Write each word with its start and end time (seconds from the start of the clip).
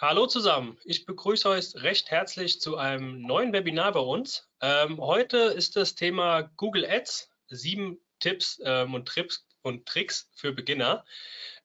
Hallo 0.00 0.28
zusammen, 0.28 0.78
ich 0.84 1.06
begrüße 1.06 1.48
euch 1.48 1.74
recht 1.74 2.12
herzlich 2.12 2.60
zu 2.60 2.76
einem 2.76 3.20
neuen 3.20 3.52
Webinar 3.52 3.90
bei 3.90 3.98
uns. 3.98 4.48
Ähm, 4.60 5.00
heute 5.00 5.38
ist 5.38 5.74
das 5.74 5.96
Thema 5.96 6.42
Google 6.56 6.86
Ads, 6.88 7.28
sieben 7.48 7.98
Tipps 8.20 8.60
ähm, 8.64 8.94
und, 8.94 9.08
Trips 9.08 9.44
und 9.62 9.86
Tricks 9.86 10.30
für 10.36 10.52
Beginner. 10.52 11.04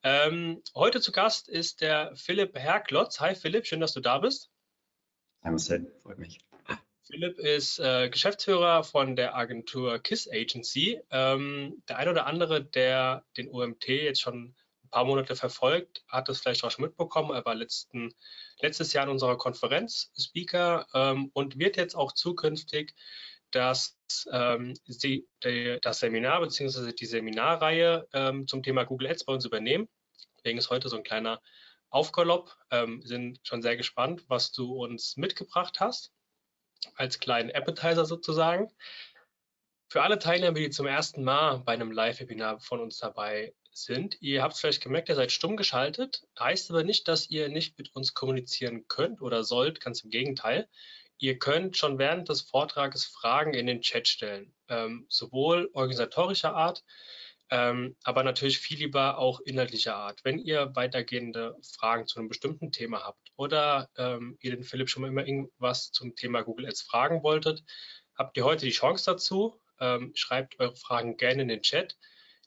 Ähm, 0.02 0.64
heute 0.74 1.00
zu 1.00 1.12
Gast 1.12 1.48
ist 1.48 1.82
der 1.82 2.16
Philipp 2.16 2.58
Herklotz. 2.58 3.20
Hi 3.20 3.36
Philipp, 3.36 3.68
schön, 3.68 3.82
dass 3.82 3.94
du 3.94 4.00
da 4.00 4.18
bist. 4.18 4.50
Hi 5.44 5.52
Marcel, 5.52 5.94
freut 6.02 6.18
mich. 6.18 6.40
Philipp 7.04 7.38
ist 7.38 7.78
äh, 7.78 8.10
Geschäftsführer 8.10 8.84
von 8.84 9.16
der 9.16 9.36
Agentur 9.36 10.00
KISS 10.00 10.28
Agency. 10.28 11.00
Ähm, 11.12 11.84
der 11.88 11.98
ein 12.00 12.10
oder 12.10 12.26
andere, 12.26 12.66
der 12.66 13.26
den 13.38 13.48
OMT 13.48 13.90
jetzt 13.90 14.22
schon 14.22 14.56
paar 14.94 15.06
Monate 15.06 15.36
verfolgt, 15.36 16.04
hat 16.08 16.30
es 16.30 16.40
vielleicht 16.40 16.64
auch 16.64 16.72
schon 16.72 16.86
mitbekommen. 16.86 17.32
Er 17.32 17.44
war 17.46 17.56
letzten, 17.56 18.14
letztes 18.60 18.94
Jahr 18.94 19.06
in 19.06 19.10
unserer 19.10 19.38
Konferenz 19.38 20.12
Speaker 20.18 20.88
ähm, 20.94 21.32
und 21.34 21.58
wird 21.58 21.78
jetzt 21.78 21.96
auch 21.96 22.12
zukünftig 22.12 22.94
das, 23.50 23.98
ähm, 24.32 24.76
die, 24.86 25.28
das 25.82 26.00
Seminar 26.00 26.42
bzw. 26.42 26.94
die 26.94 27.06
Seminarreihe 27.06 28.08
ähm, 28.14 28.48
zum 28.48 28.62
Thema 28.62 28.84
Google 28.84 29.10
Ads 29.10 29.26
bei 29.26 29.34
uns 29.34 29.46
übernehmen. 29.46 29.90
Deswegen 30.38 30.60
ist 30.60 30.70
heute 30.70 30.90
so 30.90 30.98
ein 30.98 31.04
kleiner 31.04 31.42
Aufgalopp. 31.90 32.56
Ähm, 32.70 33.02
sind 33.04 33.40
schon 33.44 33.64
sehr 33.64 33.76
gespannt, 33.76 34.24
was 34.28 34.52
du 34.52 34.84
uns 34.84 35.18
mitgebracht 35.18 35.80
hast 35.80 36.14
als 36.96 37.20
kleinen 37.20 37.50
Appetizer 37.52 38.06
sozusagen. 38.06 38.72
Für 39.88 40.04
alle 40.04 40.20
Teilnehmer, 40.20 40.54
die 40.54 40.70
zum 40.70 40.86
ersten 40.86 41.24
Mal 41.24 41.60
bei 41.60 41.74
einem 41.74 41.92
Live-Webinar 41.92 42.60
von 42.60 42.80
uns 42.80 42.98
dabei 42.98 43.54
sind, 43.74 44.18
ihr 44.22 44.42
habt 44.42 44.54
es 44.54 44.60
vielleicht 44.60 44.84
gemerkt, 44.84 45.10
ihr 45.10 45.16
seid 45.16 45.32
stumm 45.32 45.58
geschaltet, 45.58 46.24
heißt 46.40 46.70
aber 46.72 46.84
nicht, 46.84 47.08
dass 47.08 47.30
ihr 47.30 47.50
nicht 47.50 47.78
mit 47.78 47.96
uns 47.96 48.14
kommunizieren 48.14 48.88
könnt 48.88 49.22
oder 49.22 49.44
sollt, 49.44 49.82
ganz 49.82 50.02
im 50.04 50.10
Gegenteil. 50.10 50.68
Ihr 51.18 51.40
könnt 51.40 51.78
schon 51.78 52.00
während 52.00 52.30
des 52.30 52.42
Vortrages 52.42 53.06
Fragen 53.06 53.54
in 53.54 53.68
den 53.68 53.82
Chat 53.82 54.08
stellen, 54.08 54.54
ähm, 54.68 55.06
sowohl 55.10 55.70
organisatorischer 55.74 56.56
Art, 56.56 56.84
ähm, 57.50 57.96
aber 58.04 58.24
natürlich 58.24 58.60
viel 58.60 58.80
lieber 58.80 59.18
auch 59.18 59.40
inhaltlicher 59.42 59.96
Art. 59.96 60.22
Wenn 60.24 60.40
ihr 60.40 60.76
weitergehende 60.76 61.56
Fragen 61.62 62.08
zu 62.08 62.20
einem 62.20 62.30
bestimmten 62.30 62.72
Thema 62.72 63.04
habt 63.04 63.32
oder 63.36 63.90
ähm, 63.98 64.38
ihr 64.42 64.52
den 64.52 64.64
Philipp 64.64 64.90
schon 64.90 65.02
mal 65.02 65.10
immer 65.10 65.26
irgendwas 65.26 65.92
zum 65.92 66.16
Thema 66.16 66.42
Google 66.42 66.66
Ads 66.66 66.82
fragen 66.82 67.22
wolltet, 67.24 67.64
habt 68.16 68.38
ihr 68.38 68.46
heute 68.46 68.66
die 68.66 68.72
Chance 68.72 69.06
dazu. 69.06 69.60
Ähm, 69.80 70.12
schreibt 70.16 70.60
eure 70.60 70.76
Fragen 70.76 71.18
gerne 71.18 71.44
in 71.44 71.48
den 71.48 71.62
Chat. 71.62 71.98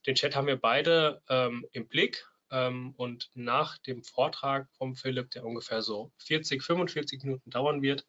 Den 0.06 0.14
Chat 0.14 0.36
haben 0.36 0.46
wir 0.46 0.56
beide 0.56 1.22
ähm, 1.28 1.66
im 1.72 1.88
Blick 1.88 2.26
ähm, 2.50 2.94
und 2.96 3.30
nach 3.34 3.78
dem 3.78 4.02
Vortrag 4.02 4.68
vom 4.72 4.94
Philipp, 4.94 5.30
der 5.30 5.44
ungefähr 5.44 5.82
so 5.82 6.12
40, 6.18 6.62
45 6.62 7.24
Minuten 7.24 7.50
dauern 7.50 7.82
wird, 7.82 8.06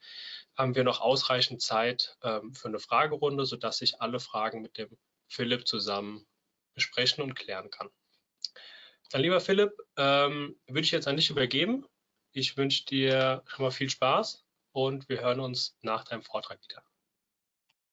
haben 0.56 0.76
wir 0.76 0.84
noch 0.84 1.02
ausreichend 1.02 1.62
Zeit 1.62 2.18
ähm, 2.22 2.54
für 2.54 2.68
eine 2.68 2.80
Fragerunde, 2.80 3.46
sodass 3.46 3.78
sich 3.78 4.02
alle 4.02 4.20
Fragen 4.20 4.62
mit 4.62 4.78
dem 4.78 4.96
Philipp 5.28 5.68
zusammen 5.68 6.26
besprechen 6.74 7.24
und 7.24 7.36
klären 7.36 7.70
kann. 7.72 7.90
Dann, 9.10 9.22
lieber 9.22 9.40
Philipp, 9.40 9.72
ähm, 9.96 10.60
würde 10.68 10.82
ich 10.82 10.92
jetzt 10.92 11.08
an 11.08 11.16
dich 11.16 11.30
übergeben. 11.30 11.86
Ich 12.34 12.58
wünsche 12.58 12.86
dir 12.86 13.42
schon 13.48 13.64
mal 13.64 13.72
viel 13.72 13.90
Spaß 13.90 14.46
und 14.74 15.10
wir 15.10 15.22
hören 15.22 15.40
uns 15.40 15.78
nach 15.82 16.04
deinem 16.04 16.22
Vortrag 16.22 16.60
wieder. 16.62 16.84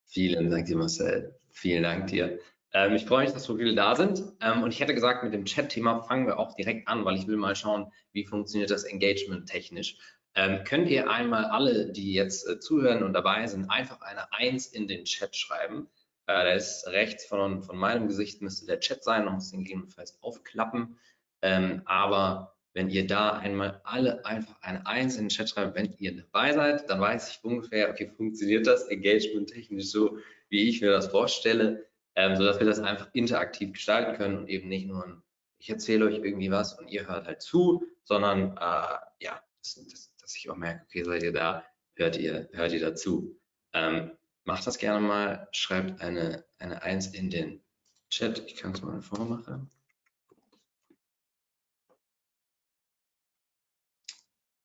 Vielen 0.07 0.51
Dank 0.51 0.67
dir, 0.67 0.77
Marcel. 0.77 1.39
Vielen 1.51 1.85
Dank 1.85 2.09
dir. 2.09 2.39
Ähm, 2.75 2.97
ich 2.97 3.07
freue 3.07 3.25
mich, 3.25 3.33
dass 3.33 3.45
so 3.45 3.57
viele 3.57 3.75
da 3.75 3.95
sind. 3.95 4.25
Ähm, 4.41 4.63
und 4.63 4.73
ich 4.73 4.81
hätte 4.81 4.95
gesagt, 4.95 5.23
mit 5.23 5.33
dem 5.33 5.45
Chat-Thema 5.45 6.03
fangen 6.03 6.27
wir 6.27 6.39
auch 6.39 6.55
direkt 6.55 6.89
an, 6.89 7.05
weil 7.05 7.17
ich 7.17 7.27
will 7.27 7.37
mal 7.37 7.55
schauen, 7.55 7.91
wie 8.13 8.27
funktioniert 8.27 8.71
das 8.71 8.85
Engagement 8.85 9.49
technisch. 9.49 9.97
Ähm, 10.35 10.65
könnt 10.65 10.89
ihr 10.91 11.09
einmal 11.09 11.45
alle, 11.45 11.93
die 11.93 12.13
jetzt 12.13 12.49
äh, 12.49 12.59
zuhören 12.59 13.05
und 13.05 13.13
dabei 13.13 13.47
sind, 13.47 13.71
einfach 13.71 14.01
eine 14.01 14.33
Eins 14.33 14.67
in 14.67 14.89
den 14.89 15.05
Chat 15.05 15.37
schreiben? 15.37 15.89
Äh, 16.27 16.33
da 16.33 16.53
ist 16.53 16.89
rechts 16.89 17.25
von, 17.25 17.63
von 17.63 17.77
meinem 17.77 18.09
Gesicht 18.09 18.43
müsste 18.43 18.67
der 18.67 18.81
Chat 18.81 19.05
sein, 19.05 19.25
man 19.25 19.35
muss 19.35 19.53
den 19.53 19.63
gegebenenfalls 19.63 20.21
aufklappen. 20.21 20.99
Ähm, 21.43 21.83
aber 21.85 22.57
wenn 22.73 22.91
ihr 22.91 23.07
da 23.07 23.31
einmal 23.31 23.81
alle 23.85 24.27
einfach 24.27 24.61
eine 24.61 24.85
Eins 24.85 25.15
in 25.15 25.25
den 25.25 25.29
Chat 25.29 25.51
schreibt, 25.51 25.77
wenn 25.77 25.95
ihr 25.99 26.17
dabei 26.17 26.53
seid, 26.53 26.91
dann 26.91 27.01
weiß 27.01 27.31
ich 27.31 27.45
ungefähr, 27.45 27.89
okay, 27.89 28.11
funktioniert 28.17 28.67
das 28.67 28.89
Engagement 28.89 29.51
technisch 29.51 29.87
so, 29.87 30.19
wie 30.49 30.69
ich 30.69 30.81
mir 30.81 30.91
das 30.91 31.07
vorstelle, 31.07 31.87
ähm, 32.17 32.37
sodass 32.37 32.59
wir 32.59 32.67
das 32.67 32.81
einfach 32.81 33.09
interaktiv 33.13 33.73
gestalten 33.73 34.17
können 34.17 34.39
und 34.39 34.49
eben 34.49 34.69
nicht 34.69 34.87
nur 34.87 35.05
ein, 35.05 35.23
ich 35.59 35.71
erzähle 35.71 36.07
euch 36.07 36.17
irgendwie 36.17 36.51
was 36.51 36.79
und 36.79 36.89
ihr 36.89 37.07
hört 37.09 37.27
halt 37.27 37.43
zu, 37.43 37.87
sondern 38.05 38.57
äh, 38.57 38.99
ja, 39.21 39.43
dass, 39.61 39.75
dass, 39.75 40.15
dass, 40.17 40.37
ich 40.37 40.51
auch 40.51 40.57
merke, 40.57 40.85
okay, 40.85 41.05
seid 41.05 41.23
ihr 41.23 41.33
da, 41.33 41.65
hört 41.95 42.17
ihr, 42.17 42.49
hört 42.53 42.73
ihr 42.73 42.81
dazu. 42.81 43.37
Ähm, 43.73 44.13
macht 44.45 44.67
das 44.67 44.79
gerne 44.79 45.01
mal, 45.01 45.49
schreibt 45.53 46.01
eine, 46.01 46.45
eine 46.59 46.83
Eins 46.83 47.09
in 47.09 47.31
den 47.31 47.63
Chat. 48.11 48.41
Ich 48.47 48.57
kann 48.57 48.73
es 48.73 48.83
mal 48.83 49.01
vormachen. 49.01 49.71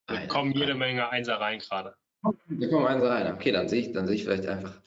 Da 0.08 0.26
kommen 0.26 0.52
jede 0.52 0.76
Menge 0.76 1.10
Einser 1.10 1.36
rein 1.40 1.60
gerade. 1.60 1.96
Da 2.22 2.68
kommen 2.68 2.88
Einser 2.88 3.10
rein. 3.10 3.34
Okay, 3.34 3.52
dann 3.52 3.70
sehe 3.70 3.82
ich, 3.82 3.92
dann 3.94 4.08
sehe 4.08 4.16
ich 4.16 4.24
vielleicht 4.24 4.48
einfach, 4.48 4.82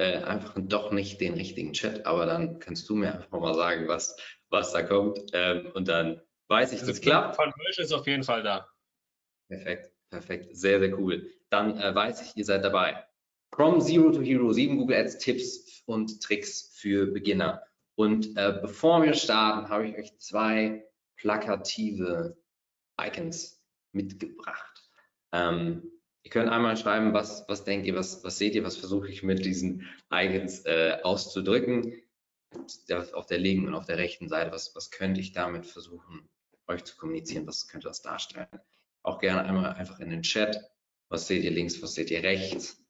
äh, 0.00 0.22
einfach 0.24 0.54
doch 0.56 0.92
nicht 0.92 1.20
den 1.20 1.34
richtigen 1.34 1.74
Chat, 1.74 2.06
aber 2.06 2.24
dann 2.24 2.58
kannst 2.58 2.88
du 2.88 2.94
mir 2.94 3.14
einfach 3.14 3.38
mal 3.38 3.54
sagen, 3.54 3.86
was, 3.86 4.16
was 4.48 4.72
da 4.72 4.82
kommt. 4.82 5.20
Ähm, 5.34 5.70
und 5.74 5.88
dann 5.88 6.22
weiß 6.48 6.72
ich, 6.72 6.80
also 6.80 6.92
das 6.92 7.02
klappt. 7.02 7.36
Conversion 7.36 7.84
ist 7.84 7.92
auf 7.92 8.06
jeden 8.06 8.24
Fall 8.24 8.42
da. 8.42 8.66
Perfekt, 9.48 9.92
perfekt. 10.08 10.56
Sehr, 10.56 10.80
sehr 10.80 10.98
cool. 10.98 11.30
Dann 11.50 11.78
äh, 11.78 11.94
weiß 11.94 12.22
ich, 12.22 12.36
ihr 12.36 12.46
seid 12.46 12.64
dabei. 12.64 13.04
From 13.54 13.80
Zero 13.82 14.10
to 14.10 14.22
Hero, 14.22 14.52
sieben 14.52 14.78
Google 14.78 14.96
Ads 14.96 15.18
Tipps 15.18 15.82
und 15.84 16.22
Tricks 16.22 16.72
für 16.76 17.06
Beginner. 17.06 17.62
Und 17.94 18.34
äh, 18.38 18.58
bevor 18.62 19.02
wir 19.02 19.12
starten, 19.12 19.68
habe 19.68 19.86
ich 19.86 19.98
euch 19.98 20.18
zwei 20.18 20.82
plakative 21.16 22.38
Icons 22.98 23.62
mitgebracht. 23.92 24.88
Ähm, 25.32 25.99
ihr 26.22 26.30
könnt 26.30 26.50
einmal 26.50 26.76
schreiben, 26.76 27.12
was, 27.12 27.44
was 27.48 27.64
denkt 27.64 27.86
ihr, 27.86 27.94
was, 27.94 28.22
was 28.24 28.38
seht 28.38 28.54
ihr, 28.54 28.64
was 28.64 28.76
versuche 28.76 29.08
ich 29.08 29.22
mit 29.22 29.44
diesen 29.44 29.86
Icons 30.12 30.64
äh, 30.66 30.98
auszudrücken. 31.02 32.02
Auf 33.12 33.26
der 33.26 33.38
linken 33.38 33.68
und 33.68 33.74
auf 33.74 33.86
der 33.86 33.98
rechten 33.98 34.28
Seite, 34.28 34.50
was, 34.50 34.74
was 34.74 34.90
könnte 34.90 35.20
ich 35.20 35.32
damit 35.32 35.66
versuchen, 35.66 36.28
euch 36.66 36.82
zu 36.82 36.96
kommunizieren, 36.96 37.46
was 37.46 37.68
könnte 37.68 37.86
das 37.86 38.02
darstellen. 38.02 38.48
Auch 39.02 39.20
gerne 39.20 39.44
einmal 39.44 39.74
einfach 39.74 40.00
in 40.00 40.10
den 40.10 40.22
Chat, 40.22 40.58
was 41.08 41.28
seht 41.28 41.44
ihr 41.44 41.52
links, 41.52 41.80
was 41.80 41.94
seht 41.94 42.10
ihr 42.10 42.24
rechts 42.24 42.80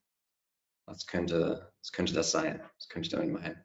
was 0.91 1.07
könnte, 1.07 1.73
was 1.81 1.93
könnte 1.93 2.13
das 2.13 2.31
sein? 2.31 2.61
Was 2.77 2.89
könnte 2.89 3.07
ich 3.07 3.13
damit 3.13 3.31
meinen? 3.31 3.65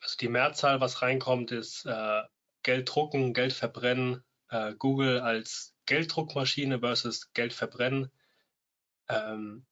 Also 0.00 0.16
die 0.20 0.28
Mehrzahl, 0.28 0.80
was 0.80 1.02
reinkommt, 1.02 1.52
ist 1.52 1.84
äh, 1.86 2.22
Geld 2.62 2.88
drucken, 2.92 3.34
Geld 3.34 3.52
verbrennen, 3.52 4.24
äh, 4.48 4.74
Google 4.74 5.20
als 5.20 5.74
Gelddruckmaschine 5.86 6.80
versus 6.80 7.32
Geld 7.32 7.52
verbrennen. 7.52 8.10
Ähm, 9.08 9.66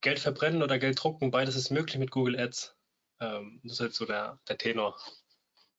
Geld 0.00 0.18
verbrennen 0.18 0.62
oder 0.62 0.78
Geld 0.78 1.02
drucken, 1.02 1.30
beides 1.30 1.56
ist 1.56 1.70
möglich 1.70 1.98
mit 1.98 2.10
Google 2.10 2.38
Ads. 2.38 2.76
Ähm, 3.20 3.60
das 3.62 3.74
ist 3.74 3.80
halt 3.80 3.94
so 3.94 4.04
der, 4.04 4.38
der 4.48 4.58
Tenor. 4.58 4.96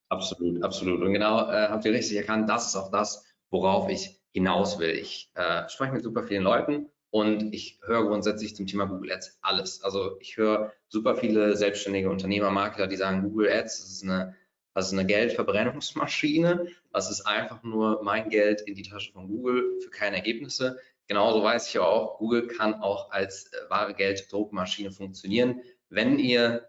Absolut, 0.10 0.64
absolut. 0.64 1.02
Und 1.02 1.14
genau 1.14 1.50
äh, 1.50 1.68
habt 1.68 1.86
ihr 1.86 1.94
richtig 1.94 2.18
erkannt, 2.18 2.50
das 2.50 2.68
ist 2.68 2.76
auch 2.76 2.92
das, 2.92 3.26
worauf 3.50 3.90
ich 3.90 4.20
hinaus 4.34 4.80
will. 4.80 4.92
Ich 4.92 5.32
äh, 5.36 5.68
spreche 5.70 5.94
mit 5.94 6.04
super 6.04 6.24
vielen 6.24 6.44
Leuten 6.44 6.90
und 7.10 7.54
ich 7.54 7.80
höre 7.86 8.06
grundsätzlich 8.06 8.56
zum 8.56 8.68
Thema 8.68 8.86
Google 8.86 9.14
Ads 9.14 9.40
alles. 9.42 9.84
Also 9.84 10.18
ich 10.20 10.38
höre 10.38 10.74
super 10.90 11.16
viele 11.16 11.56
selbstständige 11.56 12.10
Unternehmer, 12.10 12.52
Marketer, 12.52 12.88
die 12.88 12.98
sagen, 12.98 13.24
Google 13.24 13.52
Ads 13.52 13.80
das 13.80 13.90
ist 13.92 14.04
eine, 14.04 14.36
das 14.74 14.88
ist 14.88 14.94
eine 14.94 15.06
Geldverbrennungsmaschine. 15.06 16.68
Das 16.92 17.10
ist 17.10 17.22
einfach 17.22 17.64
nur 17.64 18.04
mein 18.04 18.30
Geld 18.30 18.62
in 18.62 18.76
die 18.76 18.84
Tasche 18.84 19.14
von 19.14 19.28
Google 19.28 19.80
für 19.82 19.90
keine 19.90 20.18
Ergebnisse. 20.18 20.78
Genauso 21.08 21.44
weiß 21.44 21.70
ich 21.70 21.80
auch, 21.80 22.18
Google 22.18 22.48
kann 22.48 22.76
auch 22.76 23.12
als 23.12 23.52
äh, 23.54 23.70
wahre 23.70 23.94
Gelddruckmaschine 23.94 24.92
funktionieren. 24.92 25.62
Wenn 25.90 26.18
ihr 26.20 26.68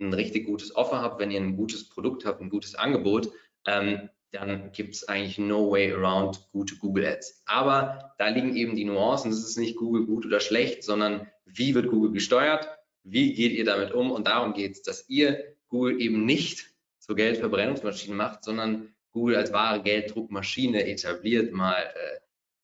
ein 0.00 0.12
richtig 0.12 0.46
gutes 0.46 0.74
Offer 0.74 1.00
habt, 1.00 1.20
wenn 1.20 1.30
ihr 1.30 1.40
ein 1.40 1.56
gutes 1.56 1.88
Produkt 1.88 2.24
habt, 2.24 2.40
ein 2.40 2.50
gutes 2.50 2.74
Angebot, 2.74 3.30
ähm, 3.66 4.10
dann 4.32 4.72
gibt 4.72 4.94
es 4.94 5.08
eigentlich 5.08 5.38
no 5.38 5.70
way 5.70 5.92
around 5.92 6.48
gute 6.52 6.76
Google 6.76 7.06
Ads. 7.06 7.42
Aber 7.46 8.14
da 8.18 8.28
liegen 8.28 8.54
eben 8.56 8.76
die 8.76 8.84
Nuancen. 8.84 9.30
Es 9.30 9.44
ist 9.44 9.56
nicht 9.56 9.76
Google 9.76 10.04
gut 10.04 10.26
oder 10.26 10.40
schlecht, 10.40 10.82
sondern 10.82 11.28
wie 11.44 11.74
wird 11.74 11.88
Google 11.88 12.12
gesteuert? 12.12 12.68
Wie 13.02 13.32
geht 13.34 13.52
ihr 13.52 13.64
damit 13.64 13.92
um? 13.92 14.10
Und 14.10 14.26
darum 14.26 14.52
geht 14.52 14.72
es, 14.72 14.82
dass 14.82 15.08
ihr 15.08 15.56
Google 15.68 16.00
eben 16.00 16.24
nicht 16.24 16.66
zur 16.98 17.16
Geldverbrennungsmaschine 17.16 18.16
macht, 18.16 18.44
sondern 18.44 18.94
Google 19.12 19.36
als 19.36 19.52
wahre 19.52 19.82
Gelddruckmaschine 19.82 20.86
etabliert, 20.86 21.52
mal 21.52 21.82
äh, 21.82 22.18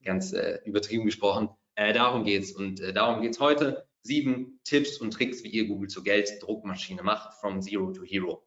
ganz 0.04 0.32
äh, 0.32 0.58
übertrieben 0.64 1.04
gesprochen. 1.04 1.48
Äh, 1.74 1.92
darum 1.92 2.24
geht 2.24 2.42
es. 2.42 2.52
Und 2.52 2.80
äh, 2.80 2.92
darum 2.92 3.22
geht 3.22 3.32
es 3.32 3.40
heute. 3.40 3.86
Sieben 4.02 4.60
Tipps 4.64 4.98
und 4.98 5.12
Tricks, 5.12 5.44
wie 5.44 5.48
ihr 5.48 5.66
Google 5.66 5.88
zur 5.88 6.02
Gelddruckmaschine 6.02 7.02
macht, 7.02 7.34
from 7.40 7.62
Zero 7.62 7.92
to 7.92 8.02
Hero. 8.02 8.44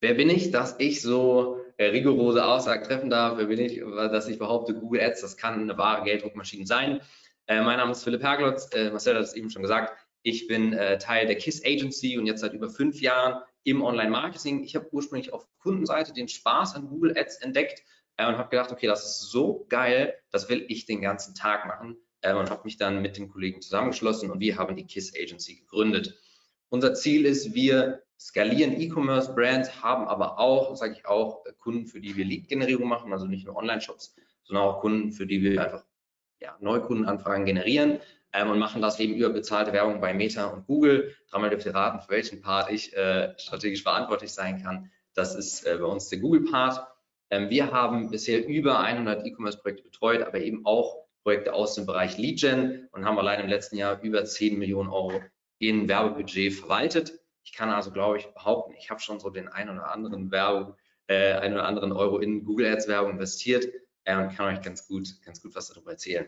Wer 0.00 0.14
bin 0.14 0.30
ich, 0.30 0.50
dass 0.50 0.76
ich 0.78 1.02
so 1.02 1.60
äh, 1.76 1.86
rigorose 1.86 2.44
Aussagen 2.44 2.84
treffen 2.84 3.10
darf, 3.10 3.36
bin 3.38 3.58
ich, 3.58 3.80
dass 3.80 4.28
ich 4.28 4.38
behaupte, 4.38 4.74
Google 4.74 5.00
Ads, 5.00 5.20
das 5.20 5.36
kann 5.36 5.60
eine 5.60 5.78
wahre 5.78 6.04
Gelddruckmaschine 6.04 6.66
sein. 6.66 7.00
Äh, 7.46 7.62
mein 7.62 7.78
Name 7.78 7.92
ist 7.92 8.04
Philipp 8.04 8.22
Herglotz, 8.22 8.68
äh, 8.72 8.90
Marcel 8.90 9.16
hat 9.16 9.22
es 9.22 9.34
eben 9.34 9.50
schon 9.50 9.62
gesagt. 9.62 9.96
Ich 10.22 10.46
bin 10.46 10.72
äh, 10.72 10.98
Teil 10.98 11.26
der 11.26 11.36
KISS 11.36 11.64
Agency 11.64 12.18
und 12.18 12.26
jetzt 12.26 12.40
seit 12.40 12.52
über 12.52 12.70
fünf 12.70 13.00
Jahren 13.00 13.42
im 13.64 13.82
Online-Marketing. 13.82 14.62
Ich 14.62 14.76
habe 14.76 14.88
ursprünglich 14.92 15.32
auf 15.32 15.46
Kundenseite 15.58 16.12
den 16.12 16.28
Spaß 16.28 16.76
an 16.76 16.88
Google 16.88 17.16
Ads 17.16 17.36
entdeckt 17.36 17.80
äh, 17.80 17.84
und 18.28 18.38
habe 18.38 18.50
gedacht, 18.50 18.72
okay, 18.72 18.86
das 18.86 19.04
ist 19.04 19.30
so 19.30 19.66
geil, 19.68 20.14
das 20.30 20.48
will 20.48 20.64
ich 20.68 20.86
den 20.86 21.00
ganzen 21.00 21.34
Tag 21.34 21.66
machen 21.66 21.96
äh, 22.20 22.34
und 22.34 22.50
habe 22.50 22.62
mich 22.64 22.76
dann 22.76 23.02
mit 23.02 23.16
den 23.16 23.28
Kollegen 23.28 23.60
zusammengeschlossen 23.60 24.30
und 24.30 24.40
wir 24.40 24.58
haben 24.58 24.76
die 24.76 24.86
KISS 24.86 25.14
Agency 25.14 25.56
gegründet. 25.56 26.18
Unser 26.68 26.94
Ziel 26.94 27.26
ist, 27.26 27.54
wir 27.54 28.02
skalieren 28.18 28.80
E-Commerce-Brands, 28.80 29.82
haben 29.82 30.06
aber 30.08 30.38
auch, 30.38 30.74
sage 30.76 30.94
ich 30.94 31.06
auch, 31.06 31.44
Kunden, 31.58 31.86
für 31.86 32.00
die 32.00 32.16
wir 32.16 32.24
Lead-Generierung 32.24 32.88
machen, 32.88 33.12
also 33.12 33.26
nicht 33.26 33.46
nur 33.46 33.56
Online-Shops, 33.56 34.14
sondern 34.44 34.64
auch 34.64 34.80
Kunden, 34.80 35.12
für 35.12 35.26
die 35.26 35.42
wir 35.42 35.62
einfach 35.62 35.84
ja, 36.40 36.56
Neukundenanfragen 36.60 37.44
generieren 37.44 38.00
ähm, 38.32 38.50
und 38.50 38.58
machen 38.58 38.82
das 38.82 38.98
eben 39.00 39.14
über 39.14 39.30
bezahlte 39.30 39.72
Werbung 39.72 40.00
bei 40.00 40.14
Meta 40.14 40.46
und 40.46 40.66
Google. 40.66 41.14
Dreimal 41.30 41.50
dürft 41.50 41.66
ihr 41.66 41.74
raten, 41.74 42.00
für 42.00 42.10
welchen 42.10 42.40
Part 42.40 42.70
ich 42.70 42.96
äh, 42.96 43.34
strategisch 43.38 43.82
verantwortlich 43.82 44.32
sein 44.32 44.62
kann. 44.62 44.90
Das 45.14 45.34
ist 45.34 45.66
äh, 45.66 45.76
bei 45.78 45.86
uns 45.86 46.08
der 46.08 46.20
Google-Part. 46.20 46.86
Ähm, 47.32 47.48
wir 47.48 47.72
haben 47.72 48.10
bisher 48.10 48.46
über 48.46 48.80
100 48.80 49.24
E-Commerce-Projekte 49.24 49.84
betreut, 49.84 50.22
aber 50.22 50.40
eben 50.40 50.66
auch 50.66 51.06
Projekte 51.22 51.54
aus 51.54 51.74
dem 51.74 51.86
Bereich 51.86 52.18
Lead-Gen 52.18 52.88
und 52.92 53.06
haben 53.06 53.18
allein 53.18 53.40
im 53.40 53.48
letzten 53.48 53.78
Jahr 53.78 54.02
über 54.02 54.22
10 54.22 54.58
Millionen 54.58 54.90
Euro 54.90 55.22
in 55.58 55.88
Werbebudget 55.88 56.52
verwaltet. 56.52 57.18
Ich 57.42 57.54
kann 57.54 57.70
also, 57.70 57.90
glaube 57.90 58.18
ich, 58.18 58.26
behaupten, 58.26 58.74
ich 58.78 58.90
habe 58.90 59.00
schon 59.00 59.18
so 59.18 59.30
den 59.30 59.48
einen 59.48 59.70
oder 59.70 59.90
anderen 59.90 60.30
Werbung, 60.30 60.74
äh, 61.06 61.32
einen 61.32 61.54
oder 61.54 61.64
anderen 61.64 61.92
Euro 61.92 62.18
in 62.18 62.44
Google 62.44 62.66
Ads 62.66 62.86
Werbung 62.86 63.12
investiert 63.12 63.66
äh, 64.04 64.14
und 64.14 64.36
kann 64.36 64.54
euch 64.54 64.60
ganz 64.60 64.86
gut, 64.86 65.08
ganz 65.24 65.40
gut 65.40 65.54
was 65.54 65.68
darüber 65.68 65.92
erzählen. 65.92 66.26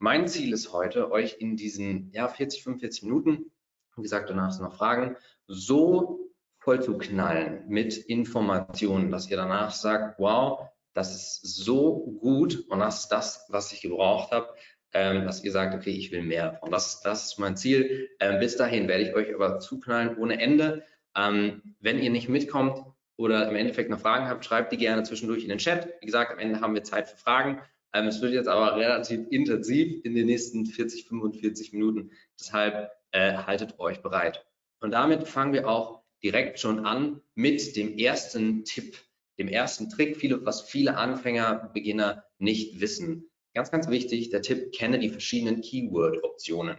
Mein 0.00 0.26
Ziel 0.26 0.52
ist 0.52 0.72
heute, 0.72 1.12
euch 1.12 1.36
in 1.38 1.56
diesen 1.56 2.10
ja, 2.10 2.26
40, 2.26 2.64
45 2.64 3.04
Minuten, 3.04 3.52
wie 3.94 4.02
gesagt, 4.02 4.28
danach 4.28 4.50
sind 4.50 4.64
noch 4.64 4.74
Fragen, 4.74 5.16
so 5.46 6.31
voll 6.62 6.82
zu 6.82 6.96
knallen 6.96 7.64
mit 7.68 7.96
Informationen, 7.96 9.10
dass 9.10 9.28
ihr 9.30 9.36
danach 9.36 9.72
sagt, 9.72 10.18
wow, 10.18 10.68
das 10.94 11.14
ist 11.14 11.56
so 11.56 12.18
gut 12.20 12.64
und 12.68 12.78
das 12.78 13.00
ist 13.00 13.08
das, 13.08 13.46
was 13.48 13.72
ich 13.72 13.80
gebraucht 13.80 14.30
habe, 14.30 14.48
ähm, 14.92 15.24
dass 15.24 15.42
ihr 15.42 15.52
sagt, 15.52 15.74
okay, 15.74 15.90
ich 15.90 16.12
will 16.12 16.22
mehr 16.22 16.52
davon. 16.52 16.70
Das, 16.70 17.00
das 17.00 17.26
ist 17.26 17.38
mein 17.38 17.56
Ziel. 17.56 18.10
Ähm, 18.20 18.38
bis 18.38 18.56
dahin 18.56 18.88
werde 18.88 19.04
ich 19.04 19.14
euch 19.14 19.34
aber 19.34 19.58
zuknallen 19.58 20.16
ohne 20.18 20.40
Ende. 20.40 20.84
Ähm, 21.16 21.62
wenn 21.80 21.98
ihr 21.98 22.10
nicht 22.10 22.28
mitkommt 22.28 22.78
oder 23.16 23.48
im 23.48 23.56
Endeffekt 23.56 23.90
noch 23.90 24.00
Fragen 24.00 24.28
habt, 24.28 24.44
schreibt 24.44 24.72
die 24.72 24.76
gerne 24.76 25.02
zwischendurch 25.02 25.42
in 25.42 25.48
den 25.48 25.58
Chat. 25.58 25.88
Wie 26.00 26.06
gesagt, 26.06 26.30
am 26.30 26.38
Ende 26.38 26.60
haben 26.60 26.74
wir 26.74 26.84
Zeit 26.84 27.08
für 27.08 27.16
Fragen. 27.16 27.60
Es 27.94 28.22
wird 28.22 28.32
jetzt 28.32 28.48
aber 28.48 28.76
relativ 28.76 29.26
intensiv 29.30 30.02
in 30.04 30.14
den 30.14 30.24
nächsten 30.24 30.64
40, 30.64 31.08
45 31.08 31.74
Minuten. 31.74 32.10
Deshalb 32.40 32.90
äh, 33.10 33.34
haltet 33.34 33.78
euch 33.78 34.00
bereit. 34.00 34.46
Und 34.80 34.92
damit 34.92 35.28
fangen 35.28 35.52
wir 35.52 35.68
auch 35.68 36.01
direkt 36.22 36.58
schon 36.58 36.86
an 36.86 37.20
mit 37.34 37.76
dem 37.76 37.98
ersten 37.98 38.64
Tipp, 38.64 38.96
dem 39.38 39.48
ersten 39.48 39.88
Trick, 39.88 40.16
viele, 40.16 40.44
was 40.44 40.62
viele 40.62 40.96
Anfänger, 40.96 41.70
Beginner 41.72 42.24
nicht 42.38 42.80
wissen. 42.80 43.30
Ganz, 43.54 43.70
ganz 43.70 43.88
wichtig, 43.88 44.30
der 44.30 44.42
Tipp, 44.42 44.72
kenne 44.72 44.98
die 44.98 45.10
verschiedenen 45.10 45.60
Keyword-Optionen. 45.60 46.76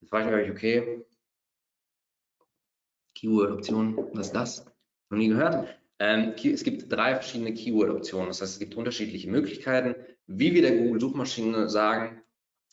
Jetzt 0.00 0.10
frage 0.10 0.28
ich 0.28 0.34
euch, 0.34 0.50
okay, 0.50 1.04
Keyword-Optionen, 3.14 3.96
was 4.12 4.28
ist 4.28 4.32
das? 4.32 4.66
Noch 5.10 5.18
nie 5.18 5.28
gehört? 5.28 5.68
Ähm, 5.98 6.34
es 6.42 6.64
gibt 6.64 6.90
drei 6.90 7.14
verschiedene 7.14 7.54
Keyword-Optionen. 7.54 8.28
Das 8.28 8.40
heißt, 8.40 8.54
es 8.54 8.58
gibt 8.58 8.74
unterschiedliche 8.74 9.30
Möglichkeiten, 9.30 9.94
wie 10.26 10.54
wir 10.54 10.62
der 10.62 10.76
Google-Suchmaschine 10.76 11.68
sagen, 11.68 12.22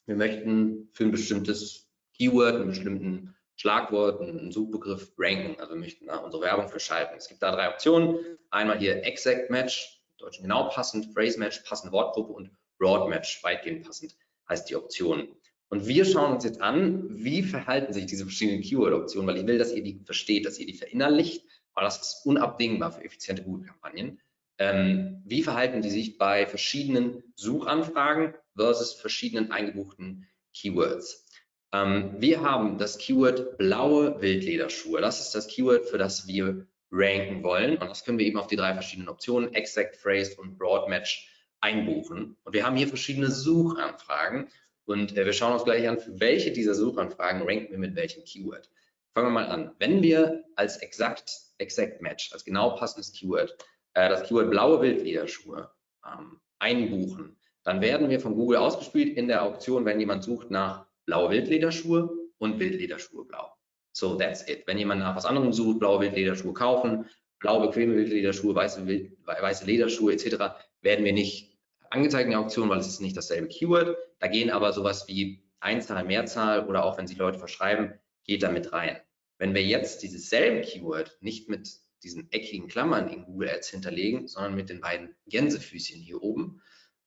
wir 0.05 0.15
möchten 0.15 0.89
für 0.91 1.05
ein 1.05 1.11
bestimmtes 1.11 1.89
Keyword, 2.17 2.55
einen 2.55 2.67
bestimmten 2.67 3.35
Schlagwort, 3.61 4.19
einen 4.21 4.51
Suchbegriff 4.51 5.11
ranken. 5.19 5.59
Also 5.59 5.75
wir 5.75 5.79
möchten 5.79 6.07
da 6.07 6.17
unsere 6.17 6.41
Werbung 6.41 6.67
für 6.67 6.79
schalten. 6.79 7.13
Es 7.15 7.27
gibt 7.27 7.43
da 7.43 7.51
drei 7.51 7.69
Optionen. 7.69 8.17
Einmal 8.49 8.79
hier 8.79 9.05
Exact 9.05 9.51
Match, 9.51 10.01
Deutsch 10.17 10.41
genau 10.41 10.69
passend, 10.69 11.13
Phrase 11.13 11.37
Match, 11.37 11.59
passende 11.59 11.93
Wortgruppe 11.93 12.33
und 12.33 12.49
Broad 12.79 13.07
Match, 13.07 13.43
weitgehend 13.43 13.85
passend, 13.85 14.15
heißt 14.49 14.67
die 14.67 14.75
Option. 14.75 15.27
Und 15.69 15.85
wir 15.87 16.05
schauen 16.05 16.33
uns 16.33 16.43
jetzt 16.43 16.59
an, 16.59 17.05
wie 17.11 17.43
verhalten 17.43 17.93
sich 17.93 18.07
diese 18.07 18.23
verschiedenen 18.23 18.63
Keyword-Optionen, 18.63 19.27
weil 19.27 19.37
ich 19.37 19.45
will, 19.45 19.59
dass 19.59 19.71
ihr 19.73 19.83
die 19.83 20.01
versteht, 20.05 20.47
dass 20.47 20.57
ihr 20.57 20.65
die 20.65 20.73
verinnerlicht, 20.73 21.45
weil 21.75 21.85
das 21.85 22.01
ist 22.01 22.25
unabdingbar 22.25 22.91
für 22.91 23.03
effiziente 23.03 23.43
Google-Kampagnen. 23.43 24.19
Ähm, 24.57 25.21
wie 25.23 25.43
verhalten 25.43 25.83
die 25.83 25.91
sich 25.91 26.17
bei 26.17 26.47
verschiedenen 26.47 27.23
Suchanfragen 27.35 28.33
versus 28.55 28.93
verschiedenen 28.93 29.51
eingebuchten 29.51 30.27
Keywords? 30.55 31.27
Ähm, 31.73 32.15
wir 32.17 32.41
haben 32.41 32.77
das 32.77 32.97
Keyword 32.97 33.57
blaue 33.57 34.21
Wildlederschuhe. 34.21 35.01
Das 35.01 35.19
ist 35.19 35.33
das 35.35 35.47
Keyword, 35.47 35.85
für 35.85 35.97
das 35.97 36.27
wir 36.27 36.65
ranken 36.91 37.43
wollen. 37.43 37.77
Und 37.77 37.89
das 37.89 38.03
können 38.03 38.19
wir 38.19 38.25
eben 38.25 38.37
auf 38.37 38.47
die 38.47 38.57
drei 38.57 38.73
verschiedenen 38.73 39.09
Optionen, 39.09 39.53
Exact 39.53 39.95
Phrase 39.95 40.35
und 40.37 40.57
Broad 40.57 40.89
Match, 40.89 41.29
einbuchen. 41.61 42.35
Und 42.43 42.53
wir 42.53 42.65
haben 42.65 42.75
hier 42.75 42.87
verschiedene 42.87 43.29
Suchanfragen 43.29 44.49
und 44.85 45.17
äh, 45.17 45.25
wir 45.25 45.33
schauen 45.33 45.53
uns 45.53 45.63
gleich 45.63 45.87
an, 45.87 45.99
für 45.99 46.19
welche 46.19 46.51
dieser 46.51 46.73
Suchanfragen 46.73 47.43
ranken 47.43 47.71
wir 47.71 47.77
mit 47.77 47.95
welchem 47.95 48.23
Keyword. 48.23 48.69
Fangen 49.13 49.27
wir 49.27 49.31
mal 49.31 49.47
an. 49.47 49.71
Wenn 49.79 50.01
wir 50.01 50.43
als 50.55 50.77
exakt, 50.77 51.31
exact 51.59 52.01
Match, 52.01 52.33
als 52.33 52.43
genau 52.43 52.75
passendes 52.75 53.13
Keyword, 53.13 53.55
äh, 53.93 54.09
das 54.09 54.23
Keyword 54.23 54.49
blaue 54.49 54.81
Wildlederschuhe 54.81 55.69
ähm, 56.05 56.39
einbuchen, 56.59 57.37
dann 57.63 57.79
werden 57.79 58.09
wir 58.09 58.19
von 58.19 58.35
Google 58.35 58.57
ausgespielt 58.57 59.15
in 59.15 59.27
der 59.27 59.43
Auktion, 59.43 59.85
wenn 59.85 59.99
jemand 59.99 60.23
sucht 60.23 60.49
nach 60.49 60.87
blaue 61.05 61.31
Wildlederschuhe 61.31 62.09
und 62.37 62.59
Wildlederschuhe 62.59 63.25
blau. 63.25 63.51
So, 63.93 64.15
that's 64.15 64.47
it. 64.47 64.63
Wenn 64.67 64.77
jemand 64.77 65.01
nach 65.01 65.15
was 65.15 65.25
anderem 65.25 65.51
sucht, 65.53 65.79
blaue 65.79 66.01
Wildlederschuhe 66.01 66.53
kaufen, 66.53 67.05
blaue 67.39 67.67
bequeme 67.67 67.95
Wildlederschuhe, 67.95 68.55
weiße, 68.55 68.85
weiße 69.25 69.65
Lederschuhe 69.65 70.13
etc., 70.13 70.37
werden 70.81 71.05
wir 71.05 71.13
nicht 71.13 71.57
angezeigt 71.89 72.25
in 72.25 72.31
der 72.31 72.39
Auktion, 72.39 72.69
weil 72.69 72.79
es 72.79 72.87
ist 72.87 73.01
nicht 73.01 73.17
dasselbe 73.17 73.47
Keyword. 73.47 73.97
Da 74.19 74.27
gehen 74.27 74.49
aber 74.49 74.71
sowas 74.71 75.07
wie 75.07 75.43
Einzahl, 75.59 76.05
Mehrzahl 76.05 76.67
oder 76.67 76.85
auch 76.85 76.97
wenn 76.97 77.07
sich 77.07 77.17
Leute 77.17 77.39
verschreiben, 77.39 77.93
geht 78.25 78.43
da 78.43 78.51
mit 78.51 78.71
rein. 78.71 78.97
Wenn 79.37 79.53
wir 79.53 79.63
jetzt 79.63 80.03
dieses 80.03 80.29
selbe 80.29 80.61
Keyword 80.61 81.17
nicht 81.21 81.49
mit 81.49 81.69
diesen 82.03 82.31
eckigen 82.31 82.67
Klammern 82.67 83.09
in 83.09 83.25
Google 83.25 83.49
Ads 83.49 83.69
hinterlegen, 83.69 84.27
sondern 84.27 84.55
mit 84.55 84.69
den 84.69 84.81
beiden 84.81 85.15
Gänsefüßchen 85.27 85.99
hier 85.99 86.21
oben, 86.23 86.61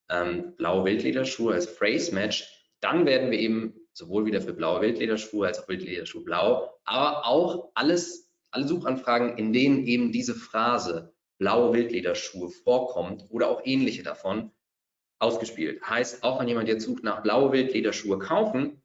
ähm, 0.09 0.55
blaue 0.57 0.85
Wildlederschuhe 0.85 1.55
als 1.55 1.67
Phrase 1.67 2.15
Match, 2.15 2.47
dann 2.81 3.07
werden 3.07 3.31
wir 3.31 3.39
eben 3.39 3.75
sowohl 3.95 4.27
wieder 4.27 4.43
für 4.43 4.53
blaue 4.53 4.83
Wildlederschuhe 4.83 5.47
als 5.47 5.61
auch 5.61 5.69
Wildlederschuhe 5.69 6.25
blau, 6.25 6.79
aber 6.85 7.27
auch 7.27 7.71
alles, 7.75 8.31
alle 8.51 8.69
Suchanfragen, 8.69 9.39
in 9.39 9.53
denen 9.53 9.87
eben 9.87 10.13
diese 10.13 10.35
Phrase 10.35 11.15
blaue 11.39 11.73
Wildlederschuhe 11.73 12.51
vorkommt 12.51 13.25
oder 13.31 13.49
auch 13.49 13.63
ähnliche 13.65 14.03
davon, 14.03 14.51
ausgespielt. 15.21 15.81
Heißt, 15.83 16.23
auch 16.23 16.41
wenn 16.41 16.49
jemand 16.49 16.69
jetzt 16.69 16.85
sucht 16.85 17.05
nach 17.05 17.23
blaue 17.23 17.53
Wildlederschuhe 17.53 18.19
kaufen, 18.19 18.83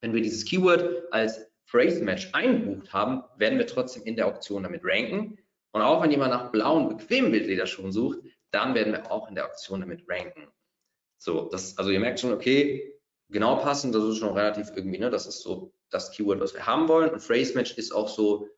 wenn 0.00 0.14
wir 0.14 0.22
dieses 0.22 0.44
Keyword 0.44 1.12
als 1.12 1.40
Phrase 1.64 2.02
Match 2.02 2.30
eingebucht 2.32 2.92
haben, 2.92 3.22
werden 3.36 3.58
wir 3.58 3.66
trotzdem 3.66 4.04
in 4.04 4.16
der 4.16 4.26
Auktion 4.26 4.62
damit 4.62 4.82
ranken. 4.84 5.38
Und 5.72 5.82
auch 5.82 6.02
wenn 6.02 6.10
jemand 6.10 6.32
nach 6.32 6.50
blauen, 6.52 6.88
bequemen 6.96 7.32
Wildlederschuhen 7.32 7.92
sucht, 7.92 8.18
dann 8.50 8.74
werden 8.74 8.92
wir 8.92 9.10
auch 9.10 9.28
in 9.28 9.34
der 9.34 9.46
Auktion 9.46 9.80
damit 9.80 10.04
ranken. 10.08 10.48
So, 11.18 11.48
das, 11.48 11.78
also 11.78 11.90
ihr 11.90 12.00
merkt 12.00 12.20
schon, 12.20 12.32
okay, 12.32 12.99
genau 13.30 13.56
passend, 13.56 13.94
das 13.94 14.04
ist 14.04 14.18
schon 14.18 14.36
relativ 14.36 14.70
irgendwie, 14.74 14.98
ne, 14.98 15.10
das 15.10 15.26
ist 15.26 15.40
so 15.40 15.72
das 15.90 16.12
Keyword, 16.12 16.40
was 16.40 16.54
wir 16.54 16.66
haben 16.66 16.88
wollen. 16.88 17.10
Und 17.10 17.20
Phrase 17.20 17.54
Match 17.54 17.76
ist 17.76 17.92
auch 17.92 18.08
so 18.08 18.48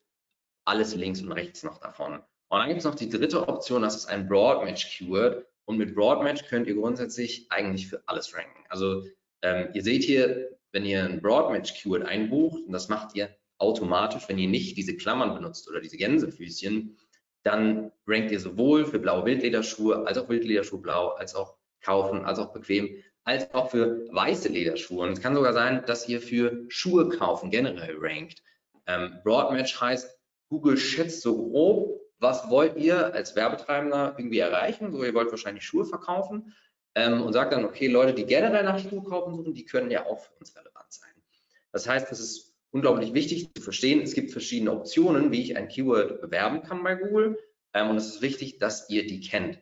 alles 0.65 0.95
links 0.95 1.21
und 1.21 1.33
rechts 1.33 1.63
noch 1.63 1.79
davon. 1.79 2.15
Und 2.49 2.59
dann 2.59 2.69
gibt 2.69 2.81
es 2.81 2.85
noch 2.85 2.95
die 2.95 3.09
dritte 3.09 3.49
Option, 3.49 3.83
das 3.83 3.97
ist 3.97 4.07
ein 4.07 4.29
Broad 4.29 4.65
Match 4.65 4.97
Keyword. 4.97 5.47
Und 5.65 5.79
mit 5.79 5.95
Broadmatch 5.95 6.47
könnt 6.49 6.67
ihr 6.67 6.75
grundsätzlich 6.75 7.47
eigentlich 7.51 7.89
für 7.89 8.03
alles 8.07 8.35
ranken. 8.35 8.65
Also 8.69 9.05
ähm, 9.43 9.69
ihr 9.75 9.83
seht 9.83 10.03
hier, 10.03 10.59
wenn 10.73 10.85
ihr 10.85 11.05
ein 11.05 11.21
Broadmatch-Keyword 11.21 12.05
einbucht, 12.05 12.67
und 12.67 12.73
das 12.73 12.89
macht 12.89 13.15
ihr 13.15 13.35
automatisch, 13.59 14.29
wenn 14.29 14.39
ihr 14.39 14.49
nicht 14.49 14.77
diese 14.77 14.97
Klammern 14.97 15.35
benutzt 15.35 15.69
oder 15.69 15.81
diese 15.81 15.97
Gänsefüßchen, 15.97 16.97
dann 17.45 17.93
rankt 18.07 18.33
ihr 18.33 18.41
sowohl 18.41 18.85
für 18.85 18.99
blaue 18.99 19.25
Wildlederschuhe 19.25 20.07
als 20.07 20.19
auch 20.19 20.29
Wildlederschuhe 20.29 20.81
blau, 20.81 21.09
als 21.09 21.35
auch 21.35 21.57
kaufen, 21.81 22.25
als 22.25 22.39
auch 22.39 22.53
bequem, 22.53 23.03
als 23.25 23.53
auch 23.55 23.71
für 23.71 24.07
weiße 24.13 24.49
Lederschuhe. 24.49 25.07
Und 25.07 25.13
es 25.13 25.21
kann 25.21 25.35
sogar 25.35 25.53
sein, 25.53 25.85
dass 25.87 26.09
ihr 26.09 26.21
für 26.21 26.65
Schuhe 26.69 27.09
kaufen 27.09 27.51
generell 27.51 27.97
rankt. 27.99 28.43
Ähm, 28.87 29.19
Broadmatch 29.23 29.81
heißt, 29.81 30.19
Google 30.49 30.77
schätzt 30.77 31.23
so 31.23 31.37
grob, 31.37 32.01
was 32.19 32.49
wollt 32.51 32.77
ihr 32.77 33.13
als 33.15 33.35
Werbetreibender 33.35 34.15
irgendwie 34.17 34.39
erreichen? 34.39 34.93
So, 34.93 35.03
ihr 35.03 35.15
wollt 35.15 35.31
wahrscheinlich 35.31 35.65
Schuhe 35.65 35.85
verkaufen 35.85 36.55
ähm, 36.95 37.23
und 37.23 37.33
sagt 37.33 37.53
dann, 37.53 37.65
okay, 37.65 37.89
Leute, 37.89 38.15
die 38.15 38.27
generell 38.27 38.65
nach 38.65 38.79
Schuhe 38.79 39.03
kaufen 39.03 39.35
suchen, 39.35 39.55
die 39.55 39.65
können 39.65 39.91
ja 39.91 40.07
auch 40.07 40.21
für 40.21 40.33
uns 40.39 40.55
relevant 40.55 40.87
sein. 40.93 41.11
Das 41.73 41.89
heißt, 41.89 42.11
das 42.11 42.21
ist 42.21 42.55
unglaublich 42.71 43.15
wichtig 43.15 43.53
zu 43.55 43.63
verstehen. 43.63 44.01
Es 44.03 44.15
gibt 44.15 44.31
verschiedene 44.31 44.73
Optionen, 44.73 45.33
wie 45.33 45.43
ich 45.43 45.57
ein 45.57 45.69
Keyword 45.69 46.21
bewerben 46.21 46.63
kann 46.63 46.83
bei 46.83 46.95
Google. 46.95 47.39
Ähm, 47.75 47.91
und 47.91 47.97
es 47.97 48.07
ist 48.07 48.23
wichtig, 48.23 48.59
dass 48.59 48.89
ihr 48.89 49.07
die 49.07 49.21
kennt. 49.21 49.59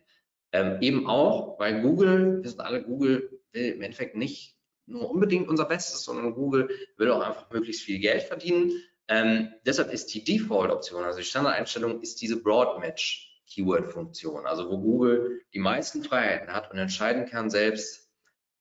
Ähm, 0.51 0.81
eben 0.81 1.07
auch, 1.07 1.59
weil 1.59 1.81
Google, 1.81 2.37
wir 2.37 2.43
wissen 2.43 2.61
alle, 2.61 2.83
Google 2.83 3.40
will 3.53 3.73
im 3.73 3.81
Endeffekt 3.81 4.15
nicht 4.15 4.57
nur 4.85 5.09
unbedingt 5.09 5.47
unser 5.47 5.65
Bestes, 5.65 6.03
sondern 6.03 6.33
Google 6.33 6.69
will 6.97 7.11
auch 7.11 7.21
einfach 7.21 7.49
möglichst 7.51 7.83
viel 7.83 7.99
Geld 7.99 8.23
verdienen. 8.23 8.71
Ähm, 9.07 9.49
deshalb 9.65 9.91
ist 9.91 10.13
die 10.13 10.23
Default-Option, 10.23 11.03
also 11.03 11.19
die 11.19 11.25
Standardeinstellung, 11.25 12.01
ist 12.01 12.21
diese 12.21 12.41
Broad 12.41 12.79
Match 12.79 13.41
Keyword-Funktion, 13.47 14.45
also 14.45 14.69
wo 14.69 14.77
Google 14.77 15.41
die 15.53 15.59
meisten 15.59 16.03
Freiheiten 16.03 16.53
hat 16.53 16.71
und 16.71 16.77
entscheiden 16.77 17.25
kann 17.25 17.49
selbst, 17.49 18.09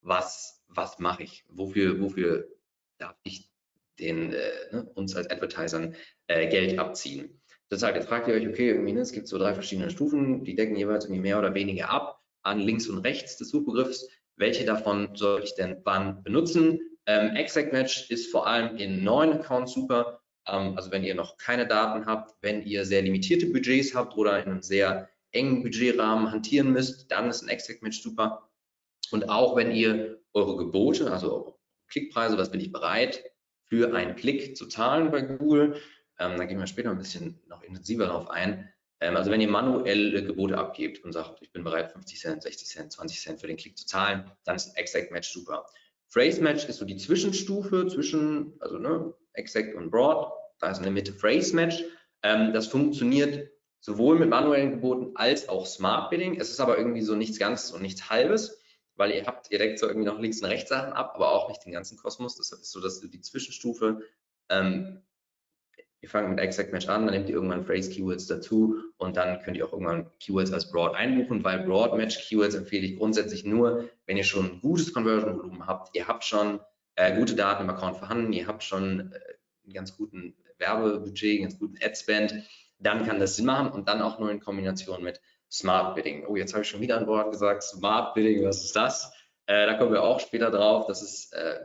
was, 0.01 0.65
was 0.69 0.99
mache 0.99 1.23
ich, 1.23 1.45
wofür, 1.49 2.01
wofür 2.01 2.49
darf 2.99 3.17
ich 3.23 3.51
den, 3.99 4.33
äh, 4.33 4.51
ne, 4.73 4.91
uns 4.95 5.15
als 5.15 5.31
Advertisern 5.31 5.95
äh, 6.27 6.49
Geld 6.49 6.79
abziehen. 6.79 7.41
Deshalb, 7.71 7.95
jetzt 7.95 8.09
fragt 8.09 8.27
ihr 8.27 8.35
euch, 8.35 8.49
okay, 8.49 8.75
ne, 8.75 9.01
es 9.01 9.13
gibt 9.13 9.29
so 9.29 9.39
drei 9.39 9.55
verschiedene 9.55 9.91
Stufen, 9.91 10.45
die 10.45 10.57
decken 10.57 10.77
jeweils 10.77 11.05
irgendwie 11.05 11.23
mehr 11.23 11.39
oder 11.39 11.55
weniger 11.55 11.91
ab 11.91 12.21
an 12.43 12.59
links 12.59 12.89
und 12.89 12.99
rechts 12.99 13.37
des 13.37 13.51
Suchbegriffs. 13.51 14.09
Welche 14.41 14.65
davon 14.65 15.15
soll 15.17 15.43
ich 15.45 15.55
denn 15.55 15.83
wann 15.85 16.23
benutzen? 16.23 16.81
Ähm, 17.05 17.37
Exact 17.37 17.75
Match 17.75 18.11
ist 18.11 18.31
vor 18.31 18.47
allem 18.47 18.79
in 18.79 19.05
neuen 19.05 19.35
Accounts 19.35 19.75
super. 19.75 20.23
Ähm, 20.49 20.77
also 20.77 20.91
wenn 20.91 21.05
ihr 21.05 21.15
noch 21.15 21.37
keine 21.37 21.67
Daten 21.67 22.07
habt, 22.07 22.35
wenn 22.41 22.63
ihr 22.63 22.87
sehr 22.87 23.03
limitierte 23.03 23.45
Budgets 23.47 23.95
habt 23.95 24.17
oder 24.17 24.43
in 24.43 24.51
einem 24.51 24.63
sehr 24.63 25.11
engen 25.33 25.63
Budgetrahmen 25.63 26.33
hantieren 26.33 26.73
müsst, 26.73 27.13
dann 27.13 27.29
ist 27.29 27.43
ein 27.43 27.51
Exact 27.51 27.83
Match 27.83 28.01
super. 28.01 28.51
Und 29.11 29.29
auch 29.29 29.57
wenn 29.57 29.73
ihr 29.73 30.23
eure 30.33 30.57
Gebote, 30.57 31.13
also 31.13 31.59
Klickpreise, 31.89 32.39
was 32.39 32.51
bin 32.51 32.61
ich 32.61 32.73
bereit 32.73 33.23
für 33.67 33.95
einen 33.95 34.17
Klick 34.17 34.57
zu 34.57 34.67
zahlen 34.69 35.11
bei 35.11 35.21
Google, 35.21 35.83
ähm, 36.19 36.39
da 36.39 36.47
gehen 36.47 36.59
wir 36.59 36.67
später 36.67 36.91
ein 36.91 36.99
bisschen 36.99 37.39
noch 37.47 37.63
intensiver 37.63 38.07
darauf 38.07 38.31
ein. 38.31 38.73
Ähm, 39.01 39.17
also 39.17 39.31
wenn 39.31 39.41
ihr 39.41 39.49
manuelle 39.49 40.25
Gebote 40.25 40.59
abgebt 40.59 41.05
und 41.05 41.13
sagt, 41.13 41.43
ich 41.43 41.53
bin 41.53 41.65
bereit 41.65 41.93
50 41.93 42.21
Cent, 42.21 42.43
60 42.43 42.69
Cent, 42.69 42.93
20 42.93 43.21
Cent 43.21 43.41
für 43.41 43.47
den 43.47 43.57
Klick 43.57 43.77
zu 43.77 43.87
zahlen, 43.87 44.31
dann 44.45 44.57
ist 44.57 44.77
Exact 44.77 45.11
Match 45.11 45.31
super. 45.31 45.67
Phrase 46.09 46.43
Match 46.43 46.67
ist 46.67 46.79
so 46.79 46.85
die 46.85 46.97
Zwischenstufe 46.97 47.87
zwischen, 47.87 48.55
also 48.61 48.79
ne, 48.79 49.15
Exact 49.33 49.75
und 49.75 49.91
Broad. 49.91 50.33
Da 50.59 50.71
ist 50.71 50.79
in 50.79 50.85
der 50.85 50.93
Mitte 50.93 51.13
Phrase 51.13 51.55
Match. 51.55 51.83
Ähm, 52.23 52.53
das 52.53 52.67
funktioniert 52.67 53.51
sowohl 53.81 54.19
mit 54.19 54.29
manuellen 54.29 54.73
Geboten 54.73 55.13
als 55.15 55.49
auch 55.49 55.67
Smart 55.67 56.11
Bidding. 56.11 56.39
Es 56.39 56.51
ist 56.51 56.61
aber 56.61 56.77
irgendwie 56.77 57.03
so 57.03 57.15
nichts 57.15 57.39
Ganzes 57.39 57.71
und 57.71 57.83
nichts 57.83 58.11
Halbes 58.11 58.61
weil 59.01 59.13
ihr 59.13 59.25
habt, 59.25 59.51
ihr 59.51 59.59
deckt 59.59 59.79
so 59.79 59.87
irgendwie 59.87 60.07
noch 60.07 60.21
links 60.21 60.43
und 60.43 60.51
rechts 60.51 60.69
Sachen 60.69 60.93
ab, 60.93 61.13
aber 61.15 61.33
auch 61.33 61.49
nicht 61.49 61.65
den 61.65 61.73
ganzen 61.73 61.97
Kosmos. 61.97 62.37
Das 62.37 62.53
ist 62.53 62.71
so, 62.71 62.81
dass 62.81 63.01
die 63.01 63.21
Zwischenstufe, 63.23 64.03
ähm, 64.51 65.03
ihr 66.03 66.09
fangt 66.09 66.31
mit 66.31 66.41
Exact 66.41 66.73
Match 66.73 66.89
an, 66.89 67.07
dann 67.07 67.15
nehmt 67.15 67.29
ihr 67.29 67.35
irgendwann 67.35 67.65
Phrase 67.65 67.91
Keywords 67.91 68.27
dazu 68.27 68.77
und 68.97 69.17
dann 69.17 69.41
könnt 69.43 69.57
ihr 69.57 69.67
auch 69.67 69.73
irgendwann 69.73 70.11
Keywords 70.19 70.53
als 70.53 70.71
Broad 70.71 70.95
einbuchen, 70.95 71.45
weil 71.45 71.61
Broad 71.61 71.97
Match 71.97 72.27
Keywords 72.29 72.55
empfehle 72.55 72.87
ich 72.87 72.99
grundsätzlich 72.99 73.45
nur, 73.45 73.89
wenn 74.07 74.17
ihr 74.17 74.25
schon 74.25 74.47
ein 74.47 74.61
gutes 74.61 74.95
Conversion 74.95 75.37
Volumen 75.37 75.67
habt, 75.67 75.95
ihr 75.95 76.09
habt 76.09 76.25
schon 76.25 76.61
äh, 76.97 77.17
gute 77.17 77.35
Daten 77.35 77.65
im 77.65 77.71
Account 77.71 77.99
vorhanden, 77.99 78.33
ihr 78.33 78.47
habt 78.47 78.63
schon 78.63 79.13
äh, 79.13 79.19
einen 79.65 79.75
ganz 79.75 79.97
guten 79.97 80.35
Werbebudget, 80.59 81.41
einen 81.41 81.43
ganz 81.43 81.59
guten 81.59 81.77
Ad 81.83 81.95
Spend, 81.95 82.35
dann 82.79 83.07
kann 83.07 83.21
das 83.21 83.37
Sinn 83.37 83.47
machen 83.47 83.71
und 83.71 83.89
dann 83.89 84.01
auch 84.01 84.19
nur 84.19 84.31
in 84.31 84.41
Kombination 84.41 85.03
mit 85.03 85.21
Smart 85.51 85.97
Bidding. 85.97 86.27
Oh, 86.27 86.37
jetzt 86.37 86.55
habe 86.55 86.63
ich 86.63 86.69
schon 86.69 86.81
wieder 86.81 86.97
ein 86.97 87.07
Wort 87.07 87.33
gesagt. 87.33 87.63
Smart 87.63 88.15
Bidding, 88.15 88.45
was 88.45 88.65
ist 88.65 88.77
das? 88.77 89.13
Äh, 89.47 89.67
da 89.67 89.75
kommen 89.75 89.93
wir 89.93 90.03
auch 90.03 90.21
später 90.21 90.51
drauf. 90.51 90.87
Das 90.87 91.03
ist, 91.03 91.33
äh, 91.35 91.61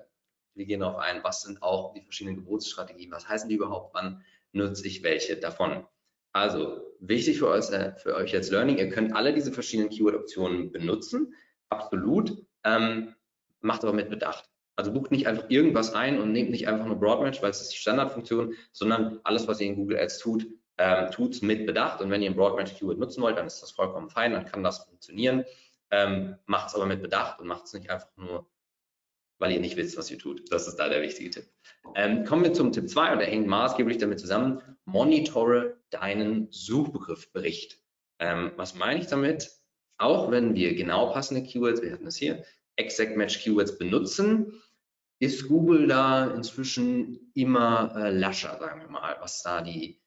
wir 0.56 0.66
gehen 0.66 0.80
darauf 0.80 0.98
ein, 0.98 1.24
was 1.24 1.42
sind 1.42 1.62
auch 1.62 1.94
die 1.94 2.02
verschiedenen 2.02 2.38
Gebotsstrategien? 2.38 3.12
Was 3.12 3.28
heißen 3.28 3.50
die 3.50 3.56
überhaupt? 3.56 3.94
Wann 3.94 4.24
nutze 4.52 4.88
ich 4.88 5.04
welche 5.04 5.38
davon? 5.38 5.86
Also 6.32 6.82
wichtig 7.00 7.40
für 7.40 7.48
euch, 7.48 7.70
äh, 7.72 7.94
für 7.96 8.16
euch 8.16 8.34
als 8.36 8.50
Learning, 8.50 8.78
ihr 8.78 8.90
könnt 8.90 9.16
alle 9.16 9.34
diese 9.34 9.52
verschiedenen 9.52 9.90
Keyword-Optionen 9.90 10.72
benutzen, 10.72 11.34
absolut, 11.70 12.46
ähm, 12.64 13.16
macht 13.62 13.84
aber 13.84 13.94
mit 13.94 14.10
Bedacht. 14.10 14.50
Also 14.76 14.92
bucht 14.92 15.12
nicht 15.12 15.28
einfach 15.28 15.46
irgendwas 15.50 15.94
ein 15.94 16.20
und 16.20 16.34
nehmt 16.34 16.50
nicht 16.52 16.68
einfach 16.68 16.86
nur 16.86 17.00
Broadmatch, 17.00 17.42
weil 17.42 17.52
es 17.52 17.62
ist 17.62 17.72
die 17.72 17.78
Standardfunktion, 17.78 18.54
sondern 18.74 19.22
alles, 19.24 19.48
was 19.48 19.62
ihr 19.62 19.68
in 19.68 19.76
Google 19.76 19.98
Ads 19.98 20.20
tut, 20.20 20.46
ähm, 20.78 21.10
tut 21.12 21.36
es 21.36 21.42
mit 21.42 21.66
Bedacht 21.66 22.02
und 22.02 22.12
wenn 22.12 22.22
ihr 22.22 22.30
ein 22.30 22.36
Broadmatch 22.36 22.76
Keyword 22.76 22.98
nutzen 22.98 23.22
wollt, 23.22 23.38
dann 23.38 23.48
ist 23.48 23.62
das 23.62 23.72
vollkommen 23.72 24.10
fein, 24.10 24.34
dann 24.34 24.46
kann 24.46 24.64
das 24.64 24.80
funktionieren. 24.80 25.46
Ähm, 25.92 26.36
macht 26.46 26.68
es 26.68 26.76
aber 26.76 26.86
mit 26.86 27.02
Bedacht 27.02 27.40
und 27.40 27.48
macht 27.48 27.66
es 27.66 27.74
nicht 27.74 27.90
einfach 27.90 28.10
nur, 28.18 28.46
weil 29.40 29.52
ihr 29.52 29.60
nicht 29.60 29.78
wisst, 29.78 29.98
was 29.98 30.10
ihr 30.12 30.18
tut. 30.18 30.52
Das 30.52 30.68
ist 30.68 30.78
da 30.78 30.90
der 30.90 31.02
wichtige 31.02 31.30
Tipp. 31.30 31.46
Ähm, 31.96 32.26
kommen 32.26 32.44
wir 32.44 32.54
zum 32.54 32.72
Tipp 32.72 32.90
2 32.90 33.14
und 33.14 33.20
der 33.20 33.28
hängt 33.28 33.48
maßgeblich 33.48 33.98
damit 33.98 34.20
zusammen. 34.20 34.62
Monitore 34.86 35.78
deinen 35.90 36.48
Suchbegriffbericht. 36.52 37.80
Ähm, 38.20 38.52
was 38.56 38.76
meine 38.76 39.00
ich 39.00 39.08
damit? 39.08 39.52
Auch 39.98 40.32
wenn 40.32 40.56
wir 40.56 40.76
genau 40.76 41.12
passende 41.12 41.44
Keywords, 41.44 41.82
wir 41.82 41.92
hatten 41.92 42.08
es 42.08 42.18
hier, 42.18 42.44
Exact 42.76 43.16
Match 43.16 43.42
Keywords 43.42 43.78
benutzen, 43.78 44.62
ist 45.20 45.48
Google 45.48 45.88
da 45.88 46.28
inzwischen 46.32 47.32
immer 47.34 47.94
äh, 47.96 48.12
lascher, 48.12 48.58
sagen 48.60 48.82
wir 48.82 48.90
mal, 48.90 49.16
was 49.22 49.42
da 49.44 49.62
die 49.62 50.02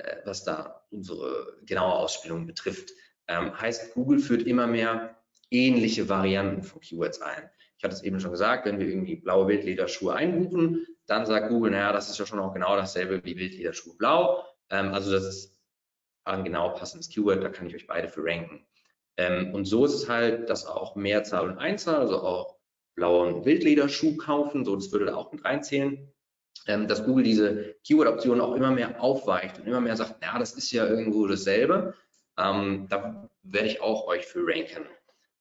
äh, 0.00 0.16
was 0.24 0.44
da 0.44 0.84
unsere 0.90 1.58
genaue 1.64 1.94
Ausspielung 1.94 2.46
betrifft. 2.46 2.90
Ähm, 3.28 3.58
heißt, 3.58 3.94
Google 3.94 4.18
führt 4.18 4.42
immer 4.42 4.66
mehr 4.66 5.16
ähnliche 5.50 6.08
Varianten 6.08 6.62
von 6.62 6.80
Keywords 6.80 7.20
ein. 7.20 7.50
Ich 7.80 7.84
hatte 7.84 7.94
es 7.94 8.02
eben 8.02 8.20
schon 8.20 8.30
gesagt, 8.30 8.66
wenn 8.66 8.78
wir 8.78 8.86
irgendwie 8.86 9.16
blaue 9.16 9.48
Wildlederschuhe 9.48 10.14
einbuchen, 10.14 10.86
dann 11.06 11.24
sagt 11.24 11.48
Google, 11.48 11.70
naja, 11.70 11.92
das 11.92 12.10
ist 12.10 12.18
ja 12.18 12.26
schon 12.26 12.38
auch 12.38 12.52
genau 12.52 12.76
dasselbe 12.76 13.24
wie 13.24 13.36
Wildlederschuhe 13.36 13.96
blau. 13.96 14.44
Ähm, 14.68 14.92
also 14.92 15.10
das 15.10 15.24
ist 15.24 15.58
ein 16.24 16.44
genau 16.44 16.74
passendes 16.74 17.08
Keyword, 17.08 17.42
da 17.42 17.48
kann 17.48 17.66
ich 17.66 17.74
euch 17.74 17.86
beide 17.86 18.08
für 18.08 18.22
ranken. 18.22 18.66
Ähm, 19.16 19.54
und 19.54 19.64
so 19.64 19.84
ist 19.84 19.94
es 19.94 20.08
halt, 20.08 20.50
dass 20.50 20.66
auch 20.66 20.94
Mehrzahl 20.94 21.48
und 21.48 21.58
Einzahl, 21.58 21.96
also 21.96 22.20
auch 22.20 22.56
blauen 22.94 23.44
Wildlederschuh 23.44 24.16
kaufen, 24.18 24.64
so 24.64 24.76
das 24.76 24.92
würde 24.92 25.06
da 25.06 25.14
auch 25.14 25.32
mit 25.32 25.44
reinzählen 25.44 26.12
ähm, 26.66 26.86
dass 26.86 27.04
Google 27.04 27.24
diese 27.24 27.74
Keyword-Optionen 27.84 28.40
auch 28.40 28.54
immer 28.54 28.70
mehr 28.70 29.02
aufweicht 29.02 29.58
und 29.58 29.66
immer 29.66 29.80
mehr 29.80 29.96
sagt, 29.96 30.22
ja, 30.22 30.38
das 30.38 30.52
ist 30.52 30.70
ja 30.72 30.86
irgendwo 30.86 31.26
dasselbe. 31.26 31.94
Ähm, 32.38 32.86
da 32.88 33.28
werde 33.42 33.68
ich 33.68 33.80
auch 33.80 34.06
euch 34.06 34.26
für 34.26 34.46
ranken. 34.46 34.86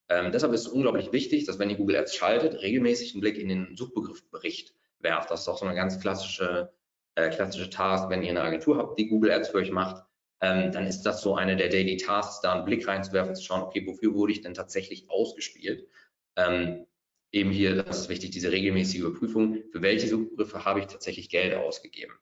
Ähm, 0.09 0.31
deshalb 0.31 0.53
ist 0.53 0.61
es 0.61 0.67
unglaublich 0.67 1.11
wichtig, 1.11 1.45
dass 1.45 1.59
wenn 1.59 1.69
ihr 1.69 1.77
Google 1.77 1.97
Ads 1.97 2.15
schaltet, 2.15 2.61
regelmäßig 2.61 3.13
einen 3.13 3.21
Blick 3.21 3.37
in 3.37 3.49
den 3.49 3.75
Suchbegriffbericht 3.77 4.73
werft. 4.99 5.29
Das 5.31 5.41
ist 5.41 5.47
auch 5.47 5.57
so 5.57 5.65
eine 5.65 5.75
ganz 5.75 5.99
klassische, 5.99 6.71
äh, 7.15 7.29
klassische 7.29 7.69
Task, 7.69 8.09
wenn 8.09 8.23
ihr 8.23 8.31
eine 8.31 8.41
Agentur 8.41 8.77
habt, 8.77 8.97
die 8.99 9.07
Google 9.07 9.31
Ads 9.31 9.49
für 9.49 9.57
euch 9.57 9.71
macht, 9.71 10.03
ähm, 10.41 10.71
dann 10.71 10.87
ist 10.87 11.03
das 11.03 11.21
so 11.21 11.35
eine 11.35 11.57
der 11.57 11.69
Daily 11.69 11.97
Tasks, 11.97 12.41
da 12.41 12.53
einen 12.53 12.65
Blick 12.65 12.87
reinzuwerfen, 12.87 13.35
zu 13.35 13.43
schauen, 13.43 13.61
okay, 13.61 13.85
wofür 13.85 14.13
wurde 14.13 14.31
ich 14.31 14.41
denn 14.41 14.53
tatsächlich 14.53 15.09
ausgespielt? 15.09 15.87
Ähm, 16.37 16.85
eben 17.31 17.51
hier, 17.51 17.83
das 17.83 17.99
ist 17.99 18.09
wichtig, 18.09 18.31
diese 18.31 18.51
regelmäßige 18.51 19.01
Überprüfung, 19.01 19.63
für 19.71 19.81
welche 19.81 20.07
Suchbegriffe 20.07 20.65
habe 20.65 20.79
ich 20.79 20.87
tatsächlich 20.87 21.29
Geld 21.29 21.55
ausgegeben. 21.55 22.13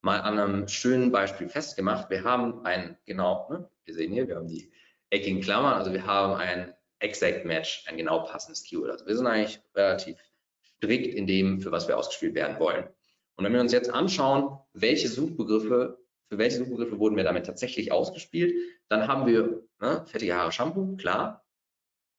Mal 0.00 0.20
an 0.20 0.38
einem 0.38 0.68
schönen 0.68 1.12
Beispiel 1.12 1.48
festgemacht, 1.48 2.10
wir 2.10 2.24
haben 2.24 2.64
ein, 2.64 2.96
genau, 3.04 3.48
ne, 3.50 3.68
wir 3.84 3.94
sehen 3.94 4.12
hier, 4.12 4.26
wir 4.26 4.36
haben 4.36 4.48
die 4.48 4.72
eckigen 5.10 5.40
Klammern, 5.40 5.74
also 5.74 5.92
wir 5.92 6.06
haben 6.06 6.34
ein 6.34 6.74
Exact 6.98 7.44
Match, 7.44 7.84
ein 7.86 7.96
genau 7.96 8.24
passendes 8.24 8.62
Keyword. 8.62 8.90
Also 8.90 9.06
wir 9.06 9.16
sind 9.16 9.26
eigentlich 9.26 9.60
relativ 9.74 10.16
strikt 10.64 11.14
in 11.14 11.26
dem, 11.26 11.60
für 11.60 11.70
was 11.72 11.88
wir 11.88 11.96
ausgespielt 11.96 12.34
werden 12.34 12.58
wollen. 12.58 12.88
Und 13.36 13.44
wenn 13.44 13.52
wir 13.52 13.60
uns 13.60 13.72
jetzt 13.72 13.90
anschauen, 13.90 14.58
welche 14.72 15.08
Suchbegriffe, 15.08 15.98
für 16.28 16.38
welche 16.38 16.58
Suchbegriffe 16.58 16.98
wurden 16.98 17.16
wir 17.16 17.24
damit 17.24 17.46
tatsächlich 17.46 17.92
ausgespielt, 17.92 18.54
dann 18.88 19.08
haben 19.08 19.26
wir 19.26 19.62
ne, 19.80 20.04
fettige 20.06 20.34
Haare 20.34 20.52
Shampoo, 20.52 20.96
klar, 20.96 21.44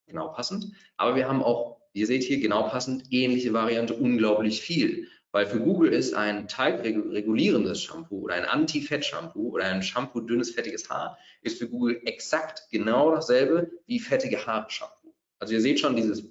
genau 0.05 0.29
passend, 0.29 0.71
aber 0.95 1.15
wir 1.15 1.27
haben 1.27 1.43
auch 1.43 1.77
Ihr 1.97 2.05
seht 2.05 2.21
hier 2.21 2.39
genau 2.39 2.69
passend 2.69 3.05
ähnliche 3.09 3.53
Variante 3.53 3.95
unglaublich 3.95 4.61
viel. 4.61 5.07
Weil 5.31 5.45
für 5.45 5.59
Google 5.59 5.91
ist 5.91 6.13
ein 6.13 6.47
teigregulierendes 6.47 7.81
Shampoo 7.81 8.21
oder 8.21 8.35
ein 8.35 8.45
Anti-Fett-Shampoo 8.45 9.49
oder 9.49 9.65
ein 9.65 9.83
Shampoo 9.83 10.21
dünnes, 10.21 10.51
fettiges 10.51 10.89
Haar, 10.89 11.17
ist 11.41 11.59
für 11.59 11.69
Google 11.69 12.01
exakt 12.05 12.67
genau 12.71 13.11
dasselbe 13.11 13.69
wie 13.85 13.99
fettige 13.99 14.45
Haare-Shampoo. 14.45 15.13
Also 15.39 15.53
ihr 15.53 15.61
seht 15.61 15.79
schon 15.79 15.95
dieses, 15.95 16.23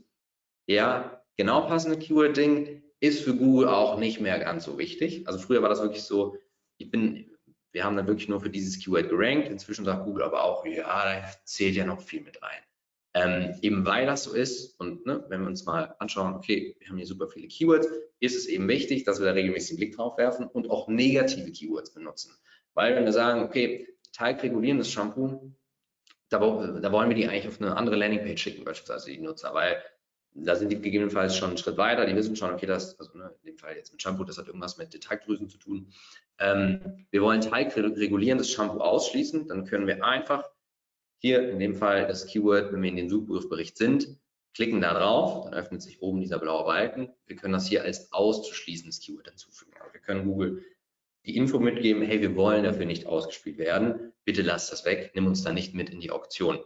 ja, 0.66 1.22
genau 1.36 1.66
passende 1.66 1.98
Keyword-Ding 1.98 2.82
ist 3.00 3.22
für 3.22 3.36
Google 3.36 3.68
auch 3.68 3.98
nicht 3.98 4.20
mehr 4.20 4.38
ganz 4.38 4.64
so 4.64 4.78
wichtig. 4.78 5.26
Also 5.28 5.38
früher 5.38 5.62
war 5.62 5.68
das 5.68 5.82
wirklich 5.82 6.02
so, 6.02 6.36
ich 6.78 6.90
bin, 6.90 7.30
wir 7.72 7.84
haben 7.84 7.96
dann 7.96 8.06
wirklich 8.06 8.28
nur 8.28 8.40
für 8.40 8.50
dieses 8.50 8.82
Keyword 8.82 9.10
gerankt. 9.10 9.48
Inzwischen 9.48 9.84
sagt 9.84 10.04
Google 10.04 10.24
aber 10.24 10.42
auch, 10.42 10.64
ja, 10.64 11.04
da 11.04 11.30
zählt 11.44 11.76
ja 11.76 11.84
noch 11.84 12.00
viel 12.00 12.22
mit 12.22 12.42
rein. 12.42 12.62
Ähm, 13.16 13.54
eben 13.62 13.86
weil 13.86 14.04
das 14.04 14.24
so 14.24 14.34
ist 14.34 14.78
und 14.78 15.06
ne, 15.06 15.24
wenn 15.30 15.40
wir 15.40 15.46
uns 15.46 15.64
mal 15.64 15.94
anschauen, 16.00 16.34
okay, 16.34 16.76
wir 16.78 16.88
haben 16.90 16.98
hier 16.98 17.06
super 17.06 17.28
viele 17.28 17.48
Keywords, 17.48 17.88
ist 18.20 18.36
es 18.36 18.44
eben 18.44 18.68
wichtig, 18.68 19.04
dass 19.04 19.20
wir 19.20 19.24
da 19.24 19.32
regelmäßig 19.32 19.70
einen 19.70 19.78
Blick 19.78 19.96
drauf 19.96 20.18
werfen 20.18 20.46
und 20.46 20.68
auch 20.68 20.86
negative 20.88 21.50
Keywords 21.50 21.94
benutzen. 21.94 22.36
Weil 22.74 22.94
wenn 22.94 23.06
wir 23.06 23.12
sagen, 23.12 23.40
okay, 23.42 23.88
teigregulierendes 24.12 24.90
Shampoo, 24.92 25.50
da, 26.28 26.38
da, 26.38 26.92
wollen 26.92 27.08
wir 27.08 27.16
die 27.16 27.26
eigentlich 27.26 27.48
auf 27.48 27.58
eine 27.58 27.74
andere 27.74 27.96
Landingpage 27.96 28.38
schicken, 28.38 28.64
beispielsweise 28.64 29.10
die 29.10 29.18
Nutzer, 29.18 29.54
weil 29.54 29.82
da 30.34 30.54
sind 30.54 30.70
die 30.70 30.78
gegebenenfalls 30.78 31.38
schon 31.38 31.48
einen 31.48 31.58
Schritt 31.58 31.78
weiter, 31.78 32.04
die 32.04 32.14
wissen 32.14 32.36
schon, 32.36 32.52
okay, 32.52 32.66
das, 32.66 33.00
also 33.00 33.16
ne, 33.16 33.34
in 33.42 33.52
dem 33.52 33.56
Fall 33.56 33.76
jetzt 33.76 33.92
mit 33.92 34.02
Shampoo, 34.02 34.24
das 34.24 34.36
hat 34.36 34.48
irgendwas 34.48 34.76
mit 34.76 35.00
Teigdrüsen 35.02 35.48
zu 35.48 35.56
tun. 35.56 35.90
Ähm, 36.38 37.06
wir 37.10 37.22
wollen 37.22 37.40
teigregulierendes 37.40 38.50
Shampoo 38.50 38.80
ausschließen, 38.80 39.48
dann 39.48 39.64
können 39.64 39.86
wir 39.86 40.04
einfach 40.04 40.44
hier 41.18 41.50
in 41.50 41.58
dem 41.58 41.74
Fall 41.74 42.06
das 42.06 42.26
Keyword, 42.26 42.72
wenn 42.72 42.82
wir 42.82 42.90
in 42.90 42.96
den 42.96 43.08
Suchbegriffbericht 43.08 43.76
sind, 43.76 44.18
klicken 44.54 44.80
da 44.80 44.94
drauf, 44.94 45.44
dann 45.44 45.54
öffnet 45.54 45.82
sich 45.82 46.00
oben 46.00 46.20
dieser 46.20 46.38
blaue 46.38 46.64
Balken. 46.64 47.12
Wir 47.26 47.36
können 47.36 47.52
das 47.52 47.68
hier 47.68 47.82
als 47.82 48.12
auszuschließendes 48.12 49.00
Keyword 49.00 49.28
hinzufügen. 49.28 49.72
Wir 49.92 50.00
können 50.00 50.24
Google 50.24 50.64
die 51.26 51.36
Info 51.36 51.58
mitgeben, 51.58 52.02
hey, 52.02 52.20
wir 52.20 52.36
wollen 52.36 52.64
dafür 52.64 52.86
nicht 52.86 53.06
ausgespielt 53.06 53.58
werden, 53.58 54.12
bitte 54.24 54.42
lass 54.42 54.70
das 54.70 54.84
weg, 54.84 55.10
nimm 55.14 55.26
uns 55.26 55.42
da 55.42 55.52
nicht 55.52 55.74
mit 55.74 55.90
in 55.90 56.00
die 56.00 56.12
Auktion. 56.12 56.60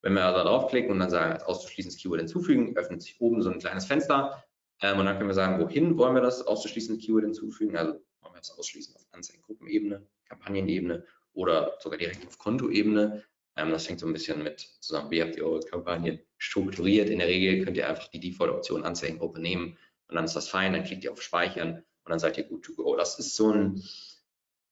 Wenn 0.00 0.14
wir 0.14 0.24
also 0.24 0.44
draufklicken 0.44 0.92
und 0.92 1.00
dann 1.00 1.10
sagen, 1.10 1.32
als 1.32 1.42
auszuschließendes 1.42 2.00
Keyword 2.00 2.20
hinzufügen, 2.20 2.76
öffnet 2.76 3.02
sich 3.02 3.20
oben 3.20 3.42
so 3.42 3.50
ein 3.50 3.58
kleines 3.58 3.86
Fenster 3.86 4.44
ähm, 4.80 5.00
und 5.00 5.06
dann 5.06 5.16
können 5.16 5.28
wir 5.28 5.34
sagen, 5.34 5.60
wohin 5.60 5.98
wollen 5.98 6.14
wir 6.14 6.22
das 6.22 6.46
auszuschließende 6.46 7.04
Keyword 7.04 7.24
hinzufügen, 7.24 7.76
also 7.76 7.94
wollen 8.20 8.34
wir 8.34 8.38
das 8.38 8.56
ausschließen 8.56 8.94
auf 8.94 9.02
Anzeigengruppenebene, 9.10 10.06
Kampagnenebene 10.28 11.04
oder 11.32 11.76
sogar 11.80 11.98
direkt 11.98 12.24
auf 12.26 12.38
Kontoebene. 12.38 13.24
Ähm, 13.56 13.70
das 13.70 13.88
hängt 13.88 14.00
so 14.00 14.06
ein 14.06 14.12
bisschen 14.12 14.42
mit 14.42 14.60
zusammen, 14.80 15.10
wie 15.10 15.22
habt 15.22 15.36
ihr 15.36 15.46
eure 15.46 15.60
Kampagnen 15.60 16.20
strukturiert. 16.38 17.08
In 17.08 17.18
der 17.18 17.28
Regel 17.28 17.64
könnt 17.64 17.76
ihr 17.76 17.88
einfach 17.88 18.08
die 18.08 18.20
Default-Option 18.20 18.84
Anzeigengruppe 18.84 19.40
nehmen 19.40 19.76
und 20.08 20.14
dann 20.14 20.24
ist 20.24 20.36
das 20.36 20.48
fein, 20.48 20.72
dann 20.72 20.84
klickt 20.84 21.04
ihr 21.04 21.12
auf 21.12 21.22
Speichern 21.22 21.82
und 22.04 22.10
dann 22.10 22.18
seid 22.18 22.38
ihr 22.38 22.44
good 22.44 22.64
to 22.64 22.74
go. 22.74 22.96
Das 22.96 23.18
ist 23.18 23.34
so 23.34 23.50
ein, 23.50 23.82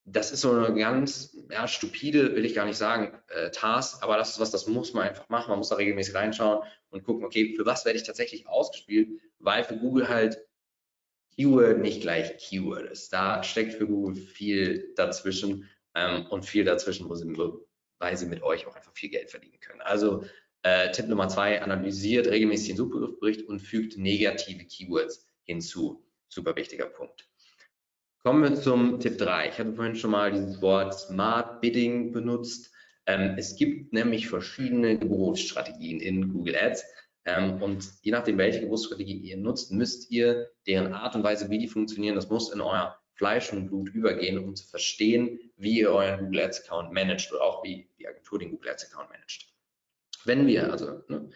das 0.05 0.31
ist 0.31 0.41
so 0.41 0.51
eine 0.51 0.73
ganz 0.75 1.35
ja, 1.49 1.67
stupide, 1.67 2.35
will 2.35 2.45
ich 2.45 2.53
gar 2.53 2.65
nicht 2.65 2.77
sagen, 2.77 3.19
äh, 3.29 3.49
Task, 3.51 4.03
aber 4.03 4.17
das 4.17 4.31
ist 4.31 4.39
was, 4.39 4.51
das 4.51 4.67
muss 4.67 4.93
man 4.93 5.07
einfach 5.09 5.27
machen. 5.29 5.49
Man 5.49 5.57
muss 5.57 5.69
da 5.69 5.75
regelmäßig 5.75 6.13
reinschauen 6.15 6.63
und 6.89 7.03
gucken, 7.03 7.25
okay, 7.25 7.53
für 7.55 7.65
was 7.65 7.85
werde 7.85 7.97
ich 7.97 8.05
tatsächlich 8.05 8.47
ausgespielt, 8.47 9.19
weil 9.39 9.63
für 9.63 9.77
Google 9.77 10.07
halt 10.07 10.39
Keyword 11.35 11.79
nicht 11.79 12.01
gleich 12.01 12.37
Keyword 12.37 12.89
ist. 12.91 13.11
Da 13.11 13.43
steckt 13.43 13.73
für 13.73 13.87
Google 13.87 14.15
viel 14.15 14.93
dazwischen 14.95 15.67
ähm, 15.93 16.27
und 16.27 16.45
viel 16.45 16.63
dazwischen, 16.63 17.09
wo 17.09 17.15
sie, 17.15 17.25
weil 17.99 18.17
sie 18.17 18.25
mit 18.25 18.43
euch 18.43 18.67
auch 18.67 18.75
einfach 18.75 18.93
viel 18.93 19.09
Geld 19.09 19.31
verdienen 19.31 19.59
können. 19.59 19.81
Also 19.81 20.25
äh, 20.63 20.91
Tipp 20.91 21.07
Nummer 21.07 21.27
zwei, 21.27 21.61
analysiert 21.61 22.27
regelmäßig 22.27 22.69
den 22.69 22.77
Suchbegriffbericht 22.77 23.47
und 23.47 23.59
fügt 23.59 23.97
negative 23.97 24.65
Keywords 24.65 25.27
hinzu. 25.43 26.03
Super 26.27 26.55
wichtiger 26.55 26.87
Punkt. 26.87 27.29
Kommen 28.23 28.41
wir 28.41 28.55
zum 28.55 28.99
Tipp 28.99 29.19
3. 29.19 29.49
Ich 29.49 29.59
hatte 29.59 29.73
vorhin 29.73 29.95
schon 29.95 30.09
mal 30.09 30.31
dieses 30.31 30.59
Wort 30.59 30.95
Smart 30.95 31.61
Bidding 31.61 32.11
benutzt. 32.11 32.73
Ähm, 33.05 33.35
es 33.37 33.55
gibt 33.55 33.93
nämlich 33.93 34.27
verschiedene 34.27 34.97
Geburtsstrategien 34.97 35.99
in 35.99 36.33
Google 36.33 36.55
Ads. 36.55 36.83
Ähm, 37.25 37.61
und 37.61 37.87
je 38.01 38.11
nachdem, 38.11 38.39
welche 38.39 38.61
Geburtsstrategie 38.61 39.17
ihr 39.17 39.37
nutzt, 39.37 39.71
müsst 39.71 40.09
ihr 40.09 40.49
deren 40.65 40.93
Art 40.93 41.15
und 41.15 41.23
Weise, 41.23 41.51
wie 41.51 41.59
die 41.59 41.67
funktionieren, 41.67 42.15
das 42.15 42.29
muss 42.29 42.51
in 42.51 42.61
euer 42.61 42.99
Fleisch 43.15 43.51
und 43.53 43.67
Blut 43.67 43.89
übergehen, 43.89 44.37
um 44.37 44.55
zu 44.55 44.67
verstehen, 44.67 45.39
wie 45.57 45.79
ihr 45.79 45.91
euren 45.91 46.19
Google 46.19 46.41
Ads 46.41 46.65
Account 46.65 46.91
managt 46.91 47.31
oder 47.31 47.43
auch 47.43 47.63
wie 47.63 47.89
die 47.97 48.07
Agentur 48.07 48.39
den 48.39 48.51
Google 48.51 48.71
Ads 48.71 48.91
Account 48.91 49.09
managt. 49.09 49.53
Wenn 50.25 50.47
wir 50.47 50.71
also 50.71 51.01
ne, 51.07 51.29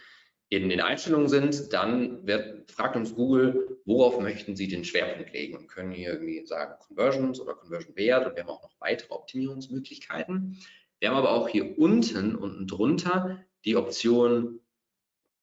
in 0.50 0.68
den 0.68 0.82
Einstellungen 0.82 1.30
sind, 1.30 1.72
dann 1.74 2.26
wird, 2.28 2.72
fragt 2.72 2.96
uns 2.96 3.16
Google, 3.16 3.80
worauf 3.86 4.20
möchten 4.20 4.56
Sie 4.56 4.68
den 4.68 4.84
Schwerpunkt 4.84 5.32
legen 5.32 5.56
und 5.56 5.68
können 5.68 5.92
hier 5.92 6.10
irgendwie 6.14 6.46
sagen 6.46 6.74
Conversions 6.80 7.40
oder 7.40 7.54
Conversion 7.54 7.96
Wert 7.96 8.28
und 8.28 8.36
wir 8.36 8.44
haben 8.44 8.50
auch 8.50 8.64
noch 8.64 8.76
weitere 8.80 9.14
Optimierungsmöglichkeiten. 9.14 10.58
Wir 11.00 11.10
haben 11.10 11.18
aber 11.18 11.32
auch 11.32 11.48
hier 11.48 11.78
unten 11.80 12.36
und 12.36 12.68
drunter 12.68 13.46
die 13.64 13.76
Option 13.76 14.60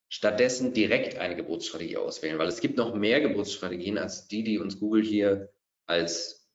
stattdessen 0.09 0.75
direkt 0.75 1.19
eine 1.19 1.37
Geburtsstrategie 1.37 1.97
auswählen, 1.97 2.39
weil 2.39 2.49
es 2.49 2.61
gibt 2.61 2.77
noch 2.77 2.95
mehr 2.95 3.21
Geburtsstrategien 3.21 3.99
als 3.99 4.29
die, 4.29 4.45
die 4.45 4.59
uns 4.59 4.79
Google 4.79 5.03
hier 5.03 5.53
als 5.87 6.49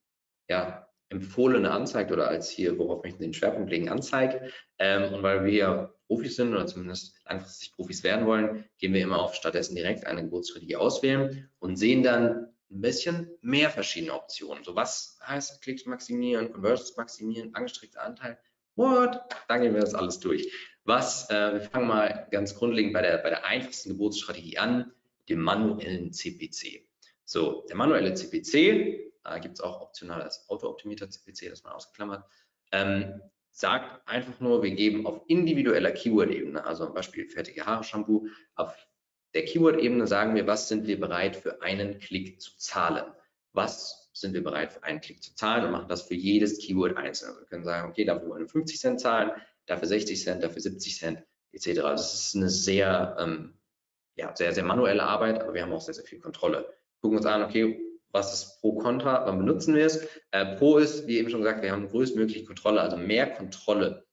ja, 0.48 0.88
empfohlene 1.10 1.72
anzeigt 1.72 2.12
oder 2.12 2.28
als 2.28 2.50
hier, 2.50 2.78
worauf 2.78 3.04
möchten 3.04 3.20
Sie 3.20 3.26
den 3.26 3.34
Schwerpunkt 3.34 3.70
legen, 3.70 3.90
anzeigt. 3.90 4.42
Ähm, 4.80 5.14
und 5.14 5.24
weil 5.24 5.46
wir 5.46 5.94
Profis 6.08 6.36
sind 6.36 6.54
oder 6.54 6.68
zumindest 6.68 7.16
langfristig 7.26 7.74
Profis 7.74 8.04
werden 8.04 8.26
wollen, 8.26 8.66
gehen 8.78 8.94
wir 8.94 9.02
immer 9.02 9.22
auf 9.22 9.36
stattdessen 9.36 9.76
direkt 9.76 10.06
eine 10.08 10.24
Geburtsstrategie 10.24 10.76
auswählen 10.76 11.50
und 11.60 11.78
sehen 11.78 12.04
dann 12.04 12.54
ein 12.70 12.82
bisschen 12.82 13.30
mehr 13.42 13.70
verschiedene 13.70 14.14
Optionen. 14.14 14.64
So 14.64 14.76
was 14.76 15.18
heißt 15.26 15.62
Klicks 15.62 15.86
maximieren, 15.86 16.52
Conversions 16.52 16.96
maximieren, 16.96 17.54
angestrebter 17.54 18.04
Anteil. 18.04 18.38
What? 18.76 19.20
Dann 19.50 19.62
gehen 19.62 19.74
wir 19.74 19.82
das 19.82 19.94
alles 19.94 20.20
durch. 20.20 20.52
Was, 20.86 21.30
äh, 21.30 21.54
wir 21.54 21.62
fangen 21.62 21.88
mal 21.88 22.28
ganz 22.32 22.56
grundlegend 22.56 22.94
bei 22.94 23.02
der, 23.02 23.18
bei 23.18 23.30
der 23.30 23.46
einfachsten 23.46 23.90
Geburtsstrategie 23.90 24.58
an, 24.58 24.94
dem 25.30 25.42
manuellen 25.42 26.14
CPC. 26.14 26.88
So, 27.26 27.66
der 27.70 27.76
manuelle 27.76 28.14
CPC, 28.14 29.11
äh, 29.26 29.40
gibt 29.40 29.56
es 29.56 29.62
auch 29.62 29.82
optional 29.82 30.22
als 30.22 30.50
auto-optimierter 30.50 31.10
CPC, 31.10 31.50
das 31.50 31.64
mal 31.64 31.72
ausgeklammert, 31.72 32.24
ähm, 32.72 33.22
sagt 33.52 34.08
einfach 34.08 34.40
nur, 34.40 34.64
wir 34.64 34.72
geben 34.72 35.06
auf 35.06 35.22
individueller 35.28 35.92
Keyword-Ebene, 35.92 36.64
also 36.64 36.86
zum 36.86 36.94
Beispiel 36.94 37.30
fertige 37.30 37.66
Haare-Shampoo, 37.66 38.28
auf 38.56 38.76
der 39.34 39.46
Keyword-Ebene 39.46 40.08
sagen 40.08 40.36
wir, 40.36 40.48
was 40.48 40.68
sind 40.68 40.88
wir 40.88 41.00
bereit 41.00 41.36
für 41.36 41.62
einen 41.62 42.00
Klick 42.00 42.42
zu 42.42 42.58
zahlen? 42.58 43.06
Was 43.54 44.02
sind 44.14 44.34
wir 44.34 44.44
bereit 44.44 44.74
für 44.74 44.84
einen 44.84 45.02
Klick 45.02 45.24
zu 45.24 45.36
zahlen 45.36 45.66
und 45.66 45.72
machen 45.72 45.88
das 45.88 46.04
für 46.04 46.16
jedes 46.16 46.60
Keyword 46.60 46.98
einzeln. 46.98 47.30
Also 47.30 47.42
wir 47.42 47.48
können 47.48 47.64
sagen, 47.64 47.90
okay, 47.90 48.06
dafür 48.06 48.30
wollen 48.30 48.44
wir 48.44 48.50
50 48.50 48.80
Cent 48.80 49.00
zahlen, 49.00 49.32
dafür 49.66 49.88
60 49.88 50.22
Cent, 50.22 50.44
dafür 50.44 50.62
70 50.62 50.98
Cent, 50.98 51.24
etc. 51.52 51.68
Also 51.80 52.04
das 52.04 52.14
ist 52.14 52.36
eine 52.36 52.50
sehr, 52.50 53.16
ähm, 53.20 53.58
ja, 54.16 54.36
sehr, 54.36 54.54
sehr 54.54 54.64
manuelle 54.64 55.04
Arbeit, 55.04 55.42
aber 55.42 55.54
wir 55.54 55.62
haben 55.62 55.72
auch 55.72 55.82
sehr, 55.82 55.94
sehr 55.94 56.04
viel 56.04 56.20
Kontrolle. 56.20 56.74
Gucken 57.02 57.18
uns 57.18 57.26
an, 57.26 57.44
okay, 57.44 57.80
was 58.12 58.34
ist 58.34 58.62
Pro, 58.62 58.74
Contra, 58.76 59.26
wann 59.26 59.40
benutzen 59.40 59.76
wir 59.76 59.86
es? 59.86 60.08
Äh, 60.32 60.58
Pro 60.58 60.78
ist, 60.78 61.08
wie 61.08 61.18
eben 61.18 61.30
schon 61.30 61.42
gesagt, 61.42 61.64
wir 61.64 61.72
haben 61.72 61.88
größtmögliche 61.88 62.46
Kontrolle, 62.46 62.82
also 62.82 62.98
mehr 62.98 63.28
Kontrolle 63.28 64.06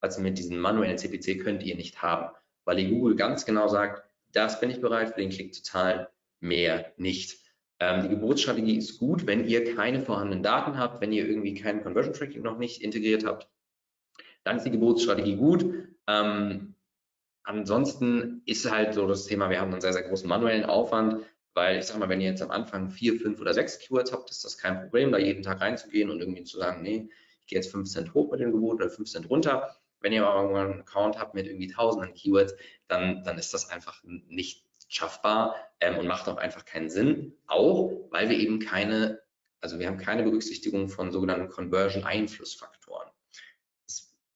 als 0.00 0.18
mit 0.18 0.38
diesem 0.38 0.58
manuellen 0.58 0.98
CPC 0.98 1.42
könnt 1.42 1.62
ihr 1.62 1.76
nicht 1.76 2.02
haben, 2.02 2.34
weil 2.64 2.78
ihr 2.78 2.88
Google 2.88 3.16
ganz 3.16 3.44
genau 3.44 3.68
sagt, 3.68 4.02
das 4.32 4.60
bin 4.60 4.70
ich 4.70 4.80
bereit 4.80 5.10
für 5.10 5.20
den 5.20 5.30
Klick 5.30 5.54
zu 5.54 5.62
zahlen, 5.62 6.06
mehr 6.40 6.92
nicht. 6.96 7.38
Ähm, 7.80 8.02
die 8.02 8.08
Geburtsstrategie 8.08 8.76
ist 8.76 8.98
gut, 8.98 9.26
wenn 9.26 9.46
ihr 9.46 9.74
keine 9.74 10.00
vorhandenen 10.00 10.42
Daten 10.42 10.78
habt, 10.78 11.00
wenn 11.00 11.12
ihr 11.12 11.26
irgendwie 11.26 11.54
kein 11.54 11.82
Conversion 11.82 12.14
Tracking 12.14 12.42
noch 12.42 12.58
nicht 12.58 12.82
integriert 12.82 13.24
habt, 13.24 13.48
dann 14.44 14.56
ist 14.58 14.64
die 14.64 14.70
Geburtsstrategie 14.70 15.36
gut. 15.36 15.64
Ähm, 16.06 16.74
ansonsten 17.42 18.42
ist 18.46 18.70
halt 18.70 18.94
so 18.94 19.06
das 19.06 19.26
Thema, 19.26 19.50
wir 19.50 19.60
haben 19.60 19.72
einen 19.72 19.80
sehr, 19.80 19.92
sehr 19.92 20.08
großen 20.08 20.28
manuellen 20.28 20.64
Aufwand. 20.64 21.24
Weil 21.56 21.78
ich 21.78 21.86
sag 21.86 21.98
mal, 21.98 22.10
wenn 22.10 22.20
ihr 22.20 22.28
jetzt 22.28 22.42
am 22.42 22.50
Anfang 22.50 22.90
vier, 22.90 23.18
fünf 23.18 23.40
oder 23.40 23.54
sechs 23.54 23.78
Keywords 23.78 24.12
habt, 24.12 24.30
ist 24.30 24.44
das 24.44 24.58
kein 24.58 24.78
Problem, 24.78 25.10
da 25.10 25.16
jeden 25.16 25.42
Tag 25.42 25.62
reinzugehen 25.62 26.10
und 26.10 26.20
irgendwie 26.20 26.44
zu 26.44 26.58
sagen, 26.58 26.82
nee, 26.82 27.08
ich 27.40 27.46
gehe 27.46 27.56
jetzt 27.56 27.70
5 27.70 27.88
Cent 27.88 28.12
hoch 28.12 28.30
mit 28.30 28.40
dem 28.40 28.52
Gebot 28.52 28.74
oder 28.74 28.90
5 28.90 29.10
Cent 29.10 29.30
runter. 29.30 29.74
Wenn 30.00 30.12
ihr 30.12 30.26
aber 30.26 30.60
einen 30.60 30.80
Account 30.80 31.18
habt 31.18 31.34
mit 31.34 31.46
irgendwie 31.46 31.68
tausenden 31.68 32.12
Keywords, 32.12 32.54
dann, 32.88 33.24
dann 33.24 33.38
ist 33.38 33.54
das 33.54 33.70
einfach 33.70 34.02
nicht 34.04 34.66
schaffbar 34.88 35.56
ähm, 35.80 35.96
und 35.96 36.06
macht 36.06 36.28
auch 36.28 36.36
einfach 36.36 36.66
keinen 36.66 36.90
Sinn. 36.90 37.32
Auch 37.46 37.90
weil 38.10 38.28
wir 38.28 38.36
eben 38.36 38.58
keine, 38.58 39.22
also 39.62 39.78
wir 39.78 39.86
haben 39.86 39.96
keine 39.96 40.24
Berücksichtigung 40.24 40.90
von 40.90 41.10
sogenannten 41.10 41.48
Conversion-Einflussfaktoren. 41.48 43.08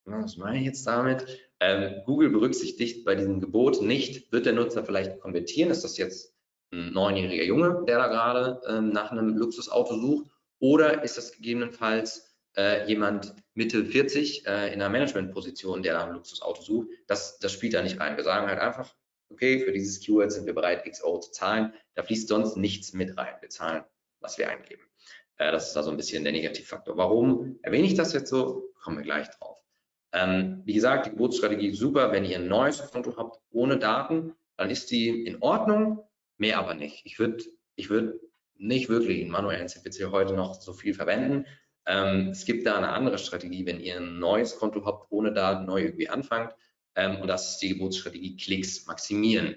Was 0.07 0.39
meine 0.39 0.61
ich 0.61 0.65
jetzt 0.65 0.87
damit? 0.87 1.27
Ähm, 1.61 2.01
Google 2.07 2.31
berücksichtigt 2.31 3.05
bei 3.05 3.15
diesem 3.15 3.41
Gebot 3.41 3.83
nicht, 3.83 4.33
wird 4.33 4.47
der 4.47 4.55
Nutzer 4.55 4.87
vielleicht 4.87 5.21
konvertieren? 5.21 5.71
Ist 5.71 5.85
das 5.85 5.99
jetzt 5.99 6.35
ein 6.73 6.93
neunjähriger 6.93 7.45
Junge, 7.45 7.85
der 7.87 7.99
da 7.99 8.07
gerade 8.09 8.61
ähm, 8.69 8.91
nach 8.91 9.11
einem 9.11 9.37
Luxusauto 9.37 9.99
sucht? 9.99 10.31
Oder 10.59 11.03
ist 11.03 11.17
das 11.17 11.33
gegebenenfalls 11.33 12.37
äh, 12.57 12.87
jemand 12.87 13.35
Mitte 13.55 13.85
40 13.85 14.47
äh, 14.47 14.69
in 14.69 14.75
einer 14.75 14.89
Managementposition, 14.89 15.83
der 15.83 15.95
nach 15.95 16.05
einem 16.05 16.15
Luxusauto 16.15 16.63
sucht? 16.63 16.89
Das, 17.07 17.39
das 17.39 17.53
spielt 17.53 17.75
da 17.75 17.83
nicht 17.83 17.99
rein. 17.99 18.17
Wir 18.17 18.25
sagen 18.25 18.47
halt 18.47 18.61
einfach, 18.61 18.95
okay, 19.31 19.61
für 19.61 19.73
dieses 19.73 20.01
Keyword 20.01 20.33
sind 20.33 20.47
wir 20.47 20.55
bereit, 20.55 20.87
X 20.87 21.03
Euro 21.03 21.21
zu 21.21 21.33
zahlen. 21.33 21.73
Da 21.95 22.03
fließt 22.03 22.29
sonst 22.29 22.57
nichts 22.57 22.93
mit 22.93 23.17
rein. 23.17 23.35
Wir 23.41 23.49
zahlen, 23.49 23.85
was 24.21 24.39
wir 24.39 24.49
eingeben. 24.49 24.83
Äh, 25.39 25.51
das 25.53 25.71
ist 25.71 25.77
also 25.77 25.91
ein 25.91 25.97
bisschen 25.97 26.23
der 26.25 26.33
Negativfaktor. 26.33 26.97
Warum 26.97 27.59
erwähne 27.63 27.87
ich 27.87 27.95
das 27.95 28.13
jetzt 28.13 28.31
so? 28.31 28.71
Kommen 28.83 28.99
wir 28.99 29.05
gleich 29.05 29.29
drauf. 29.31 29.59
Ähm, 30.13 30.63
wie 30.65 30.75
gesagt, 30.75 31.07
die 31.07 31.11
Geburtsstrategie 31.11 31.69
ist 31.69 31.79
super. 31.79 32.13
Wenn 32.13 32.25
ihr 32.25 32.39
ein 32.39 32.49
neues 32.49 32.83
Konto 32.91 33.17
habt 33.17 33.41
ohne 33.51 33.79
Daten, 33.79 34.35
dann 34.57 34.71
ist 34.71 34.91
die 34.91 35.25
in 35.25 35.41
Ordnung 35.41 36.05
mehr 36.41 36.59
aber 36.59 36.75
nicht. 36.75 37.03
Ich 37.05 37.19
würde 37.19 37.45
ich 37.77 37.91
würd 37.91 38.21
nicht 38.57 38.89
wirklich 38.89 39.21
einen 39.21 39.31
manuellen 39.31 39.69
CPC 39.69 40.11
heute 40.11 40.35
noch 40.35 40.55
so 40.61 40.73
viel 40.73 40.95
verwenden. 40.95 41.47
Ähm, 41.87 42.29
es 42.29 42.45
gibt 42.45 42.67
da 42.67 42.77
eine 42.77 42.91
andere 42.91 43.19
Strategie, 43.19 43.65
wenn 43.67 43.81
ihr 43.81 43.97
ein 43.97 44.19
neues 44.19 44.57
Konto 44.57 44.85
habt, 44.85 45.11
ohne 45.11 45.33
Daten 45.33 45.65
neu 45.65 45.83
irgendwie 45.83 46.09
anfangt. 46.09 46.55
Ähm, 46.95 47.21
und 47.21 47.29
das 47.29 47.53
ist 47.53 47.59
die 47.59 47.71
Geburtsstrategie 47.71 48.37
Klicks 48.37 48.87
maximieren. 48.87 49.57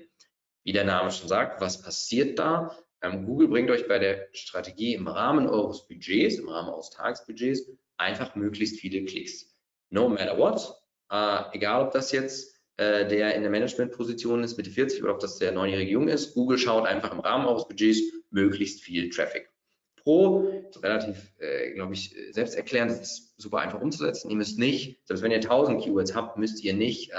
Wie 0.64 0.72
der 0.72 0.86
Name 0.86 1.12
schon 1.12 1.28
sagt, 1.28 1.60
was 1.60 1.82
passiert 1.82 2.40
da? 2.40 2.78
Ähm, 3.02 3.26
Google 3.26 3.50
bringt 3.50 3.70
euch 3.70 3.88
bei 3.88 4.00
der 4.00 4.30
Strategie 4.32 4.94
im 4.94 5.08
Rahmen 5.08 5.48
eures 5.48 5.88
Budgets, 5.88 6.36
im 6.36 6.48
Rahmen 6.48 6.70
eures 6.70 6.90
Tagesbudgets, 6.92 7.70
einfach 7.98 8.36
möglichst 8.36 8.80
viele 8.80 9.04
Klicks. 9.04 9.54
No 9.90 10.08
matter 10.08 10.38
what, 10.38 10.74
äh, 11.12 11.56
egal 11.56 11.86
ob 11.86 11.92
das 11.92 12.14
jetzt 12.14 12.53
äh, 12.78 13.08
der 13.08 13.36
in 13.36 13.42
der 13.44 13.52
Managementposition 13.52 14.44
ist, 14.44 14.58
Mitte 14.58 14.72
40 14.72 15.04
oder 15.04 15.14
ob 15.14 15.20
das 15.20 15.38
der 15.38 15.52
neunjährige 15.52 15.92
Jung 15.92 16.08
ist. 16.08 16.34
Google 16.34 16.58
schaut 16.58 16.88
einfach 16.88 17.12
im 17.12 17.20
Rahmen 17.20 17.46
eures 17.46 17.68
Budgets 17.68 18.02
möglichst 18.32 18.82
viel 18.82 19.10
Traffic. 19.10 19.50
Pro. 19.96 20.50
relativ, 20.82 21.32
äh, 21.40 21.72
glaube 21.72 21.94
ich, 21.94 22.14
selbsterklärend. 22.32 22.92
Das 22.92 23.02
ist 23.02 23.34
super 23.40 23.60
einfach 23.60 23.80
umzusetzen. 23.80 24.30
Ihr 24.30 24.36
müsst 24.36 24.60
nicht, 24.60 25.00
selbst 25.06 25.24
wenn 25.24 25.32
ihr 25.32 25.38
1000 25.38 25.82
Keywords 25.82 26.14
habt, 26.14 26.38
müsst 26.38 26.62
ihr 26.62 26.74
nicht 26.74 27.12
äh, 27.12 27.16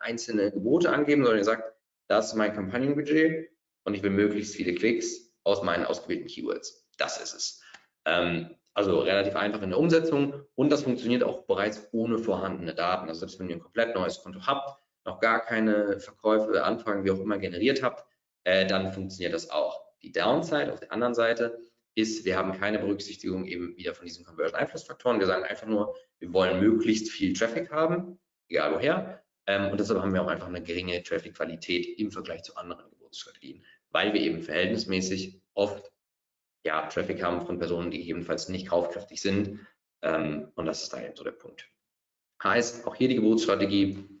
einzelne 0.00 0.50
Gebote 0.50 0.90
angeben, 0.90 1.24
sondern 1.24 1.40
ihr 1.40 1.44
sagt, 1.44 1.74
das 2.08 2.28
ist 2.28 2.34
mein 2.34 2.54
Kampagnenbudget 2.54 3.50
und 3.84 3.94
ich 3.94 4.02
will 4.02 4.10
möglichst 4.10 4.54
viele 4.54 4.74
Klicks 4.74 5.34
aus 5.44 5.62
meinen 5.62 5.84
ausgewählten 5.84 6.26
Keywords. 6.26 6.88
Das 6.96 7.20
ist 7.20 7.34
es. 7.34 7.62
Ähm, 8.06 8.56
also 8.74 9.00
relativ 9.00 9.36
einfach 9.36 9.60
in 9.60 9.70
der 9.70 9.78
Umsetzung 9.78 10.34
und 10.54 10.70
das 10.70 10.84
funktioniert 10.84 11.22
auch 11.22 11.44
bereits 11.44 11.88
ohne 11.92 12.18
vorhandene 12.18 12.74
Daten. 12.74 13.08
Also 13.08 13.20
selbst 13.20 13.38
wenn 13.38 13.50
ihr 13.50 13.56
ein 13.56 13.62
komplett 13.62 13.94
neues 13.94 14.22
Konto 14.22 14.46
habt, 14.46 14.81
noch 15.04 15.20
gar 15.20 15.40
keine 15.40 15.98
Verkäufe, 16.00 16.64
Anfragen, 16.64 17.04
wie 17.04 17.10
auch 17.10 17.20
immer 17.20 17.38
generiert 17.38 17.82
habt, 17.82 18.04
äh, 18.44 18.66
dann 18.66 18.92
funktioniert 18.92 19.34
das 19.34 19.50
auch. 19.50 19.82
Die 20.02 20.12
Downside 20.12 20.72
auf 20.72 20.80
der 20.80 20.92
anderen 20.92 21.14
Seite 21.14 21.58
ist, 21.94 22.24
wir 22.24 22.36
haben 22.36 22.58
keine 22.58 22.78
Berücksichtigung 22.78 23.44
eben 23.46 23.76
wieder 23.76 23.94
von 23.94 24.06
diesen 24.06 24.24
Conversion-Einflussfaktoren. 24.24 25.20
Wir 25.20 25.26
sagen 25.26 25.44
einfach 25.44 25.66
nur, 25.66 25.94
wir 26.18 26.32
wollen 26.32 26.60
möglichst 26.60 27.10
viel 27.10 27.32
Traffic 27.34 27.70
haben, 27.70 28.18
egal 28.48 28.74
woher. 28.74 29.22
Ähm, 29.46 29.70
und 29.70 29.78
deshalb 29.78 30.00
haben 30.00 30.14
wir 30.14 30.22
auch 30.22 30.28
einfach 30.28 30.48
eine 30.48 30.62
geringe 30.62 31.02
Traffic-Qualität 31.02 31.98
im 31.98 32.10
Vergleich 32.10 32.42
zu 32.42 32.56
anderen 32.56 32.88
Geburtsstrategien, 32.90 33.64
weil 33.90 34.14
wir 34.14 34.20
eben 34.20 34.42
verhältnismäßig 34.42 35.40
oft 35.54 35.92
ja, 36.64 36.86
Traffic 36.86 37.22
haben 37.22 37.44
von 37.44 37.58
Personen, 37.58 37.90
die 37.90 38.08
ebenfalls 38.08 38.48
nicht 38.48 38.68
kaufkräftig 38.68 39.20
sind. 39.20 39.66
Ähm, 40.00 40.50
und 40.54 40.66
das 40.66 40.84
ist 40.84 40.92
da 40.92 41.02
eben 41.02 41.16
so 41.16 41.24
der 41.24 41.32
Punkt. 41.32 41.68
Heißt, 42.42 42.86
auch 42.86 42.94
hier 42.94 43.08
die 43.08 43.16
Geburtsstrategie 43.16 44.11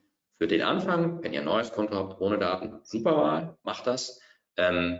für 0.42 0.48
den 0.48 0.62
Anfang, 0.62 1.22
wenn 1.22 1.32
ihr 1.32 1.38
ein 1.38 1.44
neues 1.44 1.70
Konto 1.70 1.94
habt 1.94 2.20
ohne 2.20 2.36
Daten, 2.36 2.80
super 2.82 3.16
Wahl, 3.16 3.56
macht 3.62 3.86
das. 3.86 4.20
Ähm, 4.56 4.98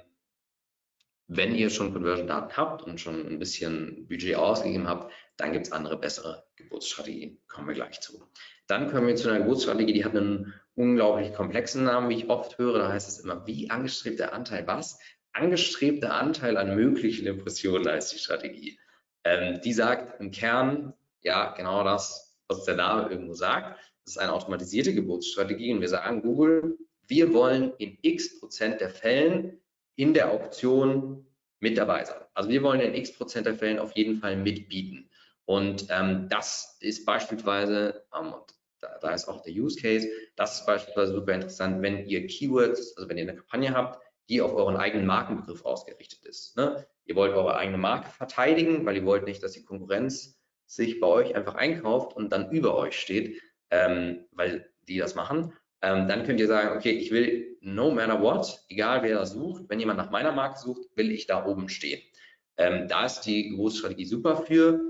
wenn 1.27 1.57
ihr 1.57 1.69
schon 1.69 1.93
Conversion-Daten 1.93 2.57
habt 2.57 2.83
und 2.85 3.01
schon 3.01 3.27
ein 3.27 3.41
bisschen 3.41 4.07
Budget 4.07 4.37
ausgegeben 4.37 4.87
habt, 4.87 5.13
dann 5.37 5.53
gibt 5.53 5.67
es 5.67 5.73
andere, 5.73 5.99
bessere 5.99 6.45
Geburtsstrategien. 6.55 7.41
Kommen 7.49 7.67
wir 7.67 7.75
gleich 7.75 8.01
zu. 8.01 8.25
Dann 8.69 8.89
kommen 8.89 9.09
wir 9.09 9.17
zu 9.17 9.31
einer 9.31 9.41
Geburtsstrategie, 9.41 9.93
die 9.93 10.05
hat 10.05 10.15
einen 10.15 10.55
unglaublich 10.77 11.35
komplexen 11.35 11.83
Namen, 11.83 12.09
wie 12.09 12.19
ich 12.19 12.31
oft 12.31 12.59
höre. 12.59 12.79
Da 12.79 12.93
heißt 12.93 13.09
es 13.09 13.19
immer, 13.19 13.45
wie 13.45 13.69
angestrebter 13.69 14.33
Anteil 14.33 14.69
was? 14.69 15.01
Angestrebter 15.33 16.15
Anteil 16.15 16.57
an 16.57 16.77
möglichen 16.77 17.27
Impressionen 17.27 17.89
als 17.89 18.11
die 18.11 18.19
Strategie. 18.19 18.79
Ähm, 19.25 19.61
die 19.61 19.73
sagt 19.73 20.21
im 20.21 20.31
Kern, 20.31 20.95
ja, 21.21 21.53
genau 21.57 21.83
das, 21.83 22.39
was 22.47 22.65
der 22.65 22.77
Name 22.77 23.11
irgendwo 23.11 23.35
sagt. 23.35 23.77
Das 24.05 24.17
ist 24.17 24.19
eine 24.19 24.33
automatisierte 24.33 24.95
Geburtsstrategie 24.95 25.73
und 25.73 25.81
wir 25.81 25.89
sagen 25.89 26.23
Google, 26.23 26.79
wir 27.07 27.33
wollen 27.33 27.73
in 27.79 27.99
x 28.03 28.41
Prozent 28.41 28.81
der 28.81 28.91
Fällen 28.91 29.61
in 29.97 30.15
der 30.15 30.31
Auktion 30.31 31.27
mit 31.61 31.79
dabei 31.79 32.05
sein. 32.05 32.21
Also 32.35 32.51
wir 32.51 32.63
wollen 32.63 32.81
in 32.81 32.95
x 32.95 33.13
Prozent 33.13 33.47
der 33.47 33.55
Fällen 33.55 33.79
auf 33.79 33.97
jeden 33.97 34.19
Fall 34.19 34.37
mitbieten. 34.37 35.09
Und 35.45 35.87
ähm, 35.91 36.29
das 36.29 36.77
ist 36.81 37.05
beispielsweise, 37.05 38.05
ähm, 38.19 38.35
da, 38.81 38.99
da, 39.01 39.11
ist 39.13 39.29
auch 39.29 39.43
der 39.43 39.53
Use 39.53 39.81
Case, 39.81 40.09
das 40.37 40.61
ist 40.61 40.67
beispielsweise 40.67 41.13
super 41.13 41.35
interessant, 41.35 41.83
wenn 41.83 42.07
ihr 42.07 42.27
Keywords, 42.27 42.97
also 42.97 43.09
wenn 43.09 43.19
ihr 43.19 43.25
eine 43.25 43.37
Kampagne 43.37 43.73
habt, 43.73 44.01
die 44.29 44.41
auf 44.41 44.55
euren 44.55 44.77
eigenen 44.77 45.07
Markenbegriff 45.07 45.65
ausgerichtet 45.65 46.25
ist. 46.25 46.57
Ne? 46.57 46.87
Ihr 47.05 47.17
wollt 47.17 47.35
eure 47.35 47.57
eigene 47.57 47.79
Marke 47.79 48.11
verteidigen, 48.11 48.87
weil 48.87 48.97
ihr 48.97 49.05
wollt 49.05 49.25
nicht, 49.25 49.43
dass 49.43 49.53
die 49.53 49.65
Konkurrenz 49.65 50.41
sich 50.67 51.01
bei 51.01 51.07
euch 51.07 51.35
einfach 51.35 51.55
einkauft 51.55 52.17
und 52.17 52.33
dann 52.33 52.51
über 52.51 52.77
euch 52.77 52.99
steht, 52.99 53.41
ähm, 53.73 54.27
weil 54.31 54.71
die 54.87 54.99
das 54.99 55.17
machen 55.17 55.53
ähm, 55.83 56.07
dann 56.07 56.25
könnt 56.25 56.39
ihr 56.39 56.47
sagen, 56.47 56.77
okay, 56.77 56.93
ich 56.93 57.11
will 57.11 57.57
no 57.61 57.91
matter 57.91 58.23
what, 58.23 58.61
egal 58.69 59.03
wer 59.03 59.19
das 59.19 59.33
sucht, 59.33 59.65
wenn 59.69 59.81
jemand 59.81 59.99
nach 59.99 60.11
meiner 60.11 60.33
Marke 60.33 60.59
sucht, 60.59 60.83
will 60.95 61.11
ich 61.11 61.27
da 61.27 61.45
oben 61.45 61.69
stehen. 61.69 62.01
Ähm, 62.57 62.87
da 62.87 63.05
ist 63.05 63.23
die 63.23 63.51
Geburtsstrategie 63.51 64.05
super 64.05 64.37
für. 64.37 64.81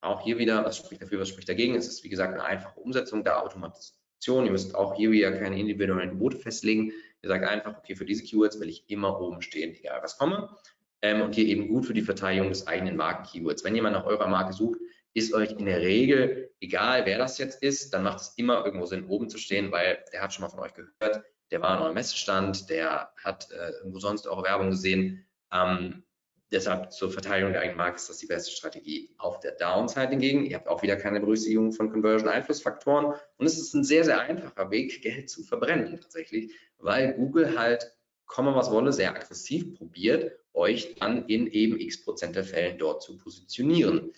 Auch 0.00 0.22
hier 0.22 0.38
wieder, 0.38 0.64
was 0.64 0.76
spricht 0.76 1.02
dafür, 1.02 1.20
was 1.20 1.28
spricht 1.28 1.48
dagegen? 1.48 1.74
Es 1.74 1.88
ist, 1.88 2.04
wie 2.04 2.08
gesagt, 2.08 2.34
eine 2.34 2.44
einfache 2.44 2.78
Umsetzung 2.78 3.24
der 3.24 3.42
Automatisation. 3.42 4.44
Ihr 4.44 4.52
müsst 4.52 4.74
auch 4.74 4.94
hier 4.94 5.10
wieder 5.10 5.32
keine 5.32 5.58
individuellen 5.58 6.10
Gebote 6.10 6.36
festlegen. 6.36 6.92
Ihr 7.22 7.28
sagt 7.28 7.44
einfach, 7.44 7.78
okay, 7.78 7.96
für 7.96 8.04
diese 8.04 8.22
Keywords 8.22 8.60
will 8.60 8.68
ich 8.68 8.88
immer 8.88 9.20
oben 9.20 9.42
stehen, 9.42 9.74
egal 9.74 10.00
was 10.02 10.16
komme. 10.16 10.50
Ähm, 11.02 11.22
und 11.22 11.34
hier 11.34 11.46
eben 11.46 11.68
gut 11.68 11.86
für 11.86 11.94
die 11.94 12.02
Verteidigung 12.02 12.50
des 12.50 12.68
eigenen 12.68 12.96
Marken-Keywords. 12.96 13.64
Wenn 13.64 13.74
jemand 13.74 13.94
nach 13.94 14.04
eurer 14.04 14.28
Marke 14.28 14.52
sucht, 14.52 14.78
ist 15.14 15.32
euch 15.32 15.52
in 15.52 15.66
der 15.66 15.80
Regel, 15.80 16.50
egal 16.60 17.06
wer 17.06 17.18
das 17.18 17.38
jetzt 17.38 17.62
ist, 17.62 17.94
dann 17.94 18.02
macht 18.02 18.20
es 18.20 18.34
immer 18.36 18.64
irgendwo 18.64 18.86
Sinn, 18.86 19.06
oben 19.06 19.28
zu 19.28 19.38
stehen, 19.38 19.72
weil 19.72 20.04
der 20.12 20.22
hat 20.22 20.34
schon 20.34 20.42
mal 20.42 20.50
von 20.50 20.60
euch 20.60 20.74
gehört, 20.74 21.24
der 21.50 21.62
war 21.62 21.70
an 21.70 21.82
eurem 21.82 21.94
Messestand, 21.94 22.68
der 22.68 23.12
hat 23.22 23.50
äh, 23.52 23.70
irgendwo 23.78 24.00
sonst 24.00 24.26
eure 24.26 24.42
Werbung 24.42 24.70
gesehen. 24.70 25.24
Ähm, 25.52 26.02
deshalb 26.50 26.92
zur 26.92 27.12
Verteidigung 27.12 27.52
der 27.52 27.62
eigenen 27.62 27.76
Marke 27.76 27.96
ist 27.96 28.08
das 28.08 28.18
die 28.18 28.26
beste 28.26 28.50
Strategie. 28.50 29.14
Auf 29.18 29.38
der 29.38 29.52
Downside 29.52 30.08
hingegen, 30.08 30.44
ihr 30.46 30.56
habt 30.56 30.68
auch 30.68 30.82
wieder 30.82 30.96
keine 30.96 31.20
Berücksichtigung 31.20 31.72
von 31.72 31.92
Conversion-Einflussfaktoren 31.92 33.14
und 33.36 33.46
es 33.46 33.56
ist 33.56 33.72
ein 33.74 33.84
sehr, 33.84 34.04
sehr 34.04 34.20
einfacher 34.20 34.70
Weg, 34.70 35.00
Geld 35.02 35.30
zu 35.30 35.44
verbrennen 35.44 36.00
tatsächlich, 36.00 36.52
weil 36.78 37.14
Google 37.14 37.56
halt, 37.58 37.92
komme 38.26 38.54
was 38.54 38.70
wolle, 38.70 38.92
sehr 38.92 39.14
aggressiv 39.14 39.76
probiert, 39.76 40.32
euch 40.54 40.94
dann 40.96 41.26
in 41.26 41.46
eben 41.46 41.78
x 41.78 42.02
Prozent 42.02 42.36
der 42.36 42.44
Fällen 42.44 42.78
dort 42.78 43.02
zu 43.02 43.18
positionieren. 43.18 44.12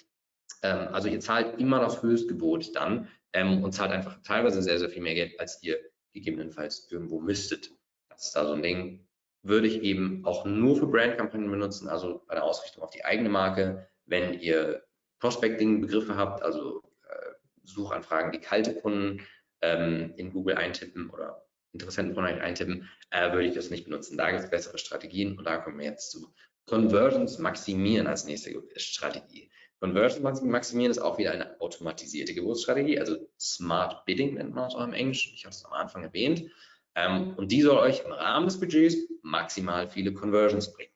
Ähm, 0.62 0.88
also 0.92 1.09
ihr 1.09 1.21
zahlt 1.21 1.59
immer 1.61 1.81
das 1.81 2.03
Höchstgebot 2.03 2.75
dann 2.75 3.09
ähm, 3.33 3.62
und 3.62 3.73
zahlt 3.73 3.92
einfach 3.92 4.23
teilweise 4.23 4.62
sehr, 4.62 4.79
sehr 4.79 4.90
viel 4.90 5.03
mehr 5.03 5.14
Geld, 5.14 5.38
als 5.40 5.62
ihr 5.62 5.79
gegebenenfalls 6.12 6.90
irgendwo 6.90 7.21
müsstet. 7.21 7.71
Das 8.09 8.27
ist 8.27 8.37
da 8.37 8.47
so 8.47 8.55
ein 8.55 8.62
Ding, 8.62 9.07
würde 9.42 9.69
ich 9.69 9.83
eben 9.83 10.25
auch 10.25 10.45
nur 10.45 10.77
für 10.77 10.87
Brandkampagnen 10.87 11.51
benutzen, 11.51 11.88
also 11.88 12.25
bei 12.27 12.35
der 12.35 12.45
Ausrichtung 12.45 12.83
auf 12.83 12.90
die 12.90 13.05
eigene 13.05 13.29
Marke, 13.29 13.87
wenn 14.07 14.35
ihr 14.40 14.83
Prospecting-Begriffe 15.21 16.16
habt, 16.16 16.42
also 16.42 16.83
äh, 17.09 17.33
Suchanfragen, 17.62 18.33
die 18.33 18.40
kalte 18.40 18.75
Kunden 18.75 19.23
ähm, 19.61 20.14
in 20.16 20.33
Google 20.33 20.57
eintippen 20.57 21.11
oder 21.11 21.42
Interessenten 21.73 22.14
von 22.14 22.25
euch 22.25 22.40
eintippen, 22.40 22.88
äh, 23.11 23.33
würde 23.33 23.47
ich 23.47 23.55
das 23.55 23.71
nicht 23.71 23.85
benutzen. 23.85 24.16
Da 24.16 24.31
gibt 24.31 24.45
es 24.45 24.51
bessere 24.51 24.79
Strategien 24.79 25.37
und 25.37 25.45
da 25.45 25.59
kommen 25.59 25.79
wir 25.79 25.87
jetzt 25.87 26.11
zu. 26.11 26.33
Conversions 26.66 27.38
maximieren 27.38 28.07
als 28.07 28.25
nächste 28.25 28.62
Strategie. 28.77 29.51
Conversion 29.87 30.51
maximieren 30.51 30.90
ist 30.90 30.99
auch 30.99 31.18
wieder 31.18 31.33
eine 31.33 31.61
automatisierte 31.61 32.35
Geburtsstrategie, 32.35 32.99
also 32.99 33.16
Smart 33.38 34.05
Bidding 34.05 34.35
nennt 34.35 34.55
man 34.55 34.68
es 34.68 34.75
auch 34.75 34.85
im 34.85 34.92
Englischen. 34.92 35.33
Ich 35.35 35.44
habe 35.44 35.55
es 35.55 35.64
am 35.64 35.72
Anfang 35.72 36.03
erwähnt. 36.03 36.51
Ähm, 36.94 37.35
und 37.37 37.53
die 37.53 37.62
soll 37.62 37.79
euch 37.79 38.05
im 38.05 38.12
Rahmen 38.12 38.46
des 38.46 38.59
Budgets 38.59 38.96
maximal 39.22 39.87
viele 39.88 40.12
Conversions 40.12 40.72
bringen. 40.72 40.92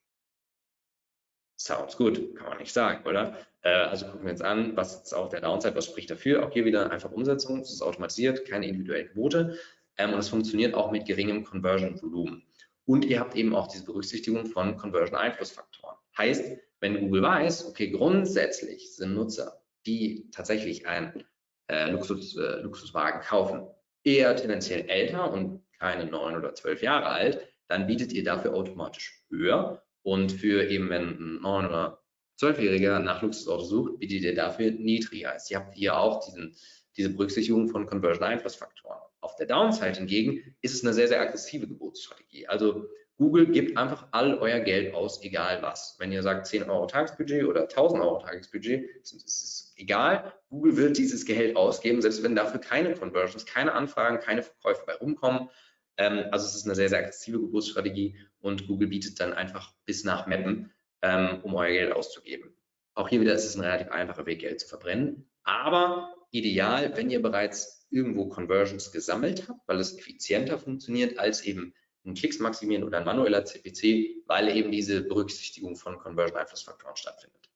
Sounds 1.58 1.96
gut, 1.96 2.34
kann 2.36 2.48
man 2.48 2.58
nicht 2.58 2.72
sagen, 2.72 3.06
oder? 3.06 3.36
Äh, 3.60 3.70
also 3.70 4.06
gucken 4.06 4.24
wir 4.24 4.32
uns 4.32 4.40
an, 4.40 4.76
was 4.76 5.02
ist 5.02 5.12
auch 5.12 5.28
der 5.28 5.42
Downside, 5.42 5.76
was 5.76 5.86
spricht 5.86 6.10
dafür? 6.10 6.46
Auch 6.46 6.52
hier 6.52 6.64
wieder 6.64 6.90
einfach 6.90 7.12
Umsetzung, 7.12 7.60
es 7.60 7.70
ist 7.70 7.82
automatisiert, 7.82 8.48
keine 8.48 8.66
individuellen 8.66 9.08
Gebote 9.08 9.58
ähm, 9.98 10.14
und 10.14 10.18
es 10.18 10.30
funktioniert 10.30 10.74
auch 10.74 10.90
mit 10.90 11.06
geringem 11.06 11.44
Conversion-Volumen. 11.44 12.42
Und 12.86 13.04
ihr 13.04 13.20
habt 13.20 13.36
eben 13.36 13.54
auch 13.54 13.68
diese 13.68 13.84
Berücksichtigung 13.84 14.46
von 14.46 14.76
Conversion-Einflussfaktoren. 14.78 15.96
Heißt, 16.16 16.58
wenn 16.80 17.00
Google 17.00 17.22
weiß, 17.22 17.66
okay, 17.66 17.90
grundsätzlich 17.90 18.96
sind 18.96 19.14
Nutzer, 19.14 19.62
die 19.86 20.30
tatsächlich 20.30 20.86
einen 20.86 21.24
äh, 21.68 21.90
Luxus, 21.90 22.36
äh, 22.36 22.60
Luxuswagen 22.60 23.20
kaufen, 23.20 23.66
eher 24.02 24.34
tendenziell 24.36 24.88
älter 24.88 25.32
und 25.32 25.62
keine 25.78 26.06
neun 26.06 26.36
oder 26.36 26.54
zwölf 26.54 26.82
Jahre 26.82 27.06
alt, 27.06 27.46
dann 27.68 27.86
bietet 27.86 28.12
ihr 28.12 28.24
dafür 28.24 28.54
automatisch 28.54 29.24
höher. 29.28 29.82
Und 30.02 30.32
für 30.32 30.68
eben, 30.68 30.88
wenn 30.88 31.08
ein 31.08 31.40
neun 31.42 31.66
oder 31.66 32.02
zwölfjähriger 32.36 32.98
nach 33.00 33.22
Luxusauto 33.22 33.64
sucht, 33.64 33.98
bietet 33.98 34.22
ihr 34.22 34.34
dafür 34.34 34.70
niedriger. 34.70 35.32
Also 35.32 35.52
ihr 35.52 35.60
habt 35.60 35.74
hier 35.74 35.98
auch 35.98 36.24
diesen, 36.24 36.56
diese 36.96 37.10
Berücksichtigung 37.10 37.68
von 37.68 37.86
Conversion-Einflussfaktoren. 37.86 38.98
Auf 39.20 39.36
der 39.36 39.46
Downside 39.46 39.98
hingegen 39.98 40.56
ist 40.62 40.74
es 40.74 40.82
eine 40.82 40.94
sehr, 40.94 41.08
sehr 41.08 41.20
aggressive 41.20 41.68
Geburtsstrategie. 41.68 42.48
Also 42.48 42.86
Google 43.20 43.48
gibt 43.48 43.76
einfach 43.76 44.08
all 44.12 44.38
euer 44.38 44.60
Geld 44.60 44.94
aus, 44.94 45.22
egal 45.22 45.60
was. 45.60 45.94
Wenn 45.98 46.10
ihr 46.10 46.22
sagt 46.22 46.46
10 46.46 46.70
Euro 46.70 46.86
Tagesbudget 46.86 47.44
oder 47.44 47.64
1000 47.64 48.00
Euro 48.02 48.18
Tagesbudget, 48.18 48.88
ist 49.02 49.12
es 49.12 49.74
egal. 49.76 50.32
Google 50.48 50.78
wird 50.78 50.96
dieses 50.96 51.26
Geld 51.26 51.54
ausgeben, 51.54 52.00
selbst 52.00 52.22
wenn 52.22 52.34
dafür 52.34 52.60
keine 52.60 52.94
Conversions, 52.94 53.44
keine 53.44 53.74
Anfragen, 53.74 54.20
keine 54.20 54.42
Verkäufe 54.42 54.84
bei 54.86 54.94
rumkommen. 54.94 55.50
Ähm, 55.98 56.24
also 56.30 56.46
es 56.46 56.54
ist 56.54 56.64
eine 56.64 56.74
sehr, 56.74 56.88
sehr 56.88 57.00
aggressive 57.00 57.38
Geburtsstrategie 57.38 58.16
und 58.40 58.66
Google 58.66 58.88
bietet 58.88 59.20
dann 59.20 59.34
einfach 59.34 59.74
bis 59.84 60.02
nach 60.02 60.26
Mappen, 60.26 60.72
ähm, 61.02 61.40
um 61.42 61.54
euer 61.56 61.72
Geld 61.72 61.92
auszugeben. 61.92 62.54
Auch 62.94 63.10
hier 63.10 63.20
wieder 63.20 63.34
ist 63.34 63.44
es 63.44 63.54
ein 63.54 63.60
relativ 63.60 63.90
einfacher 63.90 64.24
Weg, 64.24 64.40
Geld 64.40 64.60
zu 64.60 64.66
verbrennen. 64.66 65.28
Aber 65.42 66.14
ideal, 66.30 66.96
wenn 66.96 67.10
ihr 67.10 67.20
bereits 67.20 67.86
irgendwo 67.90 68.30
Conversions 68.30 68.92
gesammelt 68.92 69.46
habt, 69.46 69.60
weil 69.68 69.78
es 69.78 69.98
effizienter 69.98 70.58
funktioniert 70.58 71.18
als 71.18 71.42
eben 71.42 71.74
ein 72.04 72.14
Klicks 72.14 72.38
maximieren 72.38 72.84
oder 72.84 72.98
ein 72.98 73.04
manueller 73.04 73.44
CPC, 73.44 74.22
weil 74.26 74.48
eben 74.56 74.70
diese 74.70 75.02
Berücksichtigung 75.02 75.76
von 75.76 75.98
Conversion-Einflussfaktoren 75.98 76.96
stattfindet. 76.96 77.50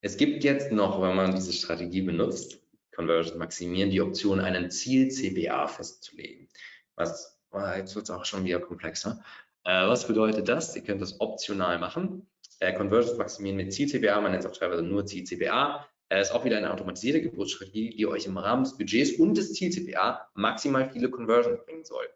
Es 0.00 0.16
gibt 0.16 0.44
jetzt 0.44 0.70
noch, 0.70 1.00
wenn 1.00 1.16
man 1.16 1.34
diese 1.34 1.52
Strategie 1.52 2.02
benutzt, 2.02 2.60
Conversion 2.94 3.38
maximieren, 3.38 3.90
die 3.90 4.00
Option, 4.00 4.40
einen 4.40 4.70
Ziel-CBA 4.70 5.66
festzulegen. 5.66 6.48
Was, 6.94 7.40
oh, 7.50 7.58
jetzt 7.76 7.94
wird 7.96 8.04
es 8.04 8.10
auch 8.10 8.24
schon 8.24 8.44
wieder 8.44 8.60
komplexer. 8.60 9.24
Äh, 9.64 9.88
was 9.88 10.06
bedeutet 10.06 10.48
das? 10.48 10.76
Ihr 10.76 10.82
könnt 10.82 11.00
das 11.00 11.20
optional 11.20 11.78
machen. 11.78 12.26
äh, 12.60 12.72
Conversions 12.72 13.18
maximieren 13.18 13.56
mit 13.56 13.72
Ziel-CPA, 13.72 14.20
man 14.20 14.32
nennt 14.32 14.44
es 14.44 14.50
auch 14.50 14.56
teilweise 14.56 14.82
nur 14.82 15.06
Ziel-CPA. 15.06 15.86
Äh, 16.10 16.20
ist 16.20 16.32
auch 16.32 16.44
wieder 16.44 16.58
eine 16.58 16.72
automatisierte 16.72 17.22
Geburtsstrategie, 17.22 17.96
die 17.96 18.06
euch 18.06 18.26
im 18.26 18.36
Rahmen 18.36 18.64
des 18.64 18.76
Budgets 18.76 19.12
und 19.12 19.36
des 19.36 19.54
Ziel-CPA 19.54 20.28
maximal 20.34 20.88
viele 20.90 21.10
Conversions 21.10 21.64
bringen 21.64 21.84
soll. 21.84 22.06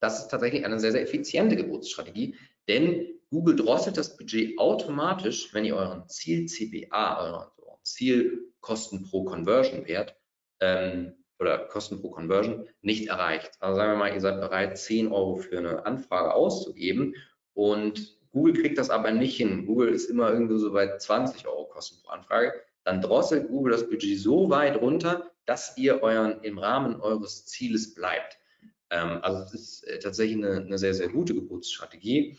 Das 0.00 0.20
ist 0.20 0.28
tatsächlich 0.28 0.64
eine 0.64 0.80
sehr, 0.80 0.92
sehr 0.92 1.02
effiziente 1.02 1.56
Geburtsstrategie, 1.56 2.36
denn 2.68 3.06
Google 3.30 3.56
drosselt 3.56 3.96
das 3.96 4.16
Budget 4.16 4.58
automatisch, 4.58 5.54
wenn 5.54 5.64
ihr 5.64 5.76
euren 5.76 6.08
Ziel-CPA, 6.08 7.24
euren 7.24 7.48
Zielkosten 7.82 9.02
pro 9.02 9.24
Conversion 9.24 9.86
Wert 9.86 10.16
ähm, 10.60 11.14
oder 11.38 11.58
Kosten 11.58 12.00
pro 12.00 12.10
Conversion 12.10 12.68
nicht 12.82 13.08
erreicht. 13.08 13.52
Also 13.60 13.76
sagen 13.76 13.92
wir 13.92 13.96
mal, 13.96 14.12
ihr 14.12 14.20
seid 14.20 14.40
bereit, 14.40 14.78
10 14.78 15.10
Euro 15.10 15.36
für 15.36 15.58
eine 15.58 15.84
Anfrage 15.84 16.34
auszugeben 16.34 17.14
und 17.54 18.18
Google 18.30 18.54
kriegt 18.54 18.78
das 18.78 18.90
aber 18.90 19.10
nicht 19.10 19.36
hin. 19.36 19.66
Google 19.66 19.88
ist 19.88 20.08
immer 20.08 20.32
irgendwie 20.32 20.58
so 20.58 20.72
bei 20.72 20.96
20 20.96 21.46
Euro 21.46 21.66
Kosten 21.66 22.02
pro 22.02 22.10
Anfrage. 22.12 22.54
Dann 22.84 23.00
drosselt 23.00 23.48
Google 23.48 23.72
das 23.72 23.88
Budget 23.88 24.18
so 24.18 24.50
weit 24.50 24.80
runter, 24.80 25.30
dass 25.44 25.76
ihr 25.76 26.02
euren, 26.02 26.40
im 26.42 26.58
Rahmen 26.58 27.00
eures 27.00 27.46
Zieles 27.46 27.94
bleibt. 27.94 28.38
Ähm, 28.92 29.18
also 29.22 29.42
es 29.42 29.54
ist 29.54 29.88
äh, 29.88 29.98
tatsächlich 29.98 30.36
eine, 30.36 30.60
eine, 30.60 30.78
sehr, 30.78 30.94
sehr 30.94 31.08
gute 31.08 31.34
Geburtsstrategie. 31.34 32.38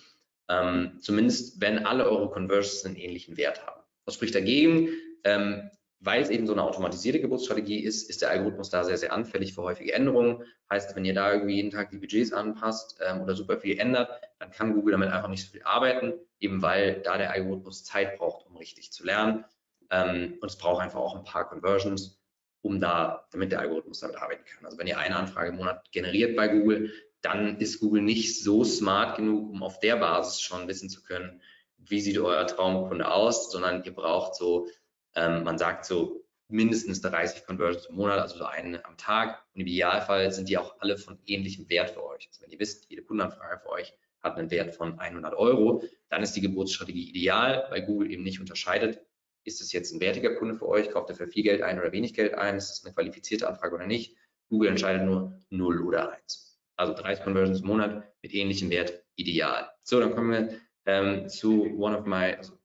Ähm, 0.49 0.99
zumindest 1.01 1.59
wenn 1.59 1.85
alle 1.85 2.09
eure 2.09 2.29
Conversions 2.29 2.85
einen 2.85 2.95
ähnlichen 2.95 3.37
Wert 3.37 3.65
haben. 3.65 3.81
Was 4.05 4.15
spricht 4.15 4.35
dagegen? 4.35 4.89
Ähm, 5.23 5.69
weil 5.99 6.21
es 6.21 6.29
eben 6.29 6.45
so 6.45 6.53
eine 6.53 6.63
automatisierte 6.63 7.21
Geburtsstrategie 7.21 7.79
ist, 7.79 8.09
ist 8.09 8.21
der 8.21 8.29
Algorithmus 8.29 8.69
da 8.69 8.83
sehr, 8.83 8.97
sehr 8.97 9.13
anfällig 9.13 9.53
für 9.53 9.63
häufige 9.63 9.93
Änderungen. 9.93 10.43
Heißt, 10.69 10.95
wenn 10.95 11.05
ihr 11.05 11.13
da 11.13 11.31
irgendwie 11.31 11.55
jeden 11.55 11.71
Tag 11.71 11.91
die 11.91 11.97
Budgets 11.97 12.33
anpasst 12.33 12.99
ähm, 13.01 13.21
oder 13.21 13.35
super 13.35 13.57
viel 13.57 13.79
ändert, 13.79 14.09
dann 14.39 14.51
kann 14.51 14.73
Google 14.73 14.91
damit 14.91 15.09
einfach 15.09 15.29
nicht 15.29 15.45
so 15.45 15.51
viel 15.51 15.63
arbeiten, 15.63 16.13
eben 16.41 16.61
weil 16.61 17.01
da 17.01 17.17
der 17.17 17.31
Algorithmus 17.31 17.85
Zeit 17.85 18.17
braucht, 18.17 18.45
um 18.45 18.57
richtig 18.57 18.91
zu 18.91 19.05
lernen. 19.05 19.45
Ähm, 19.89 20.37
und 20.41 20.51
es 20.51 20.57
braucht 20.57 20.83
einfach 20.83 20.99
auch 20.99 21.15
ein 21.15 21.23
paar 21.23 21.47
Conversions, 21.47 22.21
um 22.63 22.79
da, 22.79 23.27
damit 23.31 23.51
der 23.51 23.59
Algorithmus 23.59 23.99
damit 23.99 24.17
arbeiten 24.17 24.43
kann. 24.45 24.65
Also 24.65 24.79
wenn 24.79 24.87
ihr 24.87 24.97
eine 24.97 25.15
Anfrage 25.15 25.49
im 25.49 25.57
Monat 25.57 25.91
generiert 25.91 26.35
bei 26.35 26.47
Google, 26.47 26.91
dann 27.21 27.59
ist 27.59 27.79
Google 27.79 28.01
nicht 28.01 28.43
so 28.43 28.63
smart 28.63 29.17
genug, 29.17 29.51
um 29.51 29.61
auf 29.61 29.79
der 29.79 29.97
Basis 29.97 30.41
schon 30.41 30.67
wissen 30.67 30.89
zu 30.89 31.03
können, 31.03 31.41
wie 31.77 32.01
sieht 32.01 32.17
euer 32.17 32.47
Traumkunde 32.47 33.09
aus, 33.09 33.51
sondern 33.51 33.83
ihr 33.83 33.93
braucht 33.93 34.35
so 34.35 34.67
ähm, 35.15 35.43
man 35.43 35.57
sagt 35.57 35.85
so 35.85 36.25
mindestens 36.47 37.01
30 37.01 37.45
Conversions 37.45 37.85
im 37.87 37.95
Monat, 37.95 38.19
also 38.19 38.37
so 38.37 38.45
eine 38.45 38.83
am 38.85 38.97
Tag. 38.97 39.43
Und 39.53 39.61
im 39.61 39.67
Idealfall 39.67 40.31
sind 40.31 40.49
die 40.49 40.57
auch 40.57 40.75
alle 40.79 40.97
von 40.97 41.19
ähnlichem 41.25 41.69
Wert 41.69 41.91
für 41.91 42.03
euch. 42.03 42.27
Also 42.27 42.41
wenn 42.41 42.51
ihr 42.51 42.59
wisst, 42.59 42.89
jede 42.89 43.03
Kundenanfrage 43.03 43.61
für 43.61 43.69
euch 43.69 43.93
hat 44.21 44.37
einen 44.37 44.51
Wert 44.51 44.75
von 44.75 44.99
100 44.99 45.33
Euro, 45.35 45.83
dann 46.09 46.23
ist 46.23 46.35
die 46.35 46.41
Geburtsstrategie 46.41 47.09
ideal, 47.09 47.67
weil 47.69 47.85
Google 47.85 48.11
eben 48.11 48.23
nicht 48.23 48.39
unterscheidet, 48.39 49.01
ist 49.43 49.61
es 49.61 49.71
jetzt 49.71 49.93
ein 49.93 50.01
wertiger 50.01 50.35
Kunde 50.35 50.55
für 50.55 50.67
euch, 50.67 50.89
kauft 50.89 51.09
er 51.09 51.15
für 51.15 51.27
viel 51.27 51.43
Geld 51.43 51.61
ein 51.61 51.79
oder 51.79 51.91
wenig 51.91 52.13
Geld 52.13 52.33
ein, 52.33 52.55
ist 52.55 52.71
es 52.71 52.85
eine 52.85 52.93
qualifizierte 52.93 53.47
Anfrage 53.47 53.75
oder 53.75 53.87
nicht. 53.87 54.15
Google 54.49 54.69
entscheidet 54.69 55.03
nur 55.03 55.41
0 55.49 55.81
oder 55.81 56.11
1. 56.11 56.59
Also 56.75 56.93
30 56.93 57.23
Conversions 57.23 57.61
im 57.61 57.67
Monat 57.67 58.13
mit 58.21 58.33
ähnlichem 58.33 58.69
Wert 58.69 59.03
ideal. 59.15 59.69
So, 59.83 59.99
dann 59.99 60.13
kommen 60.13 60.31
wir 60.31 60.59
ähm, 60.85 61.29
zu 61.29 61.63
one 61.77 61.97
of 61.97 62.05
my, 62.05 62.33
also 62.35 62.57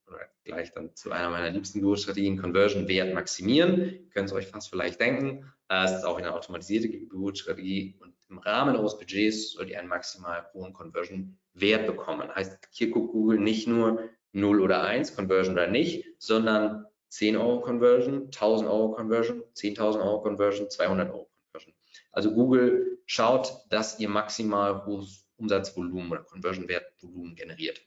gleich 0.49 0.73
dann 0.73 0.95
zu 0.97 1.13
einer 1.13 1.31
meiner 1.31 1.51
liebsten 1.51 1.81
Geburtsstrategien, 1.81 2.41
Conversion-Wert 2.41 3.15
maximieren. 3.15 3.81
Ihr 3.81 4.11
könnt 4.11 4.29
es 4.29 4.35
euch 4.35 4.47
fast 4.47 4.71
vielleicht 4.71 4.99
denken. 5.01 5.53
Äh, 5.69 5.85
es 5.85 5.93
ist 5.93 6.05
auch 6.05 6.19
eine 6.19 6.35
automatisierte 6.35 6.89
Geburtsstrategie 6.89 7.97
und 8.01 8.15
im 8.29 8.39
Rahmen 8.39 8.77
eures 8.77 8.99
Budgets 8.99 9.53
sollt 9.53 9.71
ihr 9.71 9.79
einen 9.79 9.89
maximal 9.89 10.47
hohen 10.53 10.73
Conversion-Wert 10.73 11.87
bekommen. 11.87 12.35
Heißt, 12.35 12.59
hier 12.71 12.91
guckt 12.91 13.13
Google 13.13 13.39
nicht 13.39 13.69
nur 13.69 14.09
0 14.33 14.61
oder 14.61 14.83
1, 14.83 15.17
Conversion 15.17 15.55
oder 15.55 15.67
nicht, 15.67 16.05
sondern 16.19 16.87
10 17.09 17.37
Euro 17.37 17.61
Conversion, 17.61 18.27
1000 18.27 18.69
Euro 18.69 18.93
Conversion, 18.93 19.43
10.000 19.55 20.03
Euro 20.03 20.21
Conversion, 20.23 20.71
200 20.71 21.11
Euro 21.11 21.29
Conversion. 21.47 21.75
Also 22.13 22.33
Google 22.33 22.99
schaut, 23.07 23.53
dass 23.71 23.99
ihr 23.99 24.09
maximal 24.09 24.85
hohes 24.85 25.27
Umsatzvolumen 25.37 26.11
oder 26.11 26.23
Conversion-Wertvolumen 26.23 27.35
generiert. 27.35 27.81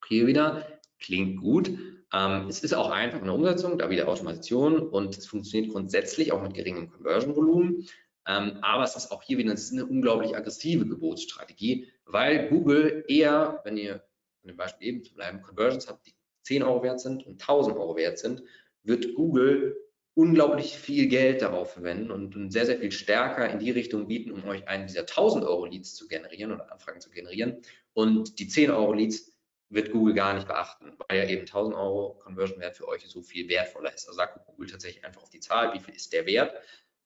Auch 0.00 0.06
hier 0.06 0.26
wieder, 0.26 0.66
klingt 0.98 1.40
gut. 1.40 1.70
Ähm, 2.12 2.48
es 2.48 2.60
ist 2.64 2.74
auch 2.74 2.90
einfach 2.90 3.20
in 3.20 3.26
der 3.26 3.34
Umsetzung, 3.34 3.78
da 3.78 3.90
wieder 3.90 4.08
Automation 4.08 4.78
und 4.78 5.16
es 5.16 5.26
funktioniert 5.26 5.72
grundsätzlich 5.72 6.32
auch 6.32 6.42
mit 6.42 6.54
geringem 6.54 6.90
Conversion-Volumen. 6.90 7.86
Ähm, 8.26 8.58
aber 8.62 8.84
es 8.84 8.96
ist 8.96 9.12
auch 9.12 9.22
hier 9.22 9.38
wieder 9.38 9.52
eine 9.52 9.86
unglaublich 9.86 10.36
aggressive 10.36 10.86
Gebotsstrategie, 10.86 11.88
weil 12.04 12.48
Google 12.48 13.04
eher, 13.08 13.60
wenn 13.64 13.76
ihr 13.76 14.02
von 14.40 14.48
dem 14.48 14.56
Beispiel 14.56 14.88
eben 14.88 15.04
zu 15.04 15.14
bleiben, 15.14 15.42
Conversions 15.42 15.88
habt, 15.88 16.06
die 16.06 16.14
10 16.42 16.62
Euro 16.62 16.82
wert 16.82 17.00
sind 17.00 17.26
und 17.26 17.40
1000 17.40 17.76
Euro 17.76 17.96
wert 17.96 18.18
sind, 18.18 18.42
wird 18.82 19.14
Google 19.14 19.76
unglaublich 20.14 20.76
viel 20.76 21.06
Geld 21.06 21.42
darauf 21.42 21.72
verwenden 21.72 22.10
und, 22.10 22.52
sehr, 22.52 22.66
sehr 22.66 22.78
viel 22.78 22.92
stärker 22.92 23.48
in 23.48 23.58
die 23.58 23.70
Richtung 23.70 24.08
bieten, 24.08 24.32
um 24.32 24.44
euch 24.44 24.66
einen 24.68 24.86
dieser 24.86 25.00
1000 25.00 25.44
Euro 25.44 25.66
Leads 25.66 25.94
zu 25.94 26.08
generieren 26.08 26.52
oder 26.52 26.70
Anfragen 26.72 27.00
zu 27.00 27.10
generieren. 27.10 27.62
Und 27.92 28.38
die 28.38 28.48
10 28.48 28.70
Euro 28.70 28.92
Leads 28.92 29.32
wird 29.68 29.92
Google 29.92 30.14
gar 30.14 30.34
nicht 30.34 30.48
beachten, 30.48 30.92
weil 31.08 31.18
ja 31.18 31.28
eben 31.28 31.42
1000 31.42 31.76
Euro 31.76 32.18
Conversion-Wert 32.24 32.76
für 32.76 32.88
euch 32.88 33.06
so 33.06 33.22
viel 33.22 33.48
wertvoller 33.48 33.94
ist. 33.94 34.08
Also 34.08 34.16
sagt 34.16 34.44
Google 34.46 34.68
tatsächlich 34.68 35.04
einfach 35.04 35.22
auf 35.22 35.30
die 35.30 35.40
Zahl, 35.40 35.72
wie 35.74 35.80
viel 35.80 35.94
ist 35.94 36.12
der 36.12 36.26
Wert 36.26 36.54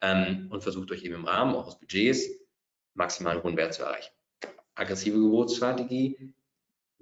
ähm, 0.00 0.48
und 0.50 0.62
versucht 0.62 0.90
euch 0.90 1.04
eben 1.04 1.14
im 1.14 1.24
Rahmen 1.26 1.54
eures 1.54 1.78
Budgets 1.78 2.28
maximalen 2.94 3.42
hohen 3.42 3.56
Wert 3.56 3.74
zu 3.74 3.82
erreichen. 3.82 4.12
Aggressive 4.74 5.16
Geburtsstrategie. 5.16 6.32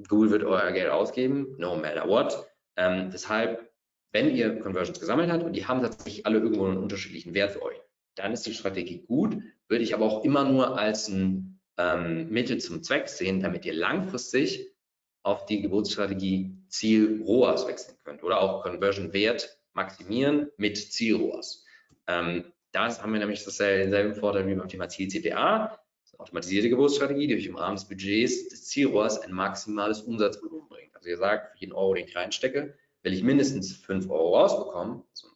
Google 0.09 0.31
wird 0.31 0.45
euer 0.45 0.73
Geld 0.73 0.91
ausgeben, 0.91 1.55
no 1.59 1.77
matter 1.77 2.09
what. 2.09 2.47
Ähm, 2.77 3.11
deshalb, 3.11 3.71
wenn 4.13 4.35
ihr 4.35 4.59
Conversions 4.61 5.01
gesammelt 5.01 5.31
habt 5.31 5.45
und 5.45 5.55
die 5.55 5.67
haben 5.67 5.83
tatsächlich 5.83 6.27
alle 6.27 6.39
irgendwo 6.39 6.67
einen 6.67 6.79
unterschiedlichen 6.79 7.35
Wert 7.35 7.53
für 7.53 7.63
euch, 7.63 7.81
dann 8.15 8.33
ist 8.33 8.47
die 8.47 8.55
Strategie 8.55 9.05
gut, 9.07 9.37
würde 9.69 9.85
ich 9.85 9.95
aber 9.95 10.07
auch 10.07 10.25
immer 10.25 10.45
nur 10.45 10.79
als 10.79 11.09
ein 11.09 11.61
ähm, 11.79 12.29
Mittel 12.31 12.59
zum 12.59 12.83
Zweck 12.83 13.09
sehen, 13.09 13.41
damit 13.41 13.65
ihr 13.65 13.75
langfristig 13.75 14.73
auf 15.23 15.47
die 15.47 15.63
Geburtsstrategie 15.63 16.57
Ziel 16.69 17.23
ROAS 17.25 17.67
wechseln 17.67 17.97
könnt 18.05 18.23
oder 18.23 18.41
auch 18.41 18.63
Conversion 18.63 19.13
Wert 19.13 19.59
maximieren 19.73 20.51
mit 20.57 20.77
Ziel 20.77 21.17
ROAS. 21.17 21.65
Ähm, 22.07 22.53
da 22.73 22.89
haben 23.01 23.13
wir 23.13 23.21
nämlich 23.21 23.45
denselben 23.45 24.15
Vorteil 24.15 24.47
wie 24.47 24.55
beim 24.55 24.69
Thema 24.69 24.89
Ziel 24.89 25.09
CPA, 25.09 25.79
automatisierte 26.19 26.69
Geburtsstrategie, 26.69 27.27
die 27.27 27.37
euch 27.37 27.47
im 27.47 27.57
Rahmen 27.57 27.77
des 27.77 27.87
Budgets 27.87 28.49
des 28.49 28.67
Ziel 28.67 28.89
ROAS 28.89 29.21
ein 29.21 29.33
maximales 29.33 30.03
Umsatzvolumen 30.03 30.69
bringt. 30.69 30.95
Also 30.95 31.09
ihr 31.09 31.17
sagt, 31.17 31.53
für 31.53 31.59
jeden 31.59 31.73
Euro, 31.73 31.95
den 31.95 32.07
ich 32.07 32.17
reinstecke, 32.17 32.75
will 33.03 33.13
ich 33.13 33.23
mindestens 33.23 33.73
5 33.73 34.09
Euro 34.11 34.39
rausbekommen, 34.39 35.03
so 35.13 35.29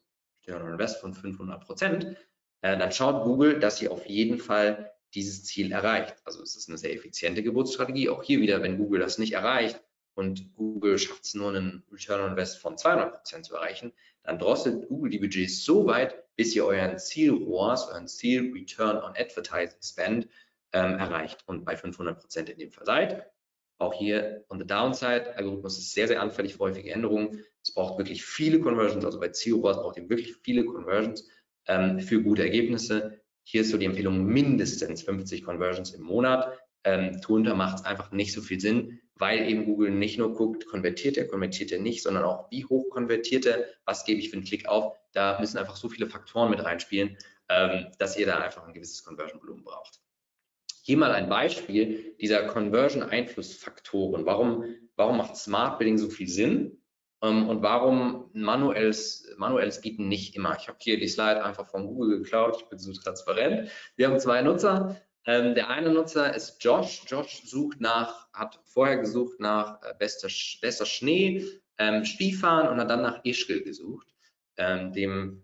ein 0.46 0.72
Invest 0.72 1.00
von 1.00 1.12
500 1.12 1.64
Prozent, 1.64 2.16
äh, 2.62 2.78
dann 2.78 2.92
schaut 2.92 3.24
Google, 3.24 3.58
dass 3.58 3.82
ihr 3.82 3.90
auf 3.90 4.06
jeden 4.06 4.38
Fall 4.38 4.92
dieses 5.14 5.44
Ziel 5.44 5.72
erreicht. 5.72 6.14
Also 6.24 6.42
es 6.42 6.56
ist 6.56 6.68
eine 6.68 6.78
sehr 6.78 6.94
effiziente 6.94 7.42
Geburtsstrategie. 7.42 8.08
Auch 8.08 8.22
hier 8.22 8.40
wieder, 8.40 8.62
wenn 8.62 8.78
Google 8.78 9.00
das 9.00 9.18
nicht 9.18 9.32
erreicht 9.32 9.82
und 10.14 10.54
Google 10.54 10.98
schafft 10.98 11.24
es 11.24 11.34
nur 11.34 11.48
einen 11.48 11.82
Return 11.90 12.20
on 12.20 12.30
Invest 12.30 12.58
von 12.58 12.78
200 12.78 13.14
Prozent 13.14 13.46
zu 13.46 13.54
erreichen, 13.54 13.92
dann 14.22 14.38
drosselt 14.38 14.88
Google 14.88 15.10
die 15.10 15.18
Budgets 15.18 15.64
so 15.64 15.86
weit, 15.86 16.22
bis 16.36 16.54
ihr 16.54 16.64
euren 16.64 16.98
Ziel 16.98 17.32
ROAS, 17.32 17.88
euren 17.88 18.08
Ziel 18.08 18.52
Return 18.52 18.96
on 18.96 19.14
Advertising 19.16 19.78
Spend 19.82 20.28
ähm, 20.76 20.98
erreicht 20.98 21.42
und 21.46 21.64
bei 21.64 21.74
500 21.74 22.20
Prozent 22.20 22.50
in 22.50 22.58
dem 22.58 22.70
Fall 22.70 22.84
seid. 22.84 23.26
Auch 23.78 23.94
hier 23.94 24.44
on 24.48 24.58
the 24.58 24.66
downside, 24.66 25.36
Algorithmus 25.36 25.78
ist 25.78 25.92
sehr, 25.92 26.06
sehr 26.06 26.20
anfällig 26.20 26.54
für 26.54 26.60
häufige 26.60 26.90
Änderungen. 26.90 27.42
Es 27.62 27.72
braucht 27.72 27.98
wirklich 27.98 28.24
viele 28.24 28.60
Conversions, 28.60 29.04
also 29.04 29.18
bei 29.18 29.30
Ziel 29.30 29.54
ROAS 29.54 29.78
braucht 29.78 29.96
ihr 29.96 30.08
wirklich 30.08 30.36
viele 30.42 30.64
Conversions 30.64 31.28
ähm, 31.66 32.00
für 32.00 32.22
gute 32.22 32.42
Ergebnisse. 32.42 33.20
Hier 33.44 33.62
ist 33.62 33.70
so 33.70 33.78
die 33.78 33.86
Empfehlung 33.86 34.24
mindestens 34.24 35.02
50 35.02 35.44
Conversions 35.44 35.94
im 35.94 36.02
Monat. 36.02 36.58
Ähm, 36.84 37.20
drunter 37.20 37.54
macht 37.54 37.78
es 37.78 37.84
einfach 37.84 38.12
nicht 38.12 38.32
so 38.32 38.42
viel 38.42 38.60
Sinn, 38.60 39.00
weil 39.14 39.48
eben 39.48 39.64
Google 39.64 39.90
nicht 39.90 40.18
nur 40.18 40.34
guckt, 40.34 40.66
konvertiert 40.66 41.16
er, 41.16 41.26
konvertiert 41.26 41.72
er 41.72 41.80
nicht, 41.80 42.02
sondern 42.02 42.24
auch, 42.24 42.50
wie 42.50 42.64
hoch 42.66 42.90
konvertiert 42.90 43.46
er, 43.46 43.64
was 43.86 44.04
gebe 44.04 44.20
ich 44.20 44.30
für 44.30 44.36
einen 44.36 44.44
Klick 44.44 44.68
auf. 44.68 44.96
Da 45.12 45.38
müssen 45.40 45.58
einfach 45.58 45.76
so 45.76 45.88
viele 45.88 46.06
Faktoren 46.06 46.50
mit 46.50 46.62
reinspielen, 46.62 47.16
ähm, 47.48 47.86
dass 47.98 48.16
ihr 48.18 48.26
da 48.26 48.38
einfach 48.38 48.66
ein 48.66 48.74
gewisses 48.74 49.04
Conversion-Volumen 49.04 49.64
braucht. 49.64 50.00
Hier 50.86 50.98
mal 50.98 51.10
ein 51.10 51.28
Beispiel 51.28 52.14
dieser 52.20 52.44
Conversion-Einflussfaktoren. 52.44 54.24
Warum, 54.24 54.76
warum 54.94 55.16
macht 55.16 55.34
Smart 55.36 55.80
Bidding 55.80 55.98
so 55.98 56.08
viel 56.08 56.28
Sinn? 56.28 56.80
Ähm, 57.22 57.48
und 57.48 57.60
warum 57.60 58.30
manuelles, 58.34 59.28
manuelles 59.36 59.80
Bieten 59.80 60.06
nicht 60.06 60.36
immer? 60.36 60.56
Ich 60.56 60.68
habe 60.68 60.78
hier 60.80 60.96
die 60.96 61.08
Slide 61.08 61.42
einfach 61.42 61.66
von 61.66 61.88
Google 61.88 62.18
geklaut. 62.18 62.58
Ich 62.60 62.68
bin 62.68 62.78
so 62.78 62.92
transparent. 62.92 63.68
Wir 63.96 64.06
haben 64.06 64.20
zwei 64.20 64.42
Nutzer. 64.42 65.00
Ähm, 65.24 65.56
der 65.56 65.70
eine 65.70 65.90
Nutzer 65.90 66.32
ist 66.32 66.62
Josh. 66.62 67.02
Josh 67.08 67.42
sucht 67.44 67.80
nach, 67.80 68.32
hat 68.32 68.60
vorher 68.62 68.98
gesucht 68.98 69.40
nach 69.40 69.82
äh, 69.82 69.92
bester, 69.98 70.28
bester 70.60 70.86
Schnee, 70.86 71.44
ähm, 71.78 72.04
Skifahren 72.04 72.68
und 72.68 72.78
hat 72.78 72.90
dann 72.90 73.02
nach 73.02 73.24
Ischgl 73.24 73.64
gesucht, 73.64 74.06
ähm, 74.56 74.92
dem 74.92 75.42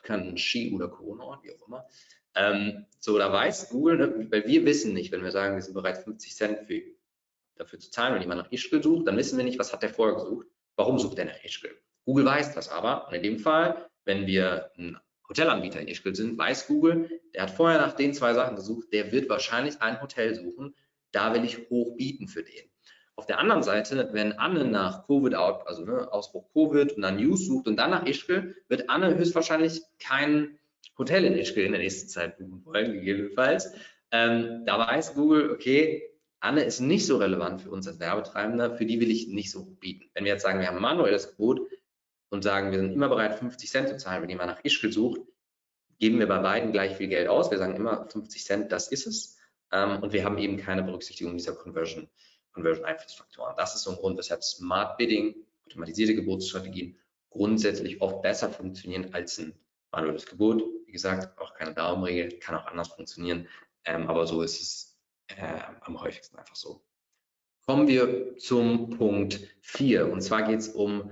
bekannten 0.00 0.38
Ski- 0.38 0.72
oder 0.72 0.86
Corona-Ort, 0.86 1.42
wie 1.42 1.50
auch 1.50 1.66
immer. 1.66 1.84
Ähm, 2.34 2.86
so, 2.98 3.18
da 3.18 3.32
weiß 3.32 3.68
Google, 3.70 3.98
ne, 3.98 4.26
weil 4.30 4.46
wir 4.46 4.64
wissen 4.64 4.92
nicht, 4.94 5.12
wenn 5.12 5.22
wir 5.22 5.30
sagen, 5.30 5.54
wir 5.54 5.62
sind 5.62 5.74
bereit, 5.74 5.98
50 5.98 6.34
Cent 6.34 6.58
für, 6.66 6.82
dafür 7.56 7.78
zu 7.78 7.90
zahlen, 7.90 8.14
wenn 8.14 8.22
jemand 8.22 8.42
nach 8.42 8.52
Ischgl 8.52 8.82
sucht, 8.82 9.06
dann 9.06 9.16
wissen 9.16 9.36
wir 9.36 9.44
nicht, 9.44 9.58
was 9.58 9.72
hat 9.72 9.82
der 9.82 9.90
vorher 9.90 10.16
gesucht. 10.16 10.46
Warum 10.76 10.98
sucht 10.98 11.18
er 11.18 11.26
nach 11.26 11.44
Ischgl? 11.44 11.70
Google 12.04 12.24
weiß 12.24 12.54
das 12.54 12.68
aber. 12.68 13.06
Und 13.08 13.14
in 13.14 13.22
dem 13.22 13.38
Fall, 13.38 13.88
wenn 14.04 14.26
wir 14.26 14.70
ein 14.76 14.98
Hotelanbieter 15.28 15.80
in 15.80 15.88
Ischgl 15.88 16.14
sind, 16.14 16.36
weiß 16.36 16.66
Google, 16.66 17.08
der 17.34 17.42
hat 17.42 17.50
vorher 17.50 17.78
nach 17.78 17.92
den 17.92 18.12
zwei 18.12 18.34
Sachen 18.34 18.56
gesucht, 18.56 18.88
der 18.92 19.12
wird 19.12 19.28
wahrscheinlich 19.28 19.80
ein 19.80 20.00
Hotel 20.02 20.34
suchen. 20.34 20.74
Da 21.12 21.32
will 21.32 21.44
ich 21.44 21.70
hoch 21.70 21.96
bieten 21.96 22.26
für 22.26 22.42
den. 22.42 22.68
Auf 23.16 23.26
der 23.26 23.38
anderen 23.38 23.62
Seite, 23.62 24.08
wenn 24.12 24.32
Anne 24.32 24.64
nach 24.64 25.06
Covid, 25.06 25.34
also 25.34 25.84
ne, 25.84 26.12
Ausbruch 26.12 26.52
Covid 26.52 26.94
und 26.94 27.02
dann 27.02 27.16
News 27.16 27.46
sucht 27.46 27.68
und 27.68 27.76
dann 27.76 27.90
nach 27.90 28.06
Ischgl, 28.06 28.56
wird 28.68 28.90
Anne 28.90 29.16
höchstwahrscheinlich 29.16 29.82
kein 30.00 30.58
Hotel 30.98 31.24
in 31.24 31.36
Ischgl 31.36 31.62
in 31.62 31.72
der 31.72 31.80
nächsten 31.80 32.08
Zeit 32.08 32.38
buchen 32.38 32.64
wollen, 32.64 32.92
gegebenenfalls. 32.92 33.72
Ähm, 34.10 34.64
da 34.66 34.78
weiß 34.78 35.14
Google, 35.14 35.50
okay, 35.50 36.02
Anne 36.40 36.62
ist 36.62 36.80
nicht 36.80 37.06
so 37.06 37.16
relevant 37.16 37.62
für 37.62 37.70
uns 37.70 37.88
als 37.88 38.00
Werbetreibender, 38.00 38.76
für 38.76 38.84
die 38.84 39.00
will 39.00 39.10
ich 39.10 39.28
nicht 39.28 39.50
so 39.50 39.64
bieten. 39.64 40.10
Wenn 40.14 40.24
wir 40.24 40.32
jetzt 40.32 40.42
sagen, 40.42 40.60
wir 40.60 40.68
haben 40.68 40.80
manuelles 40.80 41.30
Gebot 41.30 41.60
und 42.28 42.42
sagen, 42.42 42.70
wir 42.70 42.78
sind 42.78 42.92
immer 42.92 43.08
bereit, 43.08 43.38
50 43.38 43.70
Cent 43.70 43.88
zu 43.88 43.96
zahlen, 43.96 44.22
wenn 44.22 44.28
jemand 44.28 44.50
nach 44.50 44.64
Ischgl 44.64 44.92
sucht, 44.92 45.20
geben 45.98 46.18
wir 46.18 46.28
bei 46.28 46.38
beiden 46.38 46.72
gleich 46.72 46.96
viel 46.96 47.08
Geld 47.08 47.28
aus. 47.28 47.50
Wir 47.50 47.58
sagen 47.58 47.76
immer 47.76 48.08
50 48.08 48.44
Cent, 48.44 48.72
das 48.72 48.88
ist 48.88 49.06
es. 49.06 49.38
Ähm, 49.72 50.02
und 50.02 50.12
wir 50.12 50.24
haben 50.24 50.38
eben 50.38 50.56
keine 50.56 50.82
Berücksichtigung 50.82 51.36
dieser 51.36 51.54
Conversion 51.54 52.08
Conversion-Einflussfaktoren. 52.52 53.54
Das 53.56 53.74
ist 53.74 53.82
so 53.82 53.90
ein 53.90 53.96
Grund, 53.96 54.16
weshalb 54.16 54.44
Smart 54.44 54.96
Bidding, 54.96 55.34
automatisierte 55.66 56.14
Geburtsstrategien 56.14 56.96
grundsätzlich 57.30 58.00
oft 58.00 58.22
besser 58.22 58.48
funktionieren 58.48 59.12
als 59.12 59.38
ein 59.38 59.54
manuelles 59.94 60.26
Gebot. 60.26 60.62
Wie 60.86 60.92
gesagt, 60.92 61.38
auch 61.38 61.54
keine 61.54 61.74
Daumenregel, 61.74 62.38
kann 62.38 62.56
auch 62.56 62.66
anders 62.66 62.88
funktionieren, 62.88 63.48
ähm, 63.84 64.08
aber 64.08 64.26
so 64.26 64.42
ist 64.42 64.60
es 64.60 64.98
äh, 65.28 65.60
am 65.80 66.00
häufigsten 66.00 66.36
einfach 66.36 66.56
so. 66.56 66.84
Kommen 67.66 67.88
wir 67.88 68.36
zum 68.36 68.90
Punkt 68.90 69.40
4 69.62 70.12
und 70.12 70.20
zwar 70.20 70.42
geht 70.42 70.60
es 70.60 70.68
um 70.68 71.10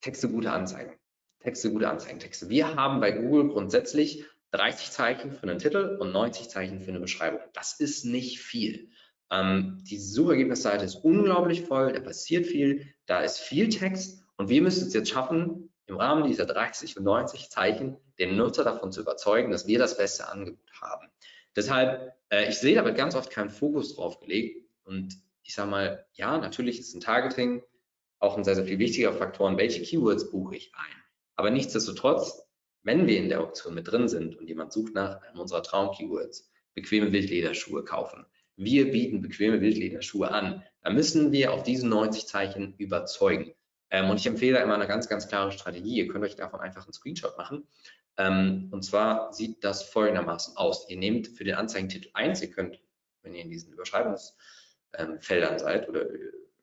Texte 0.00 0.28
gute 0.28 0.50
Anzeigen. 0.50 0.94
Texte 1.40 1.70
gute 1.70 1.88
Anzeigentexte. 1.88 2.48
Wir 2.48 2.76
haben 2.76 3.00
bei 3.00 3.10
Google 3.10 3.48
grundsätzlich 3.48 4.24
30 4.52 4.90
Zeichen 4.90 5.32
für 5.32 5.42
einen 5.42 5.58
Titel 5.58 5.96
und 6.00 6.12
90 6.12 6.48
Zeichen 6.48 6.80
für 6.80 6.90
eine 6.90 7.00
Beschreibung. 7.00 7.40
Das 7.52 7.78
ist 7.80 8.04
nicht 8.04 8.40
viel. 8.40 8.90
Ähm, 9.30 9.82
die 9.82 9.98
Suchergebnisseite 9.98 10.84
ist 10.84 10.96
unglaublich 10.96 11.62
voll, 11.62 11.92
da 11.92 12.00
passiert 12.00 12.46
viel, 12.46 12.94
da 13.06 13.20
ist 13.20 13.38
viel 13.38 13.68
Text 13.68 14.22
und 14.36 14.48
wir 14.48 14.62
müssen 14.62 14.86
es 14.86 14.94
jetzt 14.94 15.10
schaffen, 15.10 15.72
im 15.86 15.96
Rahmen 15.96 16.24
dieser 16.28 16.46
30 16.46 16.96
und 16.96 17.04
90 17.04 17.50
Zeichen 17.50 17.96
den 18.26 18.36
Nutzer 18.36 18.64
davon 18.64 18.92
zu 18.92 19.00
überzeugen, 19.00 19.50
dass 19.50 19.66
wir 19.66 19.78
das 19.78 19.96
beste 19.96 20.28
Angebot 20.28 20.72
haben. 20.80 21.08
Deshalb, 21.54 22.14
äh, 22.30 22.48
ich 22.48 22.58
sehe 22.58 22.74
damit 22.74 22.96
ganz 22.96 23.14
oft 23.14 23.30
keinen 23.30 23.50
Fokus 23.50 23.94
drauf 23.94 24.20
gelegt 24.20 24.64
und 24.84 25.16
ich 25.42 25.54
sage 25.54 25.70
mal, 25.70 26.06
ja, 26.14 26.38
natürlich 26.38 26.78
ist 26.78 26.94
ein 26.94 27.00
Targeting 27.00 27.62
auch 28.22 28.36
ein 28.36 28.44
sehr, 28.44 28.54
sehr 28.54 28.64
viel 28.64 28.78
wichtiger 28.78 29.12
Faktor, 29.12 29.56
welche 29.58 29.82
Keywords 29.82 30.30
buche 30.30 30.54
ich 30.56 30.72
ein. 30.74 31.02
Aber 31.34 31.50
nichtsdestotrotz, 31.50 32.42
wenn 32.84 33.08
wir 33.08 33.18
in 33.18 33.28
der 33.28 33.40
Auktion 33.40 33.74
mit 33.74 33.90
drin 33.90 34.08
sind 34.08 34.38
und 34.38 34.46
jemand 34.46 34.72
sucht 34.72 34.94
nach 34.94 35.20
einem 35.22 35.40
unserer 35.40 35.62
Traum-Keywords, 35.62 36.48
bequeme 36.74 37.12
Wildlederschuhe 37.12 37.84
kaufen, 37.84 38.24
wir 38.56 38.92
bieten 38.92 39.22
bequeme 39.22 39.60
Wildlederschuhe 39.60 40.30
an. 40.30 40.62
Da 40.82 40.90
müssen 40.90 41.32
wir 41.32 41.52
auf 41.52 41.64
diesen 41.64 41.88
90 41.88 42.26
Zeichen 42.26 42.74
überzeugen. 42.76 43.54
Ähm, 43.90 44.08
und 44.08 44.20
ich 44.20 44.26
empfehle 44.26 44.60
immer 44.60 44.74
eine 44.74 44.86
ganz, 44.86 45.08
ganz 45.08 45.26
klare 45.26 45.50
Strategie. 45.50 45.96
Ihr 45.96 46.08
könnt 46.08 46.24
euch 46.24 46.36
davon 46.36 46.60
einfach 46.60 46.84
einen 46.84 46.92
Screenshot 46.92 47.36
machen. 47.36 47.66
Ähm, 48.18 48.68
und 48.70 48.84
zwar 48.84 49.32
sieht 49.32 49.64
das 49.64 49.82
folgendermaßen 49.82 50.56
aus. 50.56 50.88
Ihr 50.88 50.98
nehmt 50.98 51.28
für 51.28 51.44
den 51.44 51.54
Anzeigentitel 51.54 52.10
1, 52.12 52.42
ihr 52.42 52.50
könnt, 52.50 52.80
wenn 53.22 53.34
ihr 53.34 53.42
in 53.42 53.50
diesen 53.50 53.72
Überschreibungsfeldern 53.72 55.58
seid 55.58 55.88
oder 55.88 56.06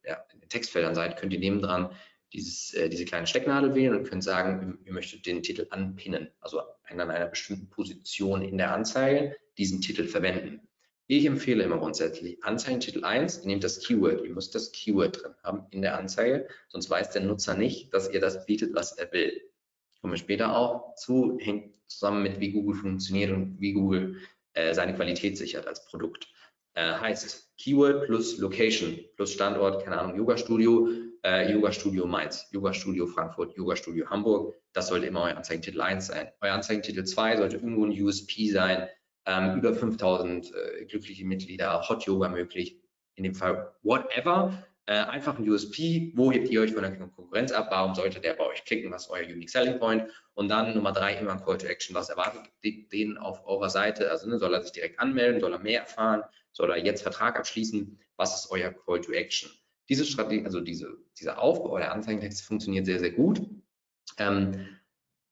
ja, 0.04 0.24
in 0.34 0.40
den 0.40 0.50
Textfeldern 0.50 0.96
seid, 0.96 1.18
könnt 1.18 1.34
ihr 1.34 1.40
nebendran 1.40 1.92
dieses, 2.34 2.74
äh, 2.74 2.90
diese 2.90 3.06
kleine 3.06 3.28
Stecknadel 3.28 3.74
wählen 3.74 3.96
und 3.96 4.08
könnt 4.08 4.24
sagen, 4.24 4.80
ihr 4.86 4.94
möchtet 4.94 5.26
den 5.26 5.42
Titel 5.42 5.68
anpinnen, 5.72 6.30
also 6.40 6.62
an 6.84 7.00
einer 7.00 7.26
bestimmten 7.28 7.70
Position 7.70 8.42
in 8.42 8.58
der 8.58 8.74
Anzeige 8.74 9.36
diesen 9.58 9.82
Titel 9.82 10.06
verwenden. 10.06 10.62
Ich 11.08 11.26
empfehle 11.26 11.64
immer 11.64 11.80
grundsätzlich 11.80 12.44
Anzeigentitel 12.44 13.04
1, 13.04 13.40
ihr 13.40 13.48
nehmt 13.48 13.64
das 13.64 13.80
Keyword, 13.80 14.24
ihr 14.24 14.30
müsst 14.30 14.54
das 14.54 14.72
Keyword 14.72 15.24
drin 15.24 15.34
haben 15.42 15.66
in 15.72 15.82
der 15.82 15.98
Anzeige, 15.98 16.48
sonst 16.68 16.90
weiß 16.90 17.10
der 17.12 17.24
Nutzer 17.24 17.56
nicht, 17.56 17.92
dass 17.94 18.12
ihr 18.12 18.20
das 18.20 18.46
bietet, 18.46 18.76
was 18.76 18.92
er 18.92 19.12
will. 19.12 19.49
Kommen 20.02 20.14
wir 20.14 20.18
später 20.18 20.56
auch 20.56 20.96
zu, 20.96 21.38
hängt 21.42 21.74
zusammen 21.88 22.24
mit, 22.24 22.40
wie 22.40 22.52
Google 22.52 22.76
funktioniert 22.76 23.32
und 23.32 23.60
wie 23.60 23.74
Google 23.74 24.18
äh, 24.54 24.74
seine 24.74 24.96
Qualität 24.96 25.38
sichert 25.38 25.68
als 25.68 25.86
Produkt. 25.86 26.28
Äh, 26.74 26.94
heißt 26.94 27.52
Keyword 27.58 28.06
plus 28.06 28.38
Location 28.38 29.00
plus 29.16 29.34
Standort, 29.34 29.84
keine 29.84 30.00
Ahnung, 30.00 30.18
Yoga 30.18 30.38
Studio, 30.38 30.90
äh, 31.26 31.52
Yoga 31.52 31.72
Studio 31.72 32.06
Mainz, 32.06 32.48
Yoga 32.52 32.74
Studio 32.74 33.08
Frankfurt, 33.08 33.56
Yoga 33.58 33.76
Studio 33.76 34.10
Hamburg. 34.10 34.56
Das 34.74 34.88
sollte 34.88 35.08
immer 35.08 35.24
euer 35.24 35.36
Anzeigentitel 35.36 35.82
1 35.82 36.08
sein. 36.08 36.30
Euer 36.42 36.54
Anzeigentitel 36.54 37.04
2 37.04 37.38
sollte 37.38 37.58
irgendwo 37.58 37.86
ein 37.86 37.92
USP 37.92 38.50
sein, 38.50 38.88
ähm, 39.26 39.58
über 39.58 39.74
5000 39.74 40.54
äh, 40.54 40.86
glückliche 40.86 41.26
Mitglieder, 41.26 41.88
Hot 41.90 42.04
Yoga 42.06 42.30
möglich, 42.30 42.80
in 43.16 43.24
dem 43.24 43.36
Fall 43.36 43.74
whatever, 43.84 44.66
äh, 44.90 45.06
einfach 45.06 45.38
ein 45.38 45.48
USP, 45.48 46.14
wo 46.16 46.32
hebt 46.32 46.50
ihr 46.50 46.62
euch 46.62 46.74
von 46.74 46.82
der 46.82 46.98
Konkurrenz 46.98 47.52
ab, 47.52 47.68
warum 47.70 47.94
sollte 47.94 48.20
der 48.20 48.34
bei 48.34 48.46
euch 48.48 48.66
klicken, 48.66 48.92
was 48.92 49.04
ist 49.04 49.12
euer 49.12 49.24
Unique 49.24 49.52
Selling 49.52 49.78
Point? 49.78 50.06
Und 50.34 50.50
dann 50.50 50.74
Nummer 50.74 50.92
drei 50.92 51.14
immer 51.14 51.34
ein 51.34 51.44
Call 51.46 51.60
to 51.60 51.68
Action, 51.68 51.94
was 51.94 52.10
erwartet 52.10 52.42
den 52.64 53.20
auf 53.20 53.46
eurer 53.46 53.70
Seite, 53.70 54.10
also 54.10 54.28
ne, 54.28 54.40
soll 54.40 54.52
er 54.52 54.64
sich 54.64 54.72
direkt 54.72 55.00
anmelden, 55.00 55.42
soll 55.42 55.54
er 55.54 55.60
mehr 55.60 55.82
erfahren, 55.82 56.24
soll 56.54 56.72
er 56.72 56.84
jetzt 56.84 57.04
Vertrag 57.04 57.38
abschließen, 57.38 58.00
was 58.18 58.36
ist 58.36 58.50
euer 58.50 58.72
Call 58.72 59.00
to 59.00 59.12
Action. 59.12 59.52
Diese 59.90 60.06
Strategie, 60.06 60.44
also 60.44 60.60
diese, 60.60 60.98
dieser 61.20 61.40
Aufbau 61.40 61.78
der 61.78 61.94
Anzeigentexte 61.94 62.44
funktioniert 62.44 62.88
sehr, 62.88 62.98
sehr 62.98 63.12
gut. 63.12 63.42
Ähm, 64.18 64.70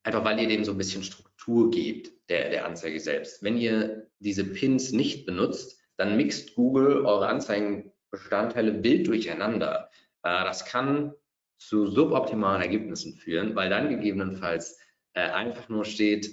einfach 0.04 0.24
weil 0.24 0.38
ihr 0.38 0.46
dem 0.46 0.64
so 0.64 0.70
ein 0.70 0.78
bisschen 0.78 1.02
Struktur 1.02 1.72
gebt, 1.72 2.12
der, 2.28 2.50
der 2.50 2.64
Anzeige 2.64 3.00
selbst. 3.00 3.42
Wenn 3.42 3.56
ihr 3.56 4.08
diese 4.20 4.44
Pins 4.44 4.92
nicht 4.92 5.26
benutzt, 5.26 5.80
dann 5.96 6.16
mixt 6.16 6.54
Google 6.54 7.04
eure 7.04 7.26
Anzeigenbestandteile 8.10 8.82
wild 8.82 9.06
durcheinander. 9.06 9.90
Äh, 10.22 10.44
das 10.44 10.64
kann 10.64 11.14
zu 11.58 11.86
suboptimalen 11.86 12.62
Ergebnissen 12.62 13.14
führen, 13.14 13.56
weil 13.56 13.68
dann 13.68 13.88
gegebenenfalls 13.88 14.78
äh, 15.14 15.20
einfach 15.20 15.68
nur 15.68 15.84
steht, 15.84 16.30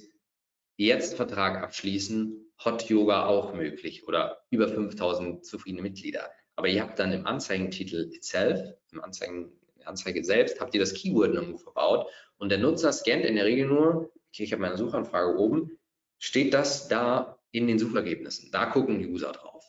jetzt 0.78 1.16
Vertrag 1.16 1.64
abschließen, 1.64 2.54
Hot 2.64 2.84
Yoga 2.90 3.26
auch 3.26 3.54
möglich 3.54 4.08
oder 4.08 4.44
über 4.50 4.68
5000 4.68 5.46
zufriedene 5.46 5.82
Mitglieder. 5.82 6.30
Aber 6.56 6.68
ihr 6.68 6.82
habt 6.82 7.00
dann 7.00 7.12
im 7.12 7.26
Anzeigentitel 7.26 8.12
itself, 8.14 8.62
im 8.92 9.02
Anzeigen, 9.02 9.52
Anzeige 9.84 10.24
selbst, 10.24 10.60
habt 10.62 10.74
ihr 10.74 10.80
das 10.80 10.94
Keyword 10.94 11.36
irgendwo 11.36 11.58
verbaut 11.58 12.08
und 12.38 12.50
der 12.50 12.58
Nutzer 12.58 12.92
scannt 12.92 13.26
in 13.26 13.36
der 13.36 13.46
Regel 13.46 13.68
nur, 13.68 14.12
okay, 14.30 14.44
ich 14.44 14.52
habe 14.52 14.62
meine 14.62 14.78
Suchanfrage 14.78 15.38
oben, 15.38 15.78
steht 16.18 16.54
das 16.54 16.88
da 16.88 17.40
in 17.52 17.68
den 17.68 17.78
Suchergebnissen. 17.78 18.52
Da 18.52 18.66
gucken 18.66 19.00
die 19.00 19.08
User 19.08 19.32
drauf. 19.32 19.64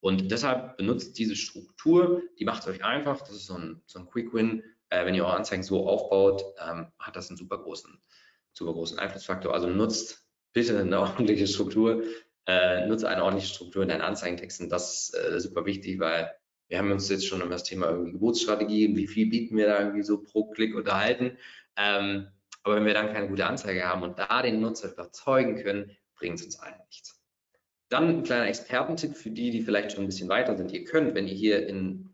Und 0.00 0.30
deshalb 0.30 0.76
benutzt 0.78 1.18
diese 1.18 1.36
Struktur, 1.36 2.22
die 2.38 2.44
macht 2.44 2.62
es 2.62 2.68
euch 2.68 2.84
einfach. 2.84 3.20
Das 3.20 3.32
ist 3.32 3.46
so 3.46 3.54
ein, 3.54 3.82
so 3.86 3.98
ein 3.98 4.06
Quick 4.06 4.32
Win. 4.32 4.62
Äh, 4.88 5.04
wenn 5.06 5.14
ihr 5.14 5.24
eure 5.24 5.36
Anzeigen 5.36 5.62
so 5.62 5.86
aufbaut, 5.86 6.42
ähm, 6.58 6.88
hat 6.98 7.16
das 7.16 7.28
einen 7.28 7.36
super 7.36 7.58
großen, 7.58 8.00
super 8.52 8.72
großen 8.72 8.98
Einflussfaktor. 8.98 9.54
Also 9.54 9.68
nutzt 9.68 10.26
bitte 10.52 10.78
eine 10.78 11.00
ordentliche 11.00 11.46
Struktur, 11.46 12.02
äh, 12.46 12.86
nutze 12.86 13.08
eine 13.08 13.22
ordentliche 13.22 13.54
Struktur 13.54 13.82
in 13.82 13.90
deinen 13.90 14.00
Anzeigentexten. 14.00 14.68
Das 14.68 15.10
ist 15.10 15.14
äh, 15.14 15.40
super 15.40 15.66
wichtig, 15.66 16.00
weil 16.00 16.34
wir 16.68 16.78
haben 16.78 16.90
uns 16.90 17.08
jetzt 17.08 17.26
schon 17.26 17.42
um 17.42 17.50
das 17.50 17.64
Thema 17.64 17.90
irgendwie 17.90 18.12
Geburtsstrategie, 18.12 18.96
wie 18.96 19.06
viel 19.06 19.28
bieten 19.28 19.56
wir 19.56 19.66
da 19.66 19.80
irgendwie 19.80 20.02
so 20.02 20.22
pro 20.22 20.48
Klick 20.50 20.74
unterhalten. 20.74 21.36
Ähm, 21.76 22.28
aber 22.62 22.76
wenn 22.76 22.86
wir 22.86 22.94
dann 22.94 23.12
keine 23.12 23.28
gute 23.28 23.46
Anzeige 23.46 23.84
haben 23.84 24.02
und 24.02 24.18
da 24.18 24.42
den 24.42 24.60
Nutzer 24.60 24.92
überzeugen 24.92 25.62
können, 25.62 25.96
bringt 26.14 26.38
es 26.38 26.44
uns 26.44 26.58
allen 26.58 26.78
nichts. 26.86 27.19
Dann 27.90 28.08
ein 28.08 28.22
kleiner 28.22 28.46
Expertentipp 28.46 29.16
für 29.16 29.30
die, 29.30 29.50
die 29.50 29.62
vielleicht 29.62 29.92
schon 29.92 30.04
ein 30.04 30.06
bisschen 30.06 30.28
weiter 30.28 30.56
sind. 30.56 30.72
Ihr 30.72 30.84
könnt, 30.84 31.14
wenn 31.14 31.26
ihr 31.26 31.34
hier 31.34 31.66
in, 31.66 32.08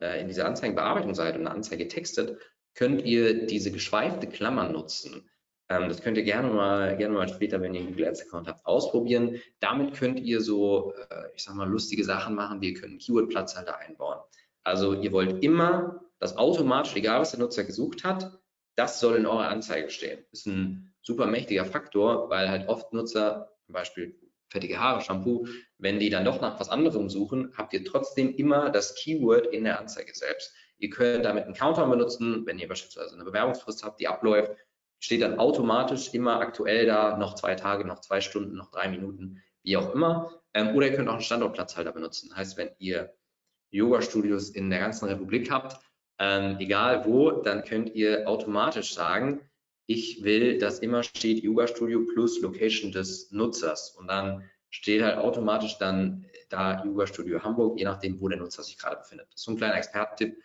äh, 0.00 0.20
in 0.20 0.28
dieser 0.28 0.46
Anzeigenbearbeitung 0.46 1.14
seid 1.14 1.34
und 1.34 1.42
eine 1.42 1.50
Anzeige 1.50 1.88
textet, 1.88 2.40
könnt 2.74 3.02
ihr 3.02 3.46
diese 3.46 3.72
geschweifte 3.72 4.28
Klammer 4.28 4.68
nutzen. 4.68 5.28
Ähm, 5.68 5.88
das 5.88 6.00
könnt 6.00 6.16
ihr 6.16 6.22
gerne 6.22 6.48
mal, 6.48 6.96
gerne 6.96 7.14
mal 7.14 7.28
später, 7.28 7.60
wenn 7.60 7.74
ihr 7.74 7.80
einen 7.80 7.90
Google 7.90 8.06
Ads 8.06 8.22
Account 8.22 8.46
habt, 8.46 8.64
ausprobieren. 8.64 9.40
Damit 9.58 9.94
könnt 9.94 10.20
ihr 10.20 10.40
so, 10.40 10.94
äh, 11.10 11.24
ich 11.34 11.42
sag 11.42 11.54
mal, 11.54 11.68
lustige 11.68 12.04
Sachen 12.04 12.34
machen. 12.36 12.60
Wir 12.60 12.74
können 12.74 12.98
Keyword-Platzhalter 12.98 13.78
einbauen. 13.78 14.18
Also 14.62 14.94
ihr 14.94 15.10
wollt 15.10 15.42
immer, 15.42 16.04
dass 16.20 16.36
automatisch, 16.36 16.94
egal 16.94 17.20
was 17.20 17.32
der 17.32 17.40
Nutzer 17.40 17.64
gesucht 17.64 18.04
hat, 18.04 18.38
das 18.76 19.00
soll 19.00 19.16
in 19.16 19.26
eurer 19.26 19.48
Anzeige 19.48 19.90
stehen. 19.90 20.24
Das 20.30 20.40
ist 20.40 20.46
ein 20.46 20.94
super 21.02 21.26
mächtiger 21.26 21.64
Faktor, 21.64 22.30
weil 22.30 22.48
halt 22.48 22.68
oft 22.68 22.92
Nutzer, 22.92 23.50
zum 23.66 23.72
Beispiel 23.72 24.21
fettige 24.52 24.78
Haare, 24.78 25.00
Shampoo, 25.00 25.46
wenn 25.78 25.98
die 25.98 26.10
dann 26.10 26.24
doch 26.24 26.40
nach 26.40 26.60
was 26.60 26.68
anderem 26.68 27.08
suchen, 27.10 27.52
habt 27.56 27.72
ihr 27.72 27.84
trotzdem 27.84 28.34
immer 28.36 28.70
das 28.70 28.94
Keyword 28.94 29.46
in 29.48 29.64
der 29.64 29.80
Anzeige 29.80 30.14
selbst. 30.14 30.54
Ihr 30.78 30.90
könnt 30.90 31.24
damit 31.24 31.44
einen 31.44 31.54
Counter 31.54 31.86
benutzen, 31.86 32.46
wenn 32.46 32.58
ihr 32.58 32.68
beispielsweise 32.68 33.14
eine 33.14 33.24
Bewerbungsfrist 33.24 33.84
habt, 33.84 34.00
die 34.00 34.08
abläuft, 34.08 34.52
steht 35.00 35.22
dann 35.22 35.38
automatisch 35.38 36.14
immer 36.14 36.40
aktuell 36.40 36.86
da, 36.86 37.16
noch 37.16 37.34
zwei 37.34 37.54
Tage, 37.54 37.84
noch 37.84 38.00
zwei 38.00 38.20
Stunden, 38.20 38.56
noch 38.56 38.70
drei 38.70 38.88
Minuten, 38.88 39.42
wie 39.62 39.76
auch 39.76 39.92
immer. 39.94 40.30
Ähm, 40.54 40.76
oder 40.76 40.86
ihr 40.86 40.94
könnt 40.94 41.08
auch 41.08 41.14
einen 41.14 41.22
Standortplatzhalter 41.22 41.92
benutzen. 41.92 42.34
Heißt, 42.36 42.56
wenn 42.56 42.70
ihr 42.78 43.12
Yoga-Studios 43.70 44.50
in 44.50 44.70
der 44.70 44.80
ganzen 44.80 45.06
Republik 45.06 45.50
habt 45.50 45.80
ähm, 46.22 46.56
egal 46.60 47.04
wo, 47.04 47.32
dann 47.32 47.64
könnt 47.64 47.94
ihr 47.94 48.28
automatisch 48.28 48.94
sagen, 48.94 49.40
ich 49.92 50.24
will, 50.24 50.58
dass 50.58 50.78
immer 50.78 51.02
steht 51.02 51.42
Yoga 51.42 51.66
Studio 51.66 52.04
plus 52.06 52.40
Location 52.40 52.92
des 52.92 53.30
Nutzers 53.30 53.90
und 53.90 54.08
dann 54.08 54.48
steht 54.70 55.02
halt 55.02 55.18
automatisch 55.18 55.78
dann 55.78 56.26
da 56.48 56.82
Yoga 56.84 57.06
Studio 57.06 57.42
Hamburg, 57.42 57.78
je 57.78 57.84
nachdem, 57.84 58.20
wo 58.20 58.28
der 58.28 58.38
Nutzer 58.38 58.62
sich 58.62 58.78
gerade 58.78 58.96
befindet. 58.96 59.26
Das 59.28 59.40
ist 59.40 59.44
so 59.44 59.52
ein 59.52 59.56
kleiner 59.56 59.76
Expertentipp. 59.76 60.36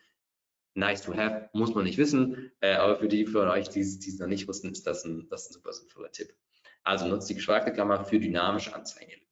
Nice 0.76 1.02
to 1.02 1.16
have, 1.16 1.50
muss 1.54 1.74
man 1.74 1.86
nicht 1.86 1.98
wissen, 1.98 2.52
äh, 2.62 2.76
aber 2.76 2.98
für 2.98 3.08
die 3.08 3.26
von 3.26 3.48
euch, 3.48 3.68
die 3.70 3.80
es 3.80 4.20
noch 4.20 4.28
nicht 4.28 4.48
wussten, 4.48 4.72
ist 4.72 4.86
das 4.86 5.06
ein, 5.06 5.28
das 5.30 5.50
ein 5.50 5.54
super 5.54 5.74
sinnvoller 5.74 6.12
Tipp. 6.12 6.36
Also 6.84 7.08
nutzt 7.08 7.30
die 7.30 7.36
geschweifte 7.36 7.74
Klammer 7.74 8.06
für 8.06 8.20
dynamische 8.20 8.76
Anzeigenelemente. 8.76 9.28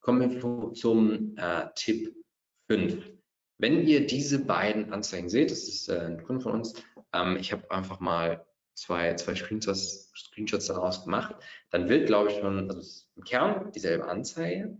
Kommen 0.00 0.30
wir 0.30 0.72
zum 0.72 1.36
äh, 1.36 1.68
Tipp 1.74 2.16
5. 2.68 3.04
Wenn 3.58 3.86
ihr 3.86 4.06
diese 4.06 4.44
beiden 4.44 4.92
Anzeigen 4.92 5.28
seht, 5.28 5.50
das 5.50 5.68
ist 5.68 5.88
äh, 5.88 5.98
ein 5.98 6.22
Kunde 6.22 6.42
von 6.42 6.52
uns, 6.52 6.74
ähm, 7.12 7.36
ich 7.36 7.52
habe 7.52 7.70
einfach 7.70 8.00
mal 8.00 8.46
zwei, 8.76 9.14
zwei 9.14 9.34
Screenshots, 9.34 10.12
Screenshots 10.14 10.66
daraus 10.66 11.04
gemacht, 11.04 11.34
dann 11.70 11.88
wird, 11.88 12.06
glaube 12.06 12.30
ich, 12.30 12.38
schon, 12.38 12.70
also 12.70 13.04
im 13.16 13.24
Kern 13.24 13.72
dieselbe 13.72 14.06
Anzeige. 14.06 14.78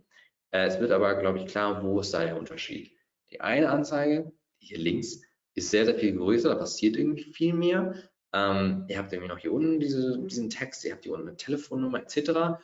Äh, 0.50 0.66
es 0.66 0.78
wird 0.78 0.92
aber, 0.92 1.14
glaube 1.16 1.38
ich, 1.38 1.46
klar, 1.46 1.82
wo 1.82 1.98
ist 2.00 2.14
da 2.14 2.24
der 2.24 2.38
Unterschied. 2.38 2.92
Die 3.30 3.40
eine 3.40 3.70
Anzeige, 3.70 4.32
die 4.60 4.66
hier 4.66 4.78
links, 4.78 5.22
ist 5.54 5.70
sehr, 5.70 5.86
sehr 5.86 5.98
viel 5.98 6.14
größer, 6.14 6.50
da 6.50 6.54
passiert 6.56 6.96
irgendwie 6.96 7.32
viel 7.32 7.54
mehr. 7.54 7.94
Ähm, 8.32 8.84
ihr 8.88 8.98
habt 8.98 9.12
irgendwie 9.12 9.32
noch 9.32 9.38
hier 9.38 9.52
unten 9.52 9.80
diese, 9.80 10.18
diesen 10.18 10.50
Text, 10.50 10.84
ihr 10.84 10.92
habt 10.92 11.04
hier 11.04 11.14
unten 11.14 11.28
eine 11.28 11.36
Telefonnummer 11.36 11.98
etc. 11.98 12.60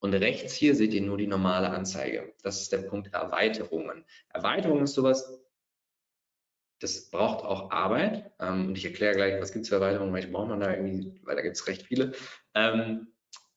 Und 0.00 0.14
rechts 0.14 0.52
hier 0.52 0.74
seht 0.74 0.92
ihr 0.92 1.02
nur 1.02 1.16
die 1.16 1.28
normale 1.28 1.70
Anzeige. 1.70 2.34
Das 2.42 2.60
ist 2.60 2.72
der 2.72 2.78
Punkt 2.78 3.14
Erweiterungen. 3.14 4.04
Erweiterungen 4.30 4.84
ist 4.84 4.94
sowas, 4.94 5.40
das 6.80 7.10
braucht 7.10 7.44
auch 7.44 7.70
Arbeit. 7.70 8.30
Ähm, 8.40 8.68
und 8.68 8.78
ich 8.78 8.84
erkläre 8.84 9.14
gleich, 9.14 9.40
was 9.40 9.52
gibt 9.52 9.64
es 9.64 9.68
für 9.68 9.76
Erweiterungen, 9.76 10.12
welche 10.14 10.28
braucht 10.28 10.48
man 10.48 10.60
da 10.60 10.72
irgendwie, 10.72 11.20
weil 11.24 11.36
da 11.36 11.42
gibt 11.42 11.56
es 11.56 11.66
recht 11.66 11.82
viele. 11.82 12.12
Ähm, 12.54 13.08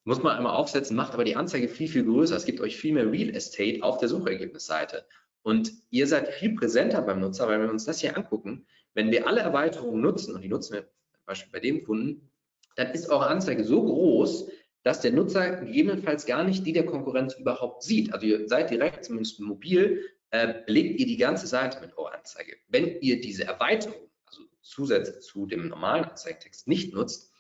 muss 0.06 0.24
man 0.24 0.38
einmal 0.38 0.56
aufsetzen, 0.56 0.96
macht 0.96 1.14
aber 1.14 1.24
die 1.24 1.36
Anzeige 1.36 1.68
viel, 1.68 1.88
viel 1.88 2.06
größer. 2.06 2.36
Es 2.36 2.46
gibt 2.46 2.62
euch 2.62 2.78
viel 2.78 2.94
mehr 2.94 3.12
Real 3.12 3.30
Estate 3.36 3.84
auf 3.84 3.98
der 3.98 4.10
Suchergebnisseite. 4.10 5.06
Und 5.42 5.72
ihr 5.90 6.08
seid 6.08 6.30
viel 6.30 6.56
präsenter 6.56 7.02
beim 7.02 7.20
Nutzer, 7.20 7.48
weil 7.48 7.60
wenn 7.60 7.68
wir 7.68 7.72
uns 7.72 7.86
das 7.86 8.00
hier 8.00 8.16
angucken, 8.18 8.66
wenn 8.94 9.12
wir 9.12 9.28
alle 9.28 9.42
Erweiterungen 9.42 10.02
nutzen, 10.02 10.36
und 10.36 10.42
die 10.42 10.50
nutzen 10.50 10.74
wir 10.74 10.82
zum 10.84 11.26
Beispiel 11.26 11.52
bei 11.52 11.60
dem 11.60 11.84
Kunden, 11.84 12.30
dann 12.76 12.92
ist 12.92 13.10
eure 13.10 13.28
Anzeige 13.28 13.64
so 13.64 13.84
groß, 13.84 14.50
dass 14.84 15.02
der 15.02 15.12
Nutzer 15.12 15.58
gegebenenfalls 15.58 16.26
gar 16.26 16.44
nicht 16.44 16.66
die 16.66 16.74
der 16.74 16.86
Konkurrenz 16.86 17.36
überhaupt 17.36 17.84
sieht. 17.84 18.14
Also 18.14 18.26
ihr 18.26 18.48
seid 18.48 18.70
direkt, 18.70 19.06
zumindest 19.06 19.40
mobil, 19.40 20.04
äh, 20.32 20.62
belegt 20.66 21.00
ihr 21.00 21.06
die 21.06 21.18
ganze 21.18 21.48
Seite 21.48 21.82
mit 21.82 21.98
eurer 21.98 22.14
Anzeige. 22.14 22.58
Wenn 22.68 23.00
ihr 23.02 23.20
diese 23.22 23.46
Erweiterung, 23.46 24.10
also 24.26 24.44
Zusätze 24.62 25.20
zu 25.20 25.46
dem 25.46 25.68
normalen 25.68 26.06
Anzeigentext 26.06 26.68
nicht 26.68 26.94
nutzt, 26.94 27.34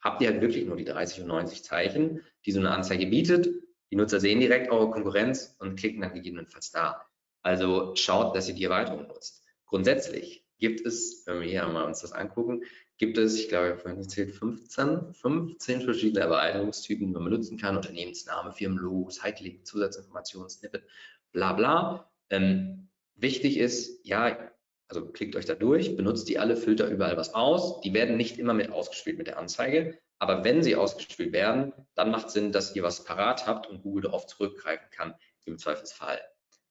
habt 0.00 0.20
ihr 0.20 0.28
halt 0.28 0.40
wirklich 0.42 0.66
nur 0.66 0.76
die 0.76 0.84
30 0.84 1.22
und 1.22 1.28
90 1.28 1.64
Zeichen, 1.64 2.20
die 2.44 2.52
so 2.52 2.60
eine 2.60 2.70
Anzeige 2.70 3.06
bietet. 3.06 3.48
Die 3.90 3.96
Nutzer 3.96 4.20
sehen 4.20 4.40
direkt 4.40 4.70
eure 4.70 4.90
Konkurrenz 4.90 5.56
und 5.58 5.78
klicken 5.78 6.02
dann 6.02 6.12
gegebenenfalls 6.12 6.70
da. 6.70 7.06
Also 7.42 7.94
schaut, 7.96 8.36
dass 8.36 8.48
ihr 8.48 8.54
die 8.54 8.64
Erweiterung 8.64 9.06
nutzt. 9.06 9.42
Grundsätzlich 9.66 10.44
gibt 10.58 10.86
es, 10.86 11.22
wenn 11.26 11.40
wir 11.40 11.48
hier 11.48 11.66
mal 11.66 11.84
uns 11.84 12.00
das 12.00 12.12
angucken, 12.12 12.62
gibt 12.96 13.18
es, 13.18 13.38
ich 13.38 13.48
glaube, 13.48 13.76
vorhin 13.76 14.00
gezählt 14.00 14.34
15, 14.34 15.14
15 15.14 15.82
verschiedene 15.82 16.20
Erweiterungstypen, 16.20 17.06
die 17.06 17.12
man 17.12 17.24
benutzen 17.24 17.58
kann. 17.58 17.76
Unternehmensname, 17.76 18.52
Firmenlogo, 18.52 19.10
Site-Link, 19.10 19.66
Zusatzinformationen, 19.66 20.48
Snippet, 20.48 20.84
bla 21.32 21.52
bla. 21.52 22.10
Ähm, 22.30 22.88
wichtig 23.14 23.58
ist, 23.58 24.04
ja, 24.04 24.50
also 24.88 25.06
klickt 25.10 25.36
euch 25.36 25.46
da 25.46 25.54
durch, 25.54 25.96
benutzt 25.96 26.28
die 26.28 26.38
alle, 26.38 26.56
filter 26.56 26.88
überall 26.88 27.16
was 27.16 27.34
aus. 27.34 27.80
Die 27.80 27.94
werden 27.94 28.16
nicht 28.16 28.38
immer 28.38 28.54
mit 28.54 28.70
ausgespielt 28.70 29.18
mit 29.18 29.26
der 29.26 29.38
Anzeige, 29.38 29.98
aber 30.18 30.44
wenn 30.44 30.62
sie 30.62 30.76
ausgespielt 30.76 31.32
werden, 31.32 31.72
dann 31.94 32.10
macht 32.10 32.30
Sinn, 32.30 32.52
dass 32.52 32.74
ihr 32.76 32.82
was 32.82 33.04
parat 33.04 33.46
habt 33.46 33.66
und 33.66 33.82
Google 33.82 34.02
darauf 34.02 34.26
zurückgreifen 34.26 34.88
kann, 34.90 35.14
im 35.44 35.58
Zweifelsfall. 35.58 36.20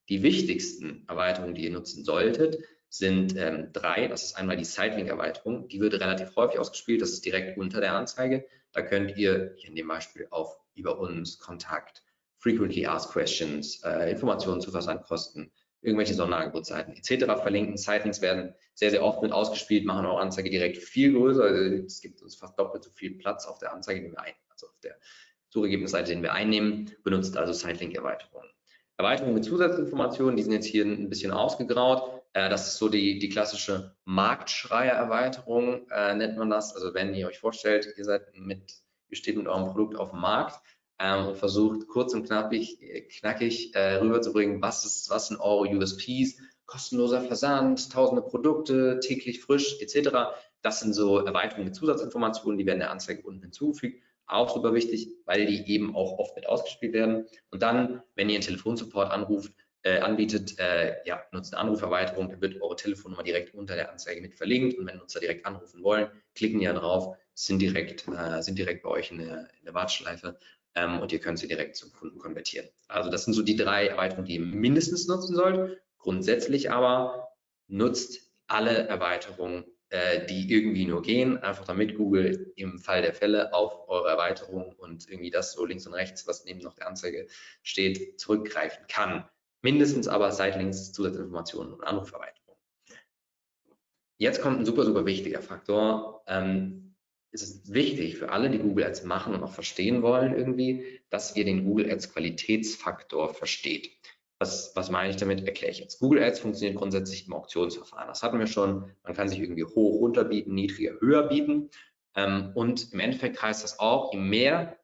Die 0.09 0.23
wichtigsten 0.23 1.05
Erweiterungen, 1.07 1.55
die 1.55 1.63
ihr 1.63 1.71
nutzen 1.71 2.03
solltet, 2.03 2.57
sind 2.89 3.35
ähm, 3.37 3.69
drei. 3.73 4.07
Das 4.07 4.23
ist 4.23 4.35
einmal 4.35 4.57
die 4.57 4.65
Sitelink-Erweiterung. 4.65 5.67
Die 5.67 5.79
wird 5.79 5.93
relativ 5.95 6.35
häufig 6.35 6.59
ausgespielt. 6.59 7.01
Das 7.01 7.11
ist 7.11 7.25
direkt 7.25 7.57
unter 7.57 7.81
der 7.81 7.93
Anzeige. 7.93 8.45
Da 8.71 8.81
könnt 8.81 9.17
ihr 9.17 9.53
hier 9.55 9.69
in 9.69 9.75
dem 9.75 9.87
Beispiel 9.87 10.27
auf 10.29 10.59
über 10.75 10.99
uns, 10.99 11.39
Kontakt, 11.39 12.03
Frequently 12.43 12.85
Asked 12.85 13.13
Questions, 13.13 13.81
äh, 13.85 14.11
Informationen 14.11 14.59
zu 14.59 14.69
Versandkosten, 14.69 15.49
irgendwelche 15.81 16.13
Sonderangebotsseiten 16.13 16.93
etc. 16.93 17.41
verlinken. 17.41 17.77
Sitelinks 17.77 18.21
werden 18.21 18.53
sehr, 18.73 18.91
sehr 18.91 19.01
oft 19.01 19.21
mit 19.21 19.31
ausgespielt, 19.31 19.85
machen 19.85 20.05
auch 20.05 20.19
Anzeige 20.19 20.49
direkt 20.49 20.77
viel 20.77 21.13
größer. 21.13 21.45
Es 21.85 22.01
gibt 22.01 22.21
uns 22.21 22.35
fast 22.35 22.59
doppelt 22.59 22.83
so 22.83 22.91
viel 22.91 23.17
Platz 23.17 23.45
auf 23.45 23.59
der 23.59 23.73
Anzeige, 23.73 24.01
den 24.01 24.11
wir 24.11 24.19
ein, 24.19 24.33
also 24.49 24.67
auf 24.67 24.77
der 24.83 24.97
Suchergebnisseite, 25.51 26.11
den 26.11 26.21
wir 26.21 26.33
einnehmen, 26.33 26.91
benutzt 27.05 27.37
also 27.37 27.53
Sitelink-Erweiterungen. 27.53 28.49
Erweiterungen 28.97 29.35
mit 29.35 29.45
Zusatzinformationen, 29.45 30.35
die 30.35 30.43
sind 30.43 30.51
jetzt 30.51 30.65
hier 30.65 30.83
ein 30.83 31.09
bisschen 31.09 31.31
ausgegraut. 31.31 32.23
Äh, 32.33 32.49
das 32.49 32.67
ist 32.67 32.77
so 32.77 32.89
die, 32.89 33.19
die 33.19 33.29
klassische 33.29 33.95
Marktschreier-Erweiterung, 34.03 35.89
äh, 35.91 36.13
nennt 36.13 36.37
man 36.37 36.49
das. 36.49 36.75
Also 36.75 36.93
wenn 36.93 37.13
ihr 37.13 37.27
euch 37.27 37.39
vorstellt, 37.39 37.93
ihr 37.95 38.03
seid 38.03 38.37
mit, 38.37 38.73
ihr 39.07 39.15
steht 39.15 39.37
mit 39.37 39.47
eurem 39.47 39.65
Produkt 39.65 39.95
auf 39.95 40.11
dem 40.11 40.19
Markt 40.19 40.59
ähm, 41.03 41.27
und 41.27 41.37
versucht 41.37 41.87
kurz 41.87 42.13
und 42.13 42.25
knappig, 42.25 42.79
knackig 43.19 43.75
äh, 43.75 43.95
rüberzubringen, 43.95 44.61
was, 44.61 44.85
ist, 44.85 45.09
was 45.09 45.27
sind 45.27 45.39
eure 45.39 45.69
USPs, 45.69 46.37
kostenloser 46.65 47.21
Versand, 47.21 47.91
tausende 47.91 48.21
Produkte, 48.21 48.99
täglich 49.01 49.41
frisch 49.41 49.79
etc. 49.81 50.35
Das 50.61 50.79
sind 50.79 50.93
so 50.93 51.19
Erweiterungen 51.19 51.65
mit 51.65 51.75
Zusatzinformationen, 51.75 52.57
die 52.57 52.65
werden 52.65 52.79
der 52.79 52.91
Anzeige 52.91 53.21
unten 53.23 53.41
hinzugefügt 53.41 54.01
auch 54.25 54.53
super 54.53 54.73
wichtig, 54.73 55.09
weil 55.25 55.45
die 55.45 55.69
eben 55.69 55.95
auch 55.95 56.17
oft 56.19 56.35
mit 56.35 56.47
ausgespielt 56.47 56.93
werden. 56.93 57.25
Und 57.51 57.61
dann, 57.61 58.01
wenn 58.15 58.29
ihr 58.29 58.35
einen 58.35 58.43
Telefonsupport 58.43 59.11
anruft, 59.11 59.53
äh, 59.83 59.99
anbietet, 59.99 60.57
äh, 60.59 60.95
ja, 61.05 61.21
nutzt 61.31 61.53
eine 61.53 61.61
Anruferweiterung, 61.61 62.29
dann 62.29 62.41
wird 62.41 62.61
eure 62.61 62.75
Telefonnummer 62.75 63.23
direkt 63.23 63.53
unter 63.53 63.75
der 63.75 63.91
Anzeige 63.91 64.21
mit 64.21 64.33
verlinkt 64.35 64.77
und 64.77 64.87
wenn 64.87 64.97
Nutzer 64.97 65.19
direkt 65.19 65.45
anrufen 65.45 65.83
wollen, 65.83 66.09
klicken 66.35 66.59
die 66.59 66.65
ja 66.65 66.73
drauf, 66.73 67.17
sind 67.33 67.61
direkt, 67.61 68.07
äh, 68.07 68.41
sind 68.41 68.57
direkt 68.57 68.83
bei 68.83 68.89
euch 68.89 69.11
in 69.11 69.17
der, 69.17 69.49
in 69.59 69.65
der 69.65 69.73
Warteschleife 69.73 70.37
ähm, 70.75 70.99
und 70.99 71.11
ihr 71.11 71.19
könnt 71.19 71.39
sie 71.39 71.47
direkt 71.47 71.75
zum 71.75 71.91
Kunden 71.93 72.19
konvertieren. 72.19 72.67
Also 72.87 73.09
das 73.09 73.25
sind 73.25 73.33
so 73.33 73.41
die 73.41 73.55
drei 73.55 73.87
Erweiterungen, 73.87 74.25
die 74.25 74.35
ihr 74.35 74.41
mindestens 74.41 75.07
nutzen 75.07 75.35
sollt. 75.35 75.81
Grundsätzlich 75.97 76.71
aber 76.71 77.29
nutzt 77.67 78.31
alle 78.47 78.87
Erweiterungen 78.87 79.65
äh, 79.93 80.25
die 80.25 80.51
irgendwie 80.51 80.87
nur 80.87 81.03
gehen, 81.03 81.37
einfach 81.37 81.65
damit 81.65 81.95
Google 81.95 82.51
im 82.55 82.79
Fall 82.79 83.03
der 83.03 83.13
Fälle 83.13 83.53
auf 83.53 83.87
eure 83.87 84.09
Erweiterung 84.09 84.73
und 84.73 85.07
irgendwie 85.07 85.29
das 85.29 85.53
so 85.53 85.67
links 85.67 85.85
und 85.85 85.93
rechts, 85.93 86.25
was 86.25 86.45
neben 86.45 86.61
noch 86.61 86.73
der 86.73 86.87
Anzeige 86.87 87.27
steht, 87.61 88.19
zurückgreifen 88.19 88.87
kann. 88.87 89.29
Mindestens 89.61 90.07
aber 90.07 90.31
Sitelinks, 90.31 90.93
Zusatzinformationen 90.93 91.73
und 91.73 91.83
Anruferweiterung. 91.83 92.57
Jetzt 94.17 94.41
kommt 94.41 94.59
ein 94.59 94.65
super, 94.65 94.83
super 94.83 95.05
wichtiger 95.05 95.43
Faktor. 95.43 96.23
Ähm, 96.25 96.92
es 97.33 97.41
ist 97.41 97.73
wichtig 97.73 98.17
für 98.17 98.31
alle, 98.31 98.49
die 98.49 98.59
Google 98.59 98.85
Ads 98.85 99.03
machen 99.03 99.33
und 99.33 99.43
auch 99.43 99.51
verstehen 99.51 100.03
wollen 100.03 100.35
irgendwie, 100.35 101.01
dass 101.09 101.35
ihr 101.35 101.45
den 101.45 101.65
Google 101.65 101.91
Ads 101.91 102.13
Qualitätsfaktor 102.13 103.33
versteht. 103.33 103.91
Was, 104.39 104.75
was 104.75 104.91
meine 104.91 105.09
ich 105.09 105.15
damit? 105.15 105.45
Erkläre 105.45 105.71
ich 105.71 105.79
jetzt. 105.79 105.99
Google 105.99 106.21
Ads 106.21 106.39
funktioniert 106.39 106.77
grundsätzlich 106.77 107.27
im 107.27 107.33
Auktionsverfahren. 107.33 108.07
Das 108.07 108.21
hatten 108.21 108.39
wir 108.39 108.47
schon. 108.47 108.91
Man 109.03 109.13
kann 109.13 109.29
sich 109.29 109.39
irgendwie 109.39 109.63
hoch, 109.63 109.99
runter 109.99 110.25
bieten, 110.25 110.53
niedriger, 110.53 110.99
höher 110.99 111.27
bieten. 111.27 111.69
Ähm, 112.15 112.51
und 112.53 112.93
im 112.93 112.99
Endeffekt 112.99 113.41
heißt 113.41 113.63
das 113.63 113.79
auch, 113.79 114.13
je 114.13 114.19
mehr 114.19 114.77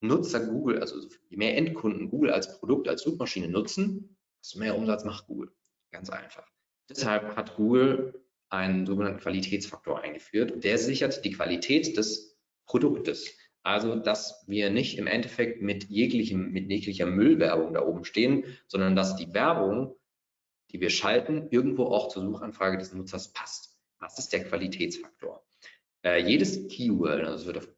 Nutzer 0.00 0.40
Google, 0.46 0.80
also 0.80 0.96
je 1.28 1.36
mehr 1.36 1.56
Endkunden 1.56 2.08
Google 2.08 2.30
als 2.30 2.58
Produkt, 2.58 2.88
als 2.88 3.02
Suchmaschine 3.02 3.48
nutzen, 3.48 4.16
desto 4.40 4.58
mehr 4.60 4.76
Umsatz 4.76 5.04
macht 5.04 5.26
Google. 5.26 5.52
Ganz 5.90 6.08
einfach. 6.08 6.46
Deshalb 6.88 7.36
hat 7.36 7.56
Google 7.56 8.25
einen 8.48 8.86
sogenannten 8.86 9.20
Qualitätsfaktor 9.20 10.00
eingeführt 10.00 10.64
der 10.64 10.78
sichert 10.78 11.24
die 11.24 11.32
Qualität 11.32 11.96
des 11.96 12.36
Produktes. 12.66 13.36
Also, 13.62 13.96
dass 13.96 14.44
wir 14.46 14.70
nicht 14.70 14.96
im 14.96 15.08
Endeffekt 15.08 15.60
mit 15.60 15.84
jeglichem, 15.88 16.52
mit 16.52 16.70
jeglicher 16.70 17.06
Müllwerbung 17.06 17.74
da 17.74 17.82
oben 17.82 18.04
stehen, 18.04 18.44
sondern 18.68 18.94
dass 18.94 19.16
die 19.16 19.34
Werbung, 19.34 19.96
die 20.70 20.80
wir 20.80 20.90
schalten, 20.90 21.48
irgendwo 21.50 21.86
auch 21.86 22.08
zur 22.08 22.22
Suchanfrage 22.22 22.78
des 22.78 22.92
Nutzers 22.92 23.32
passt. 23.32 23.76
Was 23.98 24.18
ist 24.20 24.32
der 24.32 24.44
Qualitätsfaktor? 24.44 25.44
Äh, 26.04 26.22
jedes 26.22 26.68
Keyword, 26.68 27.24
also 27.24 27.40
es 27.40 27.46
wird 27.46 27.58
auf 27.58 27.68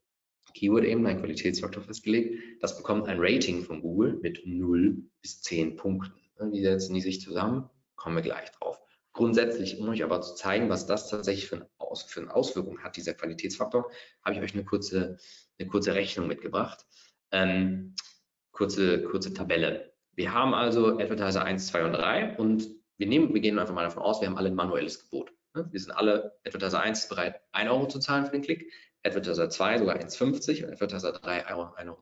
Keyword 0.52 0.84
eben 0.84 1.06
ein 1.06 1.20
Qualitätsfaktor 1.20 1.82
festgelegt, 1.82 2.38
das 2.60 2.76
bekommt 2.76 3.06
ein 3.06 3.16
Rating 3.18 3.62
von 3.62 3.80
Google 3.80 4.18
mit 4.20 4.42
0 4.44 5.02
bis 5.22 5.40
10 5.40 5.76
Punkten. 5.76 6.20
Die 6.52 6.62
setzen 6.62 6.92
die 6.94 7.00
sich 7.00 7.22
zusammen, 7.22 7.70
kommen 7.96 8.16
wir 8.16 8.22
gleich 8.22 8.50
drauf. 8.50 8.78
Grundsätzlich, 9.18 9.78
um 9.80 9.88
euch 9.88 10.04
aber 10.04 10.20
zu 10.20 10.34
zeigen, 10.34 10.68
was 10.70 10.86
das 10.86 11.10
tatsächlich 11.10 11.48
für, 11.48 11.56
eine, 11.56 11.68
Aus 11.78 12.04
für 12.04 12.20
eine 12.20 12.34
Auswirkung 12.34 12.78
hat, 12.84 12.96
dieser 12.96 13.14
Qualitätsfaktor, 13.14 13.90
habe 14.24 14.36
ich 14.36 14.40
euch 14.40 14.54
eine 14.54 14.64
kurze 14.64 15.18
eine 15.58 15.68
kurze 15.68 15.94
Rechnung 15.94 16.26
mitgebracht. 16.26 16.86
Ähm, 17.32 17.94
kurze, 18.52 19.02
kurze 19.02 19.34
Tabelle. 19.34 19.92
Wir 20.14 20.32
haben 20.32 20.54
also 20.54 20.98
Advertiser 20.98 21.44
1, 21.44 21.68
2 21.68 21.84
und 21.84 21.92
3 21.92 22.36
und 22.36 22.68
wir 22.96 23.06
nehmen, 23.06 23.32
wir 23.32 23.40
gehen 23.40 23.58
einfach 23.58 23.74
mal 23.74 23.84
davon 23.84 24.02
aus, 24.02 24.20
wir 24.20 24.28
haben 24.28 24.36
alle 24.36 24.48
ein 24.48 24.54
manuelles 24.54 25.00
Gebot. 25.00 25.32
Ne? 25.54 25.68
Wir 25.70 25.80
sind 25.80 25.92
alle, 25.92 26.36
Advertiser 26.44 26.80
1 26.80 27.00
ist 27.00 27.08
bereit, 27.08 27.40
1 27.52 27.70
Euro 27.70 27.86
zu 27.86 28.00
zahlen 28.00 28.24
für 28.24 28.32
den 28.32 28.42
Klick, 28.42 28.72
Advertiser 29.04 29.48
2 29.48 29.78
sogar 29.78 29.96
1,50 29.96 30.64
und 30.64 30.72
Advertiser 30.72 31.12
3 31.12 31.54
Euro 31.54 31.74
1,20 31.74 31.86
Euro. 31.86 31.98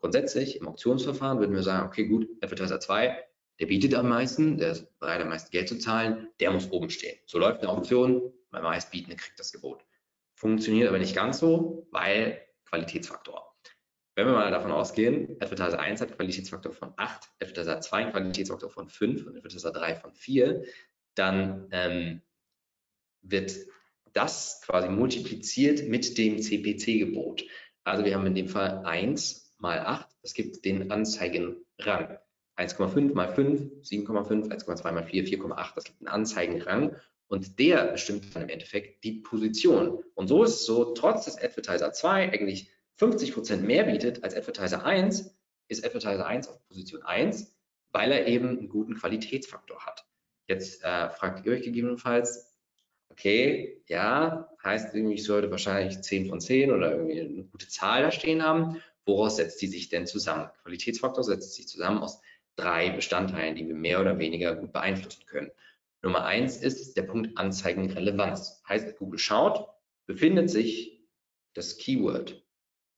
Grundsätzlich 0.00 0.60
im 0.60 0.66
Auktionsverfahren 0.66 1.38
würden 1.38 1.54
wir 1.54 1.62
sagen, 1.62 1.86
okay, 1.86 2.06
gut, 2.06 2.28
Advertiser 2.40 2.80
2, 2.80 3.24
der 3.60 3.66
bietet 3.66 3.94
am 3.94 4.08
meisten, 4.08 4.58
der 4.58 4.72
ist 4.72 4.98
bereit, 4.98 5.20
am 5.20 5.28
meisten 5.28 5.50
Geld 5.50 5.68
zu 5.68 5.78
zahlen, 5.78 6.28
der 6.40 6.50
muss 6.50 6.70
oben 6.70 6.90
stehen. 6.90 7.18
So 7.26 7.38
läuft 7.38 7.60
eine 7.60 7.70
Auktion, 7.70 8.32
beim 8.50 8.64
meistbietende 8.64 9.16
kriegt 9.16 9.38
das 9.38 9.52
Gebot. 9.52 9.84
Funktioniert 10.34 10.88
aber 10.88 10.98
nicht 10.98 11.14
ganz 11.14 11.38
so, 11.38 11.86
weil 11.90 12.40
Qualitätsfaktor. 12.64 13.52
Wenn 14.14 14.26
wir 14.26 14.34
mal 14.34 14.50
davon 14.50 14.72
ausgehen, 14.72 15.36
Advertiser 15.40 15.80
1 15.80 16.00
hat 16.00 16.16
Qualitätsfaktor 16.16 16.72
von 16.72 16.92
8, 16.96 17.30
Advertiser 17.40 17.80
2 17.80 18.10
Qualitätsfaktor 18.10 18.68
von 18.68 18.88
5 18.88 19.26
und 19.26 19.36
Advertiser 19.36 19.72
3 19.72 19.94
von 19.94 20.14
4, 20.14 20.64
dann 21.14 21.68
ähm, 21.70 22.22
wird 23.22 23.56
das 24.12 24.60
quasi 24.66 24.88
multipliziert 24.88 25.88
mit 25.88 26.18
dem 26.18 26.42
CPC-Gebot. 26.42 27.44
Also 27.84 28.04
wir 28.04 28.14
haben 28.14 28.26
in 28.26 28.34
dem 28.34 28.48
Fall 28.48 28.84
1 28.84 29.56
mal 29.58 29.78
8, 29.80 30.08
das 30.22 30.34
gibt 30.34 30.64
den 30.64 30.90
Anzeigenrang. 30.90 32.18
1,5 32.56 33.14
mal 33.14 33.28
5, 33.28 33.82
7,5, 33.82 34.50
1,2 34.50 34.92
mal 34.92 35.04
4, 35.04 35.24
4,8, 35.26 35.74
das 35.74 35.84
gibt 35.84 36.00
einen 36.00 36.08
Anzeigenrang 36.08 36.96
und 37.28 37.58
der 37.58 37.92
bestimmt 37.92 38.34
dann 38.34 38.42
im 38.42 38.48
Endeffekt 38.50 39.04
die 39.04 39.20
Position. 39.20 40.04
Und 40.14 40.28
so 40.28 40.44
ist 40.44 40.54
es 40.54 40.66
so, 40.66 40.92
trotz 40.92 41.24
dass 41.24 41.42
Advertiser 41.42 41.92
2 41.92 42.30
eigentlich 42.30 42.70
50 42.96 43.32
Prozent 43.32 43.64
mehr 43.64 43.84
bietet 43.84 44.22
als 44.22 44.34
Advertiser 44.34 44.84
1, 44.84 45.34
ist 45.68 45.84
Advertiser 45.84 46.26
1 46.26 46.48
auf 46.48 46.62
Position 46.68 47.02
1, 47.02 47.56
weil 47.92 48.12
er 48.12 48.26
eben 48.26 48.48
einen 48.48 48.68
guten 48.68 48.94
Qualitätsfaktor 48.96 49.86
hat. 49.86 50.04
Jetzt 50.46 50.84
äh, 50.84 51.08
fragt 51.10 51.46
ihr 51.46 51.52
euch 51.52 51.62
gegebenenfalls, 51.62 52.52
okay, 53.08 53.82
ja, 53.86 54.50
heißt 54.62 54.94
irgendwie, 54.94 55.14
ich 55.14 55.24
sollte 55.24 55.50
wahrscheinlich 55.50 56.00
10 56.02 56.28
von 56.28 56.40
10 56.40 56.70
oder 56.70 56.92
irgendwie 56.92 57.20
eine 57.20 57.44
gute 57.44 57.68
Zahl 57.68 58.02
da 58.02 58.10
stehen 58.10 58.42
haben. 58.42 58.82
Woraus 59.04 59.36
setzt 59.36 59.60
die 59.62 59.66
sich 59.66 59.88
denn 59.88 60.06
zusammen? 60.06 60.48
Qualitätsfaktor 60.62 61.24
setzt 61.24 61.54
sich 61.54 61.68
zusammen 61.68 61.98
aus 61.98 62.20
drei 62.56 62.90
Bestandteilen, 62.90 63.54
die 63.54 63.66
wir 63.66 63.74
mehr 63.74 64.00
oder 64.00 64.18
weniger 64.18 64.56
gut 64.56 64.72
beeinflussen 64.72 65.24
können. 65.26 65.50
Nummer 66.02 66.24
eins 66.24 66.56
ist 66.56 66.96
der 66.96 67.02
Punkt 67.02 67.38
Anzeigenrelevanz. 67.38 68.62
Heißt, 68.68 68.98
Google 68.98 69.18
schaut, 69.18 69.68
befindet 70.06 70.50
sich 70.50 71.06
das 71.54 71.76
Keyword, 71.76 72.44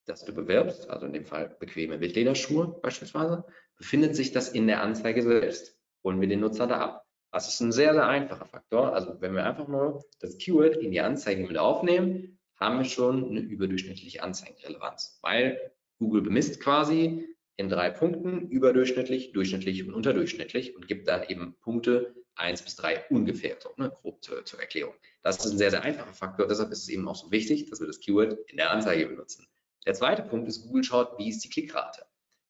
das 0.06 0.24
du 0.24 0.32
bewirbst, 0.32 0.88
also 0.88 1.06
in 1.06 1.12
dem 1.12 1.24
Fall 1.24 1.56
bequeme 1.60 2.00
Wildlederschuhe 2.00 2.78
beispielsweise, 2.82 3.44
befindet 3.76 4.16
sich 4.16 4.32
das 4.32 4.48
in 4.48 4.66
der 4.66 4.82
Anzeige 4.82 5.22
selbst. 5.22 5.78
Holen 6.02 6.20
wir 6.20 6.28
den 6.28 6.40
Nutzer 6.40 6.66
da 6.66 6.78
ab. 6.78 7.06
Das 7.30 7.48
ist 7.52 7.60
ein 7.60 7.72
sehr, 7.72 7.94
sehr 7.94 8.06
einfacher 8.06 8.46
Faktor. 8.46 8.94
Also 8.94 9.20
wenn 9.20 9.34
wir 9.34 9.44
einfach 9.44 9.66
nur 9.66 10.04
das 10.20 10.38
Keyword 10.38 10.76
in 10.76 10.92
die 10.92 11.00
Anzeige 11.00 11.46
mit 11.46 11.58
aufnehmen, 11.58 12.38
haben 12.56 12.78
wir 12.78 12.84
schon 12.84 13.28
eine 13.28 13.40
überdurchschnittliche 13.40 14.22
Anzeigenrelevanz, 14.22 15.18
weil 15.22 15.72
Google 15.98 16.22
bemisst 16.22 16.60
quasi 16.60 17.33
in 17.56 17.68
drei 17.68 17.90
Punkten, 17.90 18.48
überdurchschnittlich, 18.48 19.32
durchschnittlich 19.32 19.86
und 19.86 19.94
unterdurchschnittlich 19.94 20.74
und 20.76 20.88
gibt 20.88 21.08
dann 21.08 21.22
eben 21.24 21.56
Punkte 21.60 22.14
1 22.36 22.62
bis 22.62 22.76
3 22.76 23.04
ungefähr, 23.10 23.56
so, 23.60 23.70
ne, 23.76 23.90
grob 23.90 24.22
zur, 24.24 24.44
zur, 24.44 24.60
Erklärung. 24.60 24.94
Das 25.22 25.44
ist 25.44 25.52
ein 25.52 25.58
sehr, 25.58 25.70
sehr 25.70 25.82
einfacher 25.82 26.14
Faktor, 26.14 26.48
deshalb 26.48 26.72
ist 26.72 26.82
es 26.82 26.88
eben 26.88 27.06
auch 27.06 27.14
so 27.14 27.30
wichtig, 27.30 27.70
dass 27.70 27.80
wir 27.80 27.86
das 27.86 28.00
Keyword 28.00 28.38
in 28.50 28.56
der 28.56 28.72
Anzeige 28.72 29.06
benutzen. 29.06 29.46
Der 29.86 29.94
zweite 29.94 30.22
Punkt 30.22 30.48
ist, 30.48 30.62
Google 30.62 30.82
schaut, 30.82 31.18
wie 31.18 31.28
ist 31.28 31.44
die 31.44 31.48
Klickrate? 31.48 32.04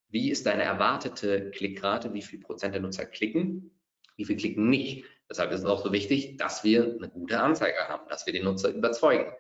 Wie 0.08 0.30
ist 0.30 0.46
deine 0.46 0.62
erwartete 0.62 1.50
Klickrate? 1.50 2.14
Wie 2.14 2.22
viel 2.22 2.38
Prozent 2.38 2.74
der 2.74 2.80
Nutzer 2.80 3.04
klicken? 3.04 3.74
wie 4.16 4.24
viel 4.24 4.36
klicken 4.36 4.68
nicht. 4.68 5.04
Deshalb 5.28 5.52
ist 5.52 5.60
es 5.60 5.66
auch 5.66 5.82
so 5.82 5.92
wichtig, 5.92 6.36
dass 6.36 6.64
wir 6.64 6.84
eine 6.84 7.08
gute 7.08 7.40
Anzeige 7.40 7.88
haben, 7.88 8.08
dass 8.08 8.26
wir 8.26 8.32
den 8.32 8.44
Nutzer 8.44 8.70
überzeugen. 8.70 9.32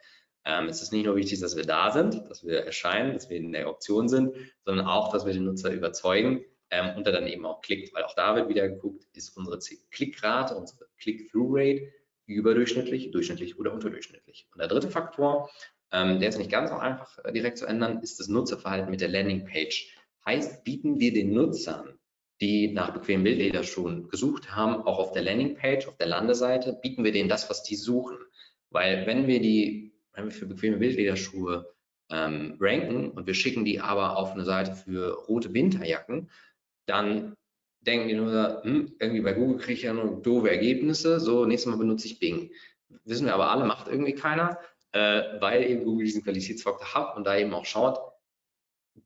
Ähm, 0.44 0.66
es 0.66 0.82
ist 0.82 0.92
nicht 0.92 1.06
nur 1.06 1.16
wichtig, 1.16 1.40
dass 1.40 1.56
wir 1.56 1.64
da 1.64 1.90
sind, 1.90 2.28
dass 2.28 2.44
wir 2.44 2.64
erscheinen, 2.64 3.14
dass 3.14 3.30
wir 3.30 3.36
in 3.36 3.52
der 3.52 3.68
Option 3.68 4.08
sind, 4.08 4.34
sondern 4.64 4.86
auch, 4.86 5.12
dass 5.12 5.24
wir 5.24 5.32
den 5.32 5.44
Nutzer 5.44 5.72
überzeugen 5.72 6.44
ähm, 6.70 6.96
und 6.96 7.06
er 7.06 7.12
dann 7.12 7.26
eben 7.26 7.46
auch 7.46 7.60
klickt, 7.60 7.94
weil 7.94 8.04
auch 8.04 8.14
da 8.14 8.36
wird 8.36 8.48
wieder 8.48 8.68
geguckt, 8.68 9.04
ist 9.14 9.36
unsere 9.36 9.58
Klickrate, 9.90 10.54
unsere 10.56 10.86
Click-Through-Rate 10.98 11.92
überdurchschnittlich, 12.26 13.10
durchschnittlich 13.10 13.58
oder 13.58 13.72
unterdurchschnittlich. 13.72 14.48
Und 14.52 14.60
der 14.60 14.68
dritte 14.68 14.90
Faktor, 14.90 15.50
ähm, 15.92 16.20
der 16.20 16.28
ist 16.28 16.38
nicht 16.38 16.50
ganz 16.50 16.70
so 16.70 16.76
einfach 16.76 17.18
äh, 17.24 17.32
direkt 17.32 17.58
zu 17.58 17.66
ändern, 17.66 18.00
ist 18.02 18.20
das 18.20 18.28
Nutzerverhalten 18.28 18.90
mit 18.90 19.00
der 19.00 19.08
Landingpage. 19.08 19.96
Heißt, 20.26 20.64
bieten 20.64 21.00
wir 21.00 21.12
den 21.12 21.32
Nutzern 21.32 21.98
die 22.40 22.72
nach 22.72 22.92
bequemen 22.92 23.24
Bildlederschuhen 23.24 24.08
gesucht 24.08 24.54
haben, 24.54 24.82
auch 24.82 24.98
auf 24.98 25.12
der 25.12 25.22
Landingpage, 25.22 25.86
auf 25.86 25.96
der 25.96 26.08
Landeseite, 26.08 26.78
bieten 26.82 27.04
wir 27.04 27.12
denen 27.12 27.28
das, 27.28 27.48
was 27.48 27.62
die 27.62 27.76
suchen. 27.76 28.18
Weil 28.70 29.06
wenn 29.06 29.26
wir 29.26 29.40
die, 29.40 29.93
wenn 30.14 30.24
wir 30.26 30.32
für 30.32 30.46
bequeme 30.46 30.78
Bildlederschuhe 30.78 31.72
ähm, 32.10 32.56
ranken 32.60 33.10
und 33.10 33.26
wir 33.26 33.34
schicken 33.34 33.64
die 33.64 33.80
aber 33.80 34.16
auf 34.16 34.32
eine 34.32 34.44
Seite 34.44 34.74
für 34.74 35.14
rote 35.26 35.52
Winterjacken, 35.52 36.30
dann 36.86 37.34
denken 37.80 38.08
die 38.08 38.14
nur, 38.14 38.62
hm, 38.62 38.94
irgendwie 38.98 39.20
bei 39.20 39.32
Google 39.32 39.58
kriege 39.58 39.74
ich 39.74 39.82
ja 39.82 39.92
nur 39.92 40.22
doofe 40.22 40.50
Ergebnisse, 40.50 41.20
so 41.20 41.44
nächstes 41.44 41.70
Mal 41.70 41.78
benutze 41.78 42.06
ich 42.06 42.18
Bing. 42.18 42.50
Wissen 43.04 43.26
wir 43.26 43.34
aber 43.34 43.50
alle, 43.50 43.64
macht 43.64 43.88
irgendwie 43.88 44.14
keiner, 44.14 44.58
äh, 44.92 45.40
weil 45.40 45.64
eben 45.64 45.84
Google 45.84 46.06
diesen 46.06 46.22
Qualitätsfaktor 46.22 46.94
hat 46.94 47.16
und 47.16 47.26
da 47.26 47.36
eben 47.36 47.52
auch 47.52 47.64
schaut, 47.64 47.98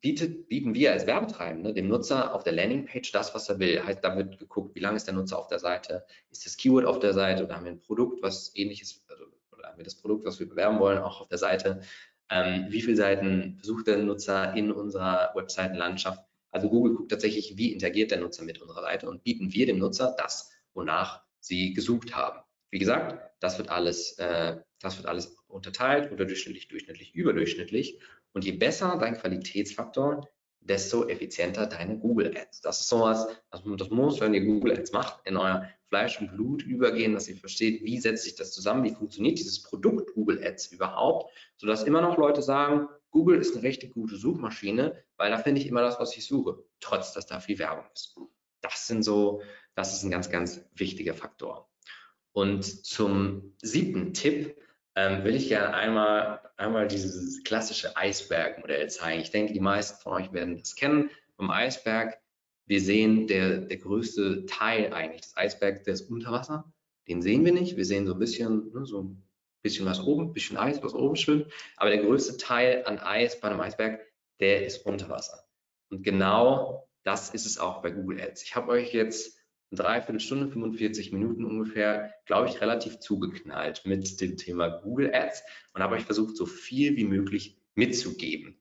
bietet, 0.01 0.47
bieten 0.47 0.73
wir 0.73 0.91
als 0.91 1.07
Werbetreibende 1.07 1.73
dem 1.73 1.87
Nutzer 1.87 2.33
auf 2.33 2.43
der 2.43 2.53
Landingpage 2.53 3.11
das, 3.11 3.33
was 3.33 3.49
er 3.49 3.59
will. 3.59 3.83
Heißt, 3.83 4.03
da 4.03 4.15
wird 4.15 4.37
geguckt, 4.37 4.75
wie 4.75 4.79
lange 4.79 4.97
ist 4.97 5.07
der 5.07 5.15
Nutzer 5.15 5.39
auf 5.39 5.47
der 5.47 5.59
Seite, 5.59 6.05
ist 6.29 6.45
das 6.45 6.57
Keyword 6.57 6.85
auf 6.85 6.99
der 6.99 7.13
Seite 7.13 7.43
oder 7.43 7.55
haben 7.55 7.65
wir 7.65 7.71
ein 7.71 7.81
Produkt, 7.81 8.21
was 8.21 8.51
ähnliches, 8.55 9.03
also, 9.09 9.25
oder 9.59 9.69
haben 9.69 9.77
wir 9.77 9.83
das 9.83 9.95
Produkt, 9.95 10.25
was 10.25 10.39
wir 10.39 10.49
bewerben 10.49 10.79
wollen, 10.79 10.97
auch 10.97 11.21
auf 11.21 11.27
der 11.27 11.37
Seite. 11.37 11.81
Ähm, 12.29 12.67
wie 12.69 12.81
viele 12.81 12.95
Seiten 12.95 13.57
besucht 13.57 13.87
der 13.87 13.97
Nutzer 13.97 14.53
in 14.55 14.71
unserer 14.71 15.31
Webseitenlandschaft? 15.35 16.23
Also 16.51 16.69
Google 16.69 16.95
guckt 16.95 17.11
tatsächlich, 17.11 17.57
wie 17.57 17.73
interagiert 17.73 18.11
der 18.11 18.19
Nutzer 18.19 18.43
mit 18.43 18.61
unserer 18.61 18.81
Seite 18.81 19.09
und 19.09 19.23
bieten 19.23 19.53
wir 19.53 19.65
dem 19.65 19.79
Nutzer 19.79 20.15
das, 20.17 20.51
wonach 20.73 21.23
sie 21.39 21.73
gesucht 21.73 22.15
haben. 22.15 22.39
Wie 22.71 22.79
gesagt, 22.79 23.31
das 23.39 23.57
wird 23.57 23.69
alles, 23.69 24.17
äh, 24.19 24.57
das 24.79 24.97
wird 24.97 25.07
alles 25.07 25.37
unterteilt, 25.47 26.11
unterdurchschnittlich, 26.11 26.67
durchschnittlich, 26.67 27.15
überdurchschnittlich. 27.15 27.99
Und 28.33 28.45
je 28.45 28.51
besser 28.51 28.97
dein 28.99 29.15
Qualitätsfaktor, 29.15 30.27
desto 30.61 31.07
effizienter 31.07 31.65
deine 31.65 31.97
Google 31.97 32.37
Ads. 32.37 32.61
Das 32.61 32.81
ist 32.81 32.89
sowas, 32.89 33.27
das 33.49 33.89
muss, 33.89 34.19
wenn 34.19 34.33
ihr 34.33 34.45
Google 34.45 34.77
Ads 34.77 34.91
macht, 34.91 35.25
in 35.25 35.37
euer 35.37 35.67
Fleisch 35.87 36.19
und 36.21 36.31
Blut 36.31 36.61
übergehen, 36.61 37.13
dass 37.13 37.27
ihr 37.27 37.35
versteht, 37.35 37.83
wie 37.83 37.99
setzt 37.99 38.23
sich 38.23 38.35
das 38.35 38.51
zusammen, 38.51 38.83
wie 38.83 38.93
funktioniert 38.93 39.39
dieses 39.39 39.63
Produkt 39.63 40.13
Google 40.13 40.43
Ads 40.43 40.67
überhaupt, 40.67 41.33
sodass 41.57 41.83
immer 41.83 42.01
noch 42.01 42.17
Leute 42.17 42.41
sagen, 42.41 42.87
Google 43.11 43.39
ist 43.39 43.55
eine 43.55 43.63
richtig 43.63 43.93
gute 43.93 44.15
Suchmaschine, 44.15 45.03
weil 45.17 45.31
da 45.31 45.37
finde 45.39 45.61
ich 45.61 45.67
immer 45.67 45.81
das, 45.81 45.99
was 45.99 46.15
ich 46.15 46.25
suche, 46.25 46.63
trotz 46.79 47.13
dass 47.13 47.25
da 47.25 47.39
viel 47.39 47.57
Werbung 47.57 47.85
ist. 47.93 48.15
Das 48.61 48.85
sind 48.85 49.03
so, 49.03 49.41
das 49.73 49.93
ist 49.93 50.03
ein 50.03 50.11
ganz, 50.11 50.29
ganz 50.29 50.61
wichtiger 50.75 51.15
Faktor. 51.15 51.69
Und 52.31 52.63
zum 52.85 53.55
siebten 53.61 54.13
Tipp, 54.13 54.55
ähm, 54.99 55.23
will 55.23 55.35
ich 55.35 55.47
gerne 55.47 55.73
einmal, 55.73 56.41
einmal 56.57 56.87
dieses 56.87 57.43
klassische 57.43 57.95
Eisbergmodell 57.95 58.89
zeigen. 58.89 59.21
Ich 59.21 59.31
denke, 59.31 59.53
die 59.53 59.61
meisten 59.61 60.01
von 60.01 60.13
euch 60.13 60.33
werden 60.33 60.57
das 60.57 60.75
kennen. 60.75 61.09
Vom 61.37 61.49
Eisberg, 61.49 62.17
wir 62.65 62.81
sehen, 62.81 63.27
der, 63.27 63.59
der 63.59 63.77
größte 63.77 64.45
Teil 64.45 64.93
eigentlich 64.93 65.21
des 65.21 65.37
Eisbergs, 65.37 65.83
der 65.83 65.93
ist 65.93 66.09
unter 66.09 66.31
Wasser. 66.31 66.71
Den 67.07 67.21
sehen 67.21 67.45
wir 67.45 67.53
nicht. 67.53 67.77
Wir 67.77 67.85
sehen 67.85 68.07
so 68.07 68.13
ein 68.13 68.19
bisschen, 68.19 68.71
ne, 68.73 68.85
so 68.85 69.03
ein 69.03 69.23
bisschen 69.61 69.85
was 69.85 70.01
oben, 70.01 70.27
ein 70.27 70.33
bisschen 70.33 70.57
Eis, 70.57 70.83
was 70.83 70.93
oben 70.93 71.15
schwimmt. 71.15 71.47
Aber 71.77 71.89
der 71.89 72.03
größte 72.03 72.35
Teil 72.35 72.83
an 72.85 72.99
Eis 72.99 73.39
bei 73.39 73.49
einem 73.49 73.61
Eisberg, 73.61 74.01
der 74.41 74.65
ist 74.65 74.85
unter 74.85 75.07
Wasser. 75.09 75.45
Und 75.89 76.03
genau 76.03 76.89
das 77.03 77.29
ist 77.29 77.45
es 77.45 77.57
auch 77.57 77.81
bei 77.81 77.91
Google 77.91 78.19
Ads. 78.19 78.43
Ich 78.43 78.55
habe 78.55 78.71
euch 78.71 78.93
jetzt 78.93 79.38
Dreiviertelstunde, 79.71 80.47
45 80.47 81.11
Minuten 81.11 81.45
ungefähr, 81.45 82.13
glaube 82.25 82.47
ich, 82.47 82.61
relativ 82.61 82.99
zugeknallt 82.99 83.83
mit 83.85 84.19
dem 84.21 84.37
Thema 84.37 84.69
Google 84.69 85.13
Ads 85.13 85.43
und 85.73 85.81
habe 85.81 85.95
euch 85.95 86.05
versucht, 86.05 86.35
so 86.35 86.45
viel 86.45 86.95
wie 86.97 87.03
möglich 87.03 87.57
mitzugeben. 87.75 88.59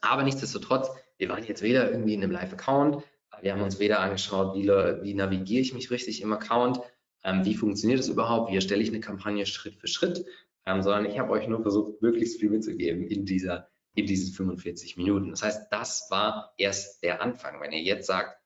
Aber 0.00 0.22
nichtsdestotrotz, 0.22 0.90
wir 1.18 1.28
waren 1.28 1.44
jetzt 1.44 1.62
weder 1.62 1.90
irgendwie 1.90 2.14
in 2.14 2.22
einem 2.22 2.32
Live-Account, 2.32 3.02
wir 3.42 3.52
haben 3.52 3.62
uns 3.62 3.78
weder 3.78 4.00
angeschaut, 4.00 4.56
wie, 4.56 4.68
wie 4.68 5.14
navigiere 5.14 5.62
ich 5.62 5.72
mich 5.72 5.90
richtig 5.90 6.20
im 6.20 6.32
Account, 6.32 6.80
ähm, 7.24 7.44
wie 7.44 7.54
funktioniert 7.54 8.00
es 8.00 8.08
überhaupt, 8.08 8.50
wie 8.50 8.56
erstelle 8.56 8.82
ich 8.82 8.88
eine 8.88 9.00
Kampagne 9.00 9.46
Schritt 9.46 9.76
für 9.76 9.86
Schritt, 9.86 10.24
ähm, 10.66 10.82
sondern 10.82 11.06
ich 11.06 11.18
habe 11.18 11.30
euch 11.30 11.46
nur 11.48 11.62
versucht, 11.62 12.02
möglichst 12.02 12.40
viel 12.40 12.50
mitzugeben 12.50 13.06
in 13.06 13.24
dieser 13.24 13.70
in 13.94 14.06
diesen 14.06 14.32
45 14.32 14.96
Minuten. 14.96 15.30
Das 15.30 15.42
heißt, 15.42 15.72
das 15.72 16.06
war 16.10 16.54
erst 16.56 17.02
der 17.02 17.20
Anfang. 17.22 17.60
Wenn 17.60 17.72
ihr 17.72 17.82
jetzt 17.82 18.06
sagt, 18.06 18.38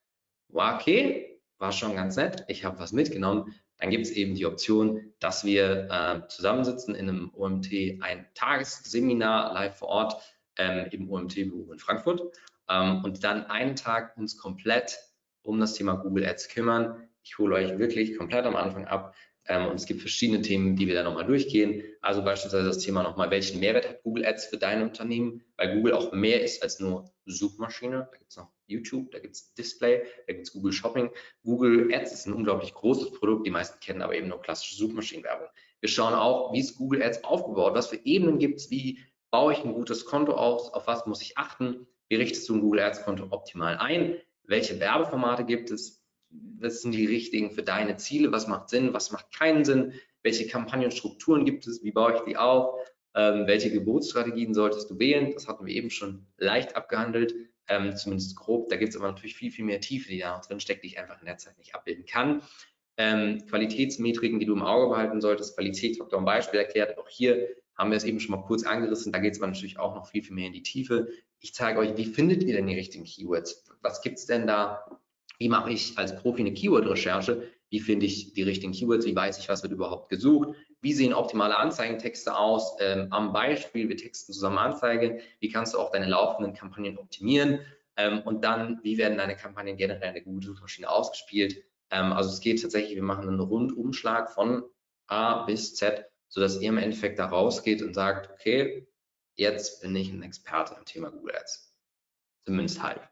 okay, 0.52 1.33
war 1.58 1.72
schon 1.72 1.94
ganz 1.94 2.16
nett, 2.16 2.44
ich 2.48 2.64
habe 2.64 2.78
was 2.78 2.92
mitgenommen, 2.92 3.54
dann 3.78 3.90
gibt 3.90 4.06
es 4.06 4.12
eben 4.12 4.34
die 4.34 4.46
Option, 4.46 5.12
dass 5.18 5.44
wir 5.44 5.88
äh, 5.90 6.28
zusammensitzen 6.28 6.94
in 6.94 7.08
einem 7.08 7.30
OMT, 7.34 8.00
ein 8.00 8.26
Tagesseminar 8.34 9.52
live 9.52 9.76
vor 9.76 9.88
Ort 9.88 10.22
ähm, 10.56 10.86
im 10.90 11.10
OMT-Büro 11.10 11.72
in 11.72 11.78
Frankfurt 11.78 12.22
ähm, 12.68 13.04
und 13.04 13.24
dann 13.24 13.46
einen 13.46 13.76
Tag 13.76 14.16
uns 14.16 14.36
komplett 14.38 14.98
um 15.42 15.60
das 15.60 15.74
Thema 15.74 15.94
Google 15.94 16.24
Ads 16.26 16.48
kümmern. 16.48 17.08
Ich 17.22 17.38
hole 17.38 17.56
euch 17.56 17.78
wirklich 17.78 18.16
komplett 18.16 18.46
am 18.46 18.56
Anfang 18.56 18.86
ab, 18.86 19.14
Ähm, 19.46 19.66
und 19.66 19.76
es 19.76 19.84
gibt 19.84 20.00
verschiedene 20.00 20.40
Themen, 20.40 20.74
die 20.76 20.86
wir 20.86 20.94
da 20.94 21.02
nochmal 21.02 21.26
durchgehen. 21.26 21.82
Also 22.00 22.24
beispielsweise 22.24 22.66
das 22.66 22.78
Thema 22.78 23.02
nochmal, 23.02 23.30
welchen 23.30 23.60
Mehrwert 23.60 23.86
hat 23.86 24.02
Google 24.02 24.24
Ads 24.24 24.46
für 24.46 24.56
dein 24.56 24.82
Unternehmen? 24.82 25.42
Weil 25.58 25.74
Google 25.74 25.92
auch 25.92 26.12
mehr 26.12 26.42
ist 26.42 26.62
als 26.62 26.80
nur 26.80 27.12
Suchmaschine. 27.26 28.08
Da 28.10 28.16
gibt 28.16 28.30
es 28.30 28.38
noch 28.38 28.50
YouTube, 28.66 29.10
da 29.10 29.18
gibt 29.18 29.34
es 29.34 29.54
Display, 29.54 30.04
da 30.26 30.32
gibt 30.32 30.46
es 30.46 30.52
Google 30.52 30.72
Shopping. 30.72 31.10
Google 31.42 31.92
Ads 31.92 32.12
ist 32.12 32.26
ein 32.26 32.32
unglaublich 32.32 32.74
großes 32.74 33.12
Produkt. 33.12 33.46
Die 33.46 33.50
meisten 33.50 33.80
kennen 33.80 34.02
aber 34.02 34.14
eben 34.14 34.28
nur 34.28 34.40
klassische 34.40 34.76
Suchmaschinenwerbung. 34.76 35.48
Wir 35.80 35.88
schauen 35.88 36.14
auch, 36.14 36.52
wie 36.52 36.60
ist 36.60 36.76
Google 36.76 37.02
Ads 37.02 37.24
aufgebaut? 37.24 37.74
Was 37.74 37.88
für 37.88 38.00
Ebenen 38.04 38.38
gibt 38.38 38.60
es? 38.60 38.70
Wie 38.70 38.98
baue 39.30 39.52
ich 39.52 39.64
ein 39.64 39.74
gutes 39.74 40.04
Konto 40.04 40.32
aus? 40.32 40.72
Auf 40.72 40.86
was 40.86 41.06
muss 41.06 41.22
ich 41.22 41.36
achten? 41.36 41.86
Wie 42.08 42.16
richtest 42.16 42.48
du 42.48 42.54
ein 42.54 42.60
Google 42.60 42.80
Ads 42.80 43.04
Konto 43.04 43.26
optimal 43.30 43.76
ein? 43.78 44.16
Welche 44.42 44.80
Werbeformate 44.80 45.44
gibt 45.44 45.70
es? 45.70 46.04
was 46.58 46.82
sind 46.82 46.92
die 46.92 47.06
richtigen 47.06 47.50
für 47.50 47.62
deine 47.62 47.96
Ziele, 47.96 48.32
was 48.32 48.46
macht 48.46 48.68
Sinn, 48.68 48.92
was 48.92 49.12
macht 49.12 49.32
keinen 49.32 49.64
Sinn, 49.64 49.92
welche 50.22 50.46
Kampagnenstrukturen 50.46 51.44
gibt 51.44 51.66
es, 51.66 51.82
wie 51.82 51.92
baue 51.92 52.14
ich 52.14 52.20
die 52.22 52.36
auf, 52.36 52.74
ähm, 53.14 53.46
welche 53.46 53.70
Geburtsstrategien 53.70 54.54
solltest 54.54 54.90
du 54.90 54.98
wählen, 54.98 55.32
das 55.32 55.46
hatten 55.46 55.66
wir 55.66 55.74
eben 55.74 55.90
schon 55.90 56.26
leicht 56.38 56.76
abgehandelt, 56.76 57.34
ähm, 57.68 57.96
zumindest 57.96 58.36
grob, 58.36 58.68
da 58.68 58.76
gibt 58.76 58.90
es 58.90 58.96
aber 58.96 59.10
natürlich 59.10 59.36
viel, 59.36 59.50
viel 59.50 59.64
mehr 59.64 59.80
Tiefe, 59.80 60.08
die 60.08 60.18
da 60.18 60.36
noch 60.36 60.44
drin 60.44 60.60
steckt, 60.60 60.84
die 60.84 60.88
ich 60.88 60.98
einfach 60.98 61.20
in 61.20 61.26
der 61.26 61.38
Zeit 61.38 61.58
nicht 61.58 61.74
abbilden 61.74 62.04
kann. 62.06 62.42
Ähm, 62.96 63.44
Qualitätsmetriken, 63.46 64.38
die 64.38 64.46
du 64.46 64.54
im 64.54 64.62
Auge 64.62 64.88
behalten 64.88 65.20
solltest, 65.20 65.56
Qualitätsfaktor 65.56 66.18
ein 66.18 66.24
Beispiel 66.24 66.60
erklärt, 66.60 66.96
auch 66.98 67.08
hier 67.08 67.48
haben 67.76 67.90
wir 67.90 67.96
es 67.96 68.04
eben 68.04 68.20
schon 68.20 68.36
mal 68.36 68.46
kurz 68.46 68.64
angerissen, 68.64 69.12
da 69.12 69.18
geht 69.18 69.32
es 69.32 69.40
aber 69.40 69.50
natürlich 69.50 69.78
auch 69.78 69.94
noch 69.96 70.06
viel, 70.06 70.22
viel 70.22 70.34
mehr 70.34 70.46
in 70.46 70.52
die 70.52 70.62
Tiefe. 70.62 71.08
Ich 71.40 71.54
zeige 71.54 71.80
euch, 71.80 71.96
wie 71.96 72.04
findet 72.04 72.44
ihr 72.44 72.54
denn 72.54 72.68
die 72.68 72.76
richtigen 72.76 73.04
Keywords? 73.04 73.64
Was 73.82 74.00
gibt 74.00 74.18
es 74.18 74.26
denn 74.26 74.46
da 74.46 74.84
wie 75.38 75.48
mache 75.48 75.72
ich 75.72 75.98
als 75.98 76.16
Profi 76.16 76.42
eine 76.42 76.54
Keyword-Recherche? 76.54 77.50
Wie 77.74 77.80
finde 77.80 78.06
ich 78.06 78.32
die 78.34 78.44
richtigen 78.44 78.72
Keywords? 78.72 79.04
Wie 79.04 79.16
weiß 79.16 79.36
ich, 79.40 79.48
was 79.48 79.64
wird 79.64 79.72
überhaupt 79.72 80.08
gesucht? 80.08 80.50
Wie 80.80 80.92
sehen 80.92 81.12
optimale 81.12 81.56
Anzeigentexte 81.56 82.36
aus? 82.36 82.76
Ähm, 82.78 83.08
am 83.10 83.32
Beispiel, 83.32 83.88
wir 83.88 83.96
texten 83.96 84.32
zusammen 84.32 84.58
Anzeige. 84.58 85.18
Wie 85.40 85.48
kannst 85.48 85.74
du 85.74 85.80
auch 85.80 85.90
deine 85.90 86.06
laufenden 86.06 86.54
Kampagnen 86.54 86.98
optimieren? 86.98 87.66
Ähm, 87.96 88.20
und 88.20 88.44
dann, 88.44 88.78
wie 88.84 88.96
werden 88.96 89.18
deine 89.18 89.34
Kampagnen 89.34 89.76
generell 89.76 90.06
in 90.10 90.14
der 90.14 90.22
Google-Suchmaschine 90.22 90.88
ausgespielt? 90.88 91.64
Ähm, 91.90 92.12
also 92.12 92.30
es 92.30 92.38
geht 92.38 92.62
tatsächlich, 92.62 92.94
wir 92.94 93.02
machen 93.02 93.26
einen 93.26 93.40
Rundumschlag 93.40 94.30
von 94.30 94.62
A 95.08 95.42
bis 95.42 95.74
Z, 95.74 96.04
sodass 96.28 96.60
ihr 96.60 96.68
im 96.68 96.78
Endeffekt 96.78 97.18
da 97.18 97.26
rausgeht 97.26 97.82
und 97.82 97.92
sagt, 97.92 98.30
okay, 98.30 98.86
jetzt 99.34 99.82
bin 99.82 99.96
ich 99.96 100.12
ein 100.12 100.22
Experte 100.22 100.76
im 100.78 100.84
Thema 100.84 101.10
Google 101.10 101.34
Ads. 101.34 101.74
Zumindest 102.44 102.80
halb. 102.80 103.02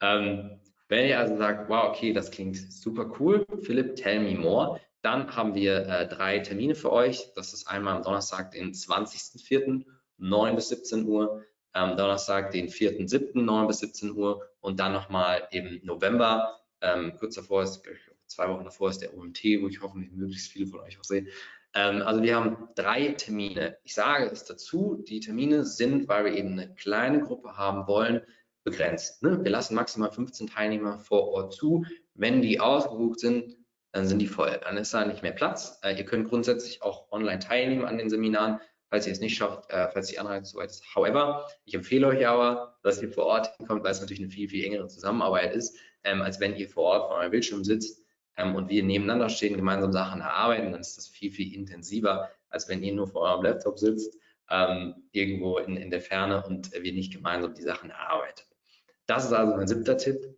Ähm, 0.00 0.60
wenn 0.88 1.08
ihr 1.08 1.18
also 1.18 1.36
sagt, 1.36 1.68
wow, 1.68 1.88
okay, 1.88 2.12
das 2.12 2.30
klingt 2.30 2.56
super 2.56 3.12
cool, 3.18 3.46
Philipp, 3.62 3.96
tell 3.96 4.20
me 4.20 4.38
more, 4.38 4.80
dann 5.02 5.34
haben 5.34 5.54
wir 5.54 5.86
äh, 5.86 6.08
drei 6.08 6.38
Termine 6.38 6.74
für 6.74 6.92
euch. 6.92 7.32
Das 7.34 7.52
ist 7.52 7.66
einmal 7.66 7.96
am 7.96 8.02
Donnerstag, 8.02 8.52
den 8.52 8.72
20.04., 8.72 9.84
9 10.16 10.54
bis 10.54 10.68
17 10.68 11.06
Uhr, 11.06 11.44
am 11.72 11.96
Donnerstag, 11.96 12.52
den 12.52 12.68
4.07., 12.68 13.40
9 13.42 13.66
bis 13.66 13.80
17 13.80 14.12
Uhr 14.12 14.48
und 14.60 14.80
dann 14.80 14.92
nochmal 14.92 15.48
im 15.50 15.80
November, 15.82 16.60
ähm, 16.80 17.14
kurz 17.18 17.34
davor 17.34 17.64
ist, 17.64 17.82
zwei 18.26 18.48
Wochen 18.48 18.64
davor 18.64 18.90
ist 18.90 19.02
der 19.02 19.14
OMT, 19.14 19.42
wo 19.60 19.68
ich 19.68 19.82
hoffentlich 19.82 20.12
möglichst 20.12 20.52
viele 20.52 20.68
von 20.68 20.80
euch 20.80 20.98
auch 20.98 21.04
sehe. 21.04 21.26
Ähm, 21.74 22.02
also 22.02 22.22
wir 22.22 22.36
haben 22.36 22.68
drei 22.76 23.08
Termine. 23.08 23.76
Ich 23.82 23.94
sage 23.94 24.26
es 24.26 24.44
dazu, 24.44 25.02
die 25.06 25.20
Termine 25.20 25.64
sind, 25.64 26.08
weil 26.08 26.26
wir 26.26 26.32
eben 26.32 26.52
eine 26.52 26.74
kleine 26.74 27.20
Gruppe 27.20 27.56
haben 27.56 27.86
wollen, 27.86 28.22
begrenzt. 28.64 29.22
Ne? 29.22 29.44
Wir 29.44 29.50
lassen 29.50 29.74
maximal 29.74 30.10
15 30.10 30.48
Teilnehmer 30.48 30.98
vor 30.98 31.28
Ort 31.28 31.54
zu. 31.54 31.84
Wenn 32.14 32.42
die 32.42 32.58
ausgebucht 32.60 33.20
sind, 33.20 33.56
dann 33.92 34.06
sind 34.06 34.18
die 34.18 34.26
voll. 34.26 34.58
Dann 34.64 34.76
ist 34.76 34.92
da 34.92 35.04
nicht 35.04 35.22
mehr 35.22 35.32
Platz. 35.32 35.78
Äh, 35.82 35.96
ihr 35.96 36.04
könnt 36.04 36.28
grundsätzlich 36.28 36.82
auch 36.82 37.12
online 37.12 37.38
teilnehmen 37.38 37.84
an 37.84 37.98
den 37.98 38.10
Seminaren, 38.10 38.58
falls 38.90 39.06
ihr 39.06 39.12
es 39.12 39.20
nicht 39.20 39.36
schafft, 39.36 39.70
äh, 39.70 39.88
falls 39.92 40.08
die 40.08 40.18
Anreise 40.18 40.50
zu 40.50 40.58
weit 40.58 40.70
ist. 40.70 40.84
However, 40.94 41.46
ich 41.64 41.74
empfehle 41.74 42.08
euch 42.08 42.26
aber, 42.26 42.76
dass 42.82 43.00
ihr 43.00 43.12
vor 43.12 43.26
Ort 43.26 43.56
hinkommt, 43.56 43.84
weil 43.84 43.92
es 43.92 44.00
natürlich 44.00 44.22
eine 44.22 44.30
viel, 44.30 44.48
viel 44.48 44.64
engere 44.64 44.88
Zusammenarbeit 44.88 45.54
ist, 45.54 45.76
ähm, 46.02 46.22
als 46.22 46.40
wenn 46.40 46.56
ihr 46.56 46.68
vor 46.68 46.84
Ort 46.84 47.08
vor 47.08 47.18
eurem 47.18 47.30
Bildschirm 47.30 47.62
sitzt 47.62 48.02
ähm, 48.36 48.56
und 48.56 48.68
wir 48.68 48.82
nebeneinander 48.82 49.28
stehen, 49.28 49.56
gemeinsam 49.56 49.92
Sachen 49.92 50.20
erarbeiten, 50.20 50.72
dann 50.72 50.80
ist 50.80 50.96
das 50.96 51.06
viel, 51.06 51.30
viel 51.30 51.54
intensiver, 51.54 52.30
als 52.48 52.68
wenn 52.68 52.82
ihr 52.82 52.94
nur 52.94 53.06
vor 53.06 53.22
eurem 53.22 53.44
Laptop 53.44 53.78
sitzt, 53.78 54.18
ähm, 54.50 54.94
irgendwo 55.12 55.58
in, 55.58 55.76
in 55.76 55.90
der 55.90 56.00
Ferne 56.00 56.44
und 56.44 56.72
wir 56.72 56.92
nicht 56.92 57.12
gemeinsam 57.12 57.54
die 57.54 57.62
Sachen 57.62 57.90
erarbeiten. 57.90 58.44
Das 59.06 59.24
ist 59.24 59.32
also 59.32 59.56
mein 59.56 59.66
siebter 59.66 59.96
Tipp. 59.96 60.36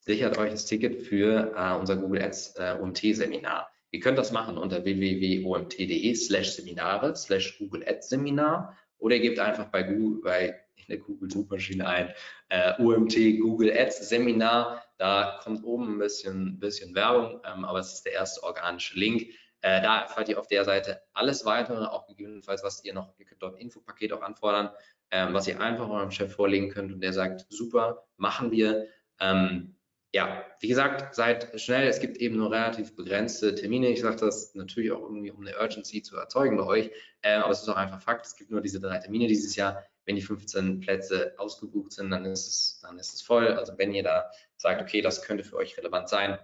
Sichert 0.00 0.38
euch 0.38 0.50
das 0.50 0.66
Ticket 0.66 1.02
für 1.02 1.54
äh, 1.56 1.78
unser 1.78 1.96
Google 1.96 2.22
Ads 2.22 2.56
äh, 2.56 2.76
OMT-Seminar. 2.80 3.70
Ihr 3.90 4.00
könnt 4.00 4.18
das 4.18 4.32
machen 4.32 4.56
unter 4.56 4.84
www.omt.de 4.84 6.14
slash 6.14 6.50
Seminare 6.50 7.16
slash 7.16 7.58
Google 7.58 7.84
Ads 7.86 8.08
Seminar 8.08 8.76
oder 8.98 9.16
ihr 9.16 9.22
gebt 9.22 9.38
einfach 9.38 9.66
bei 9.66 9.82
Google, 9.82 10.20
bei 10.22 10.60
in 10.76 10.84
der 10.88 10.98
Google 10.98 11.30
Suchmaschine 11.30 11.86
ein 11.86 12.14
äh, 12.48 12.80
OMT 12.80 13.14
Google 13.40 13.72
Ads 13.72 14.08
Seminar. 14.08 14.84
Da 14.98 15.40
kommt 15.42 15.64
oben 15.64 15.94
ein 15.94 15.98
bisschen, 15.98 16.58
bisschen 16.60 16.94
Werbung, 16.94 17.40
ähm, 17.44 17.64
aber 17.64 17.80
es 17.80 17.94
ist 17.94 18.06
der 18.06 18.12
erste 18.12 18.42
organische 18.42 18.98
Link. 18.98 19.22
Äh, 19.62 19.82
da 19.82 20.02
erfahrt 20.02 20.28
ihr 20.28 20.38
auf 20.38 20.46
der 20.46 20.64
Seite 20.64 21.02
alles 21.12 21.44
weitere, 21.44 21.84
auch 21.84 22.06
gegebenenfalls, 22.06 22.62
was 22.62 22.84
ihr 22.84 22.94
noch, 22.94 23.12
ihr 23.18 23.26
könnt 23.26 23.42
dort 23.42 23.58
Infopaket 23.58 24.12
auch 24.12 24.22
anfordern, 24.22 24.70
ähm, 25.10 25.34
was 25.34 25.46
ihr 25.48 25.60
einfach 25.60 25.88
eurem 25.88 26.10
Chef 26.10 26.32
vorlegen 26.32 26.70
könnt 26.70 26.92
und 26.92 27.00
der 27.00 27.12
sagt, 27.12 27.46
super, 27.48 28.06
machen 28.16 28.50
wir. 28.50 28.86
Ähm, 29.18 29.76
ja, 30.12 30.44
wie 30.60 30.68
gesagt, 30.68 31.14
seid 31.14 31.60
schnell. 31.60 31.86
Es 31.86 32.00
gibt 32.00 32.16
eben 32.16 32.36
nur 32.36 32.50
relativ 32.50 32.96
begrenzte 32.96 33.54
Termine. 33.54 33.88
Ich 33.90 34.00
sage 34.00 34.16
das 34.16 34.54
natürlich 34.54 34.90
auch 34.90 35.02
irgendwie, 35.02 35.30
um 35.30 35.40
eine 35.40 35.56
Urgency 35.58 36.02
zu 36.02 36.16
erzeugen 36.16 36.56
bei 36.56 36.64
euch. 36.64 36.90
Äh, 37.22 37.34
aber 37.34 37.52
es 37.52 37.62
ist 37.62 37.68
auch 37.68 37.76
einfach 37.76 38.02
Fakt. 38.02 38.26
Es 38.26 38.34
gibt 38.34 38.50
nur 38.50 38.60
diese 38.60 38.80
drei 38.80 38.98
Termine 38.98 39.28
dieses 39.28 39.54
Jahr. 39.54 39.84
Wenn 40.06 40.16
die 40.16 40.22
15 40.22 40.80
Plätze 40.80 41.34
ausgebucht 41.36 41.92
sind, 41.92 42.10
dann 42.10 42.24
ist 42.24 42.48
es, 42.48 42.80
dann 42.82 42.98
ist 42.98 43.14
es 43.14 43.22
voll. 43.22 43.48
Also 43.48 43.78
wenn 43.78 43.92
ihr 43.92 44.02
da 44.02 44.30
sagt, 44.56 44.82
okay, 44.82 45.00
das 45.00 45.22
könnte 45.22 45.44
für 45.44 45.56
euch 45.56 45.76
relevant 45.78 46.08
sein, 46.08 46.38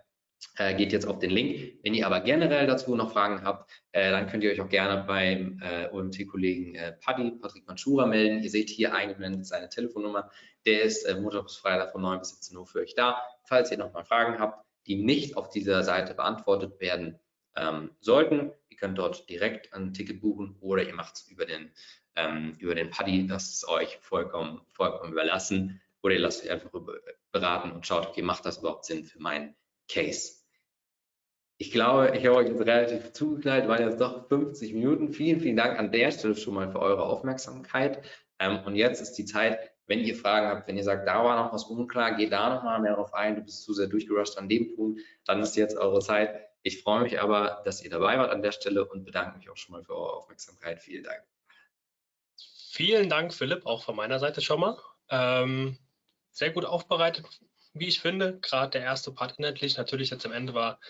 äh, 0.56 0.74
geht 0.74 0.92
jetzt 0.92 1.06
auf 1.06 1.18
den 1.18 1.30
Link. 1.30 1.78
Wenn 1.82 1.94
ihr 1.94 2.06
aber 2.06 2.20
generell 2.20 2.66
dazu 2.66 2.94
noch 2.96 3.12
Fragen 3.12 3.42
habt, 3.44 3.70
äh, 3.92 4.10
dann 4.10 4.26
könnt 4.26 4.42
ihr 4.44 4.50
euch 4.50 4.60
auch 4.60 4.68
gerne 4.68 5.04
beim 5.06 5.60
äh, 5.62 5.88
OMT-Kollegen 5.90 6.74
äh, 6.74 6.92
Paddy, 6.92 7.32
Patrick 7.40 7.66
Manschura 7.66 8.06
melden. 8.06 8.42
Ihr 8.42 8.50
seht 8.50 8.70
hier 8.70 8.94
eingeblendet 8.94 9.46
seine 9.46 9.68
Telefonnummer. 9.68 10.30
Der 10.64 10.82
ist 10.82 11.04
äh, 11.04 11.20
Montag 11.20 11.50
Freitag 11.50 11.92
von 11.92 12.02
9 12.02 12.18
bis 12.18 12.30
17 12.30 12.56
Uhr 12.56 12.66
für 12.66 12.80
euch 12.80 12.94
da. 12.94 13.20
Falls 13.44 13.70
ihr 13.70 13.78
nochmal 13.78 14.04
Fragen 14.04 14.38
habt, 14.38 14.64
die 14.86 14.96
nicht 14.96 15.36
auf 15.36 15.50
dieser 15.50 15.82
Seite 15.82 16.14
beantwortet 16.14 16.80
werden 16.80 17.18
ähm, 17.56 17.90
sollten, 18.00 18.52
ihr 18.68 18.76
könnt 18.76 18.98
dort 18.98 19.28
direkt 19.28 19.72
ein 19.72 19.92
Ticket 19.92 20.20
buchen 20.20 20.56
oder 20.60 20.86
ihr 20.86 20.94
macht 20.94 21.16
es 21.16 21.28
über 21.28 21.46
den, 21.46 21.70
ähm, 22.14 22.56
über 22.58 22.74
den 22.74 22.90
Paddy. 22.90 23.26
Das 23.26 23.48
ist 23.50 23.68
euch 23.68 23.98
vollkommen, 24.00 24.60
vollkommen 24.68 25.12
überlassen. 25.12 25.80
Oder 26.02 26.14
ihr 26.14 26.20
lasst 26.20 26.44
euch 26.44 26.50
einfach 26.50 26.70
beraten 27.32 27.72
und 27.72 27.86
schaut, 27.86 28.06
okay, 28.06 28.22
macht 28.22 28.46
das 28.46 28.58
überhaupt 28.58 28.84
Sinn 28.84 29.04
für 29.04 29.20
meinen 29.20 29.56
Case. 29.88 30.36
Ich 31.58 31.70
glaube, 31.70 32.14
ich 32.16 32.26
habe 32.26 32.36
euch 32.36 32.48
jetzt 32.48 32.60
relativ 32.60 33.12
zugeknallt, 33.12 33.66
waren 33.66 33.88
jetzt 33.88 34.00
doch 34.00 34.28
50 34.28 34.74
Minuten. 34.74 35.12
Vielen, 35.12 35.40
vielen 35.40 35.56
Dank 35.56 35.78
an 35.78 35.90
der 35.90 36.10
Stelle 36.10 36.36
schon 36.36 36.54
mal 36.54 36.70
für 36.70 36.80
eure 36.80 37.04
Aufmerksamkeit. 37.04 38.04
Ähm, 38.38 38.60
und 38.66 38.76
jetzt 38.76 39.00
ist 39.00 39.14
die 39.14 39.24
Zeit, 39.24 39.58
wenn 39.86 40.00
ihr 40.00 40.16
Fragen 40.16 40.48
habt, 40.48 40.68
wenn 40.68 40.76
ihr 40.76 40.84
sagt, 40.84 41.06
da 41.06 41.24
war 41.24 41.42
noch 41.42 41.52
was 41.52 41.64
unklar, 41.64 42.16
geht 42.16 42.32
da 42.32 42.54
noch 42.54 42.62
mal 42.62 42.80
mehr 42.80 42.94
drauf 42.94 43.14
ein, 43.14 43.36
du 43.36 43.42
bist 43.42 43.62
zu 43.62 43.72
sehr 43.72 43.86
durchgerusht 43.86 44.36
an 44.36 44.48
dem 44.48 44.74
Punkt, 44.74 45.00
dann 45.24 45.40
ist 45.40 45.56
jetzt 45.56 45.76
eure 45.76 46.00
Zeit. 46.00 46.40
Ich 46.62 46.82
freue 46.82 47.02
mich 47.02 47.20
aber, 47.20 47.62
dass 47.64 47.82
ihr 47.82 47.90
dabei 47.90 48.18
wart 48.18 48.32
an 48.32 48.42
der 48.42 48.52
Stelle 48.52 48.84
und 48.84 49.04
bedanke 49.04 49.38
mich 49.38 49.48
auch 49.48 49.56
schon 49.56 49.72
mal 49.72 49.84
für 49.84 49.94
eure 49.94 50.14
Aufmerksamkeit. 50.14 50.82
Vielen 50.82 51.04
Dank. 51.04 51.22
Vielen 52.72 53.08
Dank, 53.08 53.32
Philipp, 53.32 53.64
auch 53.64 53.84
von 53.84 53.96
meiner 53.96 54.18
Seite 54.18 54.40
schon 54.40 54.60
mal. 54.60 54.76
Ähm, 55.08 55.78
sehr 56.32 56.50
gut 56.50 56.64
aufbereitet, 56.64 57.24
wie 57.78 57.88
ich 57.88 58.00
finde. 58.00 58.38
Gerade 58.40 58.72
der 58.72 58.82
erste 58.82 59.12
Part 59.12 59.38
inhaltlich, 59.38 59.76
natürlich 59.76 60.10
jetzt 60.10 60.26
am 60.26 60.32
Ende 60.32 60.54
war 60.54 60.80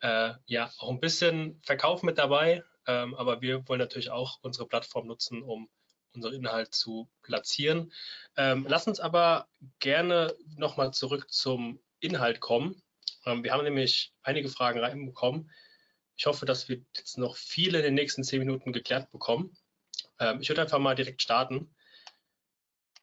äh, 0.00 0.32
ja 0.46 0.70
auch 0.78 0.90
ein 0.90 1.00
bisschen 1.00 1.60
Verkauf 1.62 2.02
mit 2.02 2.18
dabei, 2.18 2.62
ähm, 2.86 3.14
aber 3.14 3.40
wir 3.40 3.66
wollen 3.68 3.80
natürlich 3.80 4.10
auch 4.10 4.38
unsere 4.42 4.66
Plattform 4.66 5.06
nutzen, 5.06 5.42
um 5.42 5.68
unseren 6.14 6.34
Inhalt 6.34 6.74
zu 6.74 7.08
platzieren. 7.22 7.92
Ähm, 8.36 8.66
lass 8.68 8.86
uns 8.86 9.00
aber 9.00 9.48
gerne 9.78 10.34
nochmal 10.56 10.92
zurück 10.92 11.30
zum 11.30 11.80
Inhalt 12.00 12.40
kommen. 12.40 12.82
Ähm, 13.24 13.44
wir 13.44 13.52
haben 13.52 13.64
nämlich 13.64 14.12
einige 14.22 14.48
Fragen 14.48 14.80
reinbekommen. 14.80 15.50
Ich 16.16 16.26
hoffe, 16.26 16.46
dass 16.46 16.68
wir 16.68 16.82
jetzt 16.96 17.18
noch 17.18 17.36
viele 17.36 17.78
in 17.78 17.84
den 17.84 17.94
nächsten 17.94 18.24
zehn 18.24 18.40
Minuten 18.40 18.72
geklärt 18.72 19.10
bekommen. 19.10 19.56
Ähm, 20.18 20.40
ich 20.40 20.48
würde 20.48 20.62
einfach 20.62 20.78
mal 20.78 20.94
direkt 20.94 21.22
starten. 21.22 21.74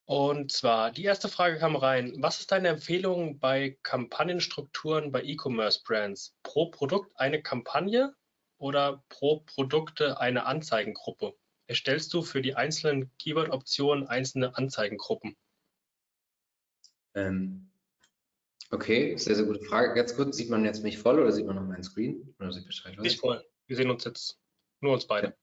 Und 0.09 0.51
zwar, 0.51 0.89
die 0.89 1.03
erste 1.03 1.29
Frage 1.29 1.59
kam 1.59 1.75
rein. 1.75 2.15
Was 2.17 2.39
ist 2.39 2.51
deine 2.51 2.69
Empfehlung 2.69 3.37
bei 3.37 3.77
Kampagnenstrukturen 3.83 5.11
bei 5.11 5.21
E-Commerce-Brands? 5.21 6.35
Pro 6.41 6.71
Produkt 6.71 7.11
eine 7.19 7.43
Kampagne 7.43 8.15
oder 8.57 9.03
pro 9.09 9.41
Produkte 9.41 10.19
eine 10.19 10.47
Anzeigengruppe? 10.47 11.35
Erstellst 11.67 12.11
du 12.11 12.23
für 12.23 12.41
die 12.41 12.55
einzelnen 12.55 13.11
Keyword-Optionen 13.19 14.07
einzelne 14.07 14.57
Anzeigengruppen? 14.57 15.37
Ähm, 17.13 17.69
okay, 18.71 19.15
sehr, 19.15 19.35
sehr 19.35 19.45
gute 19.45 19.63
Frage. 19.63 19.93
Ganz 19.93 20.15
kurz, 20.15 20.37
sieht 20.37 20.49
man 20.49 20.65
jetzt 20.65 20.81
mich 20.81 20.97
voll 20.97 21.19
oder 21.19 21.31
sieht 21.31 21.45
man 21.45 21.55
noch 21.55 21.67
meinen 21.67 21.83
Screen? 21.83 22.33
Oder 22.39 22.51
sieht 22.51 22.65
Bescheid 22.65 22.97
Nicht 22.97 23.19
voll. 23.19 23.45
Wir 23.67 23.75
sehen 23.75 23.91
uns 23.91 24.05
jetzt 24.05 24.39
nur 24.81 24.93
uns 24.93 25.05
beide. 25.05 25.37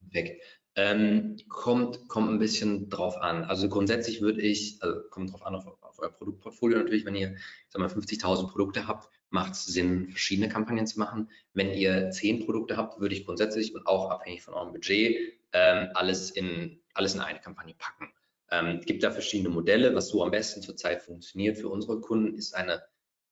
Weg. 0.00 0.40
Ähm, 0.76 1.36
kommt, 1.48 2.08
kommt 2.08 2.30
ein 2.30 2.38
bisschen 2.38 2.88
drauf 2.88 3.16
an. 3.16 3.44
Also 3.44 3.68
grundsätzlich 3.68 4.20
würde 4.20 4.40
ich, 4.40 4.78
also 4.80 5.00
kommt 5.10 5.32
drauf 5.32 5.44
an 5.44 5.56
auf, 5.56 5.66
auf 5.82 5.98
euer 5.98 6.10
Produktportfolio 6.10 6.78
natürlich, 6.78 7.04
wenn 7.04 7.16
ihr 7.16 7.36
50.000 7.74 8.48
Produkte 8.50 8.86
habt, 8.86 9.10
macht 9.30 9.52
es 9.52 9.66
Sinn, 9.66 10.08
verschiedene 10.10 10.48
Kampagnen 10.48 10.86
zu 10.86 10.98
machen. 10.98 11.30
Wenn 11.54 11.72
ihr 11.72 12.10
10 12.10 12.44
Produkte 12.44 12.76
habt, 12.76 13.00
würde 13.00 13.14
ich 13.14 13.26
grundsätzlich 13.26 13.74
und 13.74 13.86
auch 13.86 14.10
abhängig 14.10 14.42
von 14.42 14.54
eurem 14.54 14.72
Budget 14.72 15.16
ähm, 15.52 15.88
alles, 15.94 16.30
in, 16.30 16.80
alles 16.94 17.14
in 17.14 17.20
eine 17.20 17.40
Kampagne 17.40 17.74
packen. 17.74 18.12
Ähm, 18.50 18.80
gibt 18.80 19.02
da 19.02 19.10
verschiedene 19.10 19.48
Modelle. 19.48 19.94
Was 19.94 20.08
so 20.08 20.22
am 20.22 20.30
besten 20.30 20.62
zurzeit 20.62 21.02
funktioniert 21.02 21.58
für 21.58 21.68
unsere 21.68 22.00
Kunden, 22.00 22.34
ist 22.36 22.54
eine 22.54 22.82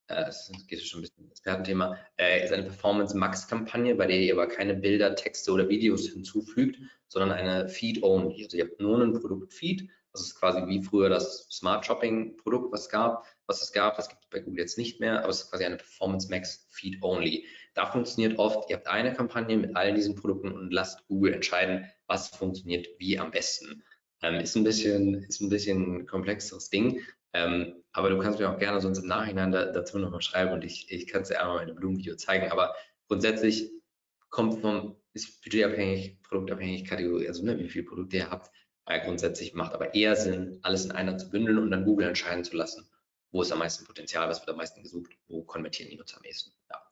das 0.09 0.51
geht 0.67 0.81
schon 0.81 0.99
ein 0.99 1.01
bisschen 1.03 1.23
ins 1.23 1.31
Expertenthema, 1.31 1.97
äh, 2.17 2.43
ist 2.43 2.51
eine 2.51 2.63
Performance-Max-Kampagne, 2.63 3.95
bei 3.95 4.07
der 4.07 4.17
ihr 4.17 4.33
aber 4.33 4.47
keine 4.47 4.73
Bilder, 4.73 5.15
Texte 5.15 5.51
oder 5.51 5.69
Videos 5.69 6.07
hinzufügt, 6.07 6.77
sondern 7.07 7.31
eine 7.31 7.69
Feed-Only. 7.69 8.43
Also 8.43 8.57
ihr 8.57 8.65
habt 8.65 8.79
nur 8.79 9.01
einen 9.01 9.13
Produkt-Feed. 9.13 9.89
Das 10.11 10.21
ist 10.21 10.35
quasi 10.35 10.65
wie 10.67 10.81
früher 10.81 11.09
das 11.09 11.47
Smart 11.51 11.85
Shopping-Produkt, 11.85 12.71
was, 12.73 12.89
gab, 12.89 13.27
was 13.45 13.61
es 13.61 13.71
gab. 13.71 13.95
Das 13.95 14.09
gibt 14.09 14.23
es 14.23 14.29
bei 14.29 14.39
Google 14.39 14.61
jetzt 14.61 14.77
nicht 14.77 14.99
mehr, 14.99 15.19
aber 15.19 15.29
es 15.29 15.41
ist 15.41 15.51
quasi 15.51 15.65
eine 15.65 15.77
Performance 15.77 16.29
Max 16.29 16.67
Feed-Only. 16.71 17.45
Da 17.75 17.85
funktioniert 17.85 18.39
oft, 18.39 18.69
ihr 18.69 18.77
habt 18.77 18.87
eine 18.87 19.13
Kampagne 19.13 19.55
mit 19.55 19.75
all 19.75 19.93
diesen 19.93 20.15
Produkten 20.15 20.51
und 20.51 20.71
lasst 20.71 21.07
Google 21.07 21.33
entscheiden, 21.35 21.85
was 22.07 22.29
funktioniert 22.29 22.87
wie 22.97 23.19
am 23.19 23.29
besten. 23.29 23.83
Ähm, 24.21 24.35
ist 24.35 24.55
ein 24.55 24.63
bisschen, 24.63 25.23
ist 25.23 25.41
ein 25.41 25.49
bisschen 25.49 25.99
ein 25.99 26.05
komplexeres 26.07 26.69
Ding. 26.69 27.01
Ähm, 27.33 27.83
aber 27.91 28.09
du 28.09 28.19
kannst 28.19 28.39
mir 28.39 28.49
auch 28.49 28.57
gerne 28.57 28.81
sonst 28.81 28.99
im 28.99 29.07
Nachhinein 29.07 29.51
da, 29.51 29.65
dazu 29.65 29.97
nochmal 29.99 30.21
schreiben 30.21 30.51
und 30.51 30.63
ich, 30.63 30.91
ich 30.91 31.07
kann 31.07 31.23
es 31.23 31.29
dir 31.29 31.41
einmal 31.41 31.57
in 31.57 31.69
einem 31.69 31.75
Blumenvideo 31.75 32.15
zeigen. 32.15 32.51
Aber 32.51 32.75
grundsätzlich 33.07 33.71
kommt 34.29 34.61
vom, 34.61 34.95
ist 35.13 35.41
budgetabhängig, 35.41 36.21
produktabhängig, 36.23 36.85
Kategorie, 36.85 37.27
also 37.27 37.43
ne, 37.43 37.57
wie 37.59 37.69
viele 37.69 37.85
Produkte 37.85 38.17
ihr 38.17 38.29
habt. 38.29 38.51
Äh, 38.85 39.03
grundsätzlich 39.03 39.53
macht 39.53 39.73
aber 39.73 39.93
eher 39.93 40.15
Sinn, 40.15 40.59
alles 40.63 40.85
in 40.85 40.91
einer 40.91 41.17
zu 41.17 41.29
bündeln 41.29 41.57
und 41.57 41.71
dann 41.71 41.85
Google 41.85 42.07
entscheiden 42.07 42.43
zu 42.43 42.55
lassen, 42.55 42.89
wo 43.31 43.41
ist 43.41 43.51
am 43.51 43.59
meisten 43.59 43.85
Potenzial, 43.85 44.27
was 44.29 44.39
wird 44.39 44.49
am 44.49 44.57
meisten 44.57 44.81
gesucht, 44.81 45.11
wo 45.27 45.43
konvertieren 45.43 45.91
die 45.91 45.97
Nutzer 45.97 46.17
am 46.17 46.23
ehesten. 46.23 46.51
Ja. 46.69 46.83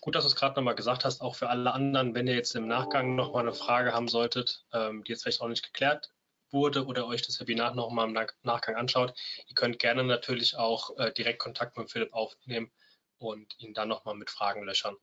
Gut, 0.00 0.14
dass 0.14 0.24
du 0.24 0.28
es 0.28 0.36
gerade 0.36 0.56
nochmal 0.56 0.74
gesagt 0.74 1.04
hast, 1.04 1.20
auch 1.20 1.36
für 1.36 1.48
alle 1.48 1.72
anderen, 1.72 2.14
wenn 2.14 2.26
ihr 2.26 2.34
jetzt 2.34 2.54
im 2.54 2.66
Nachgang 2.66 3.14
nochmal 3.14 3.42
eine 3.42 3.54
Frage 3.54 3.92
haben 3.92 4.08
solltet, 4.08 4.64
ähm, 4.72 5.04
die 5.04 5.12
jetzt 5.12 5.22
vielleicht 5.22 5.40
auch 5.40 5.48
nicht 5.48 5.64
geklärt 5.64 6.10
wurde 6.52 6.86
oder 6.86 7.06
euch 7.06 7.22
das 7.22 7.40
Webinar 7.40 7.74
nochmal 7.74 8.08
im 8.08 8.26
Nachgang 8.42 8.76
anschaut, 8.76 9.14
ihr 9.46 9.54
könnt 9.54 9.78
gerne 9.78 10.04
natürlich 10.04 10.56
auch 10.56 10.96
äh, 10.98 11.12
direkt 11.12 11.38
Kontakt 11.38 11.76
mit 11.76 11.90
Philipp 11.90 12.12
aufnehmen 12.12 12.70
und 13.18 13.58
ihn 13.58 13.74
dann 13.74 13.88
nochmal 13.88 14.14
mit 14.14 14.30
Fragen 14.30 14.64
löchern. 14.64 14.96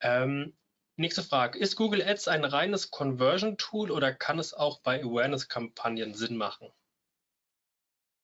Ähm, 0.00 0.54
nächste 0.96 1.22
Frage. 1.22 1.58
Ist 1.58 1.76
Google 1.76 2.02
Ads 2.02 2.28
ein 2.28 2.44
reines 2.44 2.90
Conversion-Tool 2.90 3.90
oder 3.90 4.12
kann 4.12 4.38
es 4.38 4.54
auch 4.54 4.80
bei 4.80 5.02
Awareness-Kampagnen 5.02 6.14
Sinn 6.14 6.36
machen? 6.36 6.68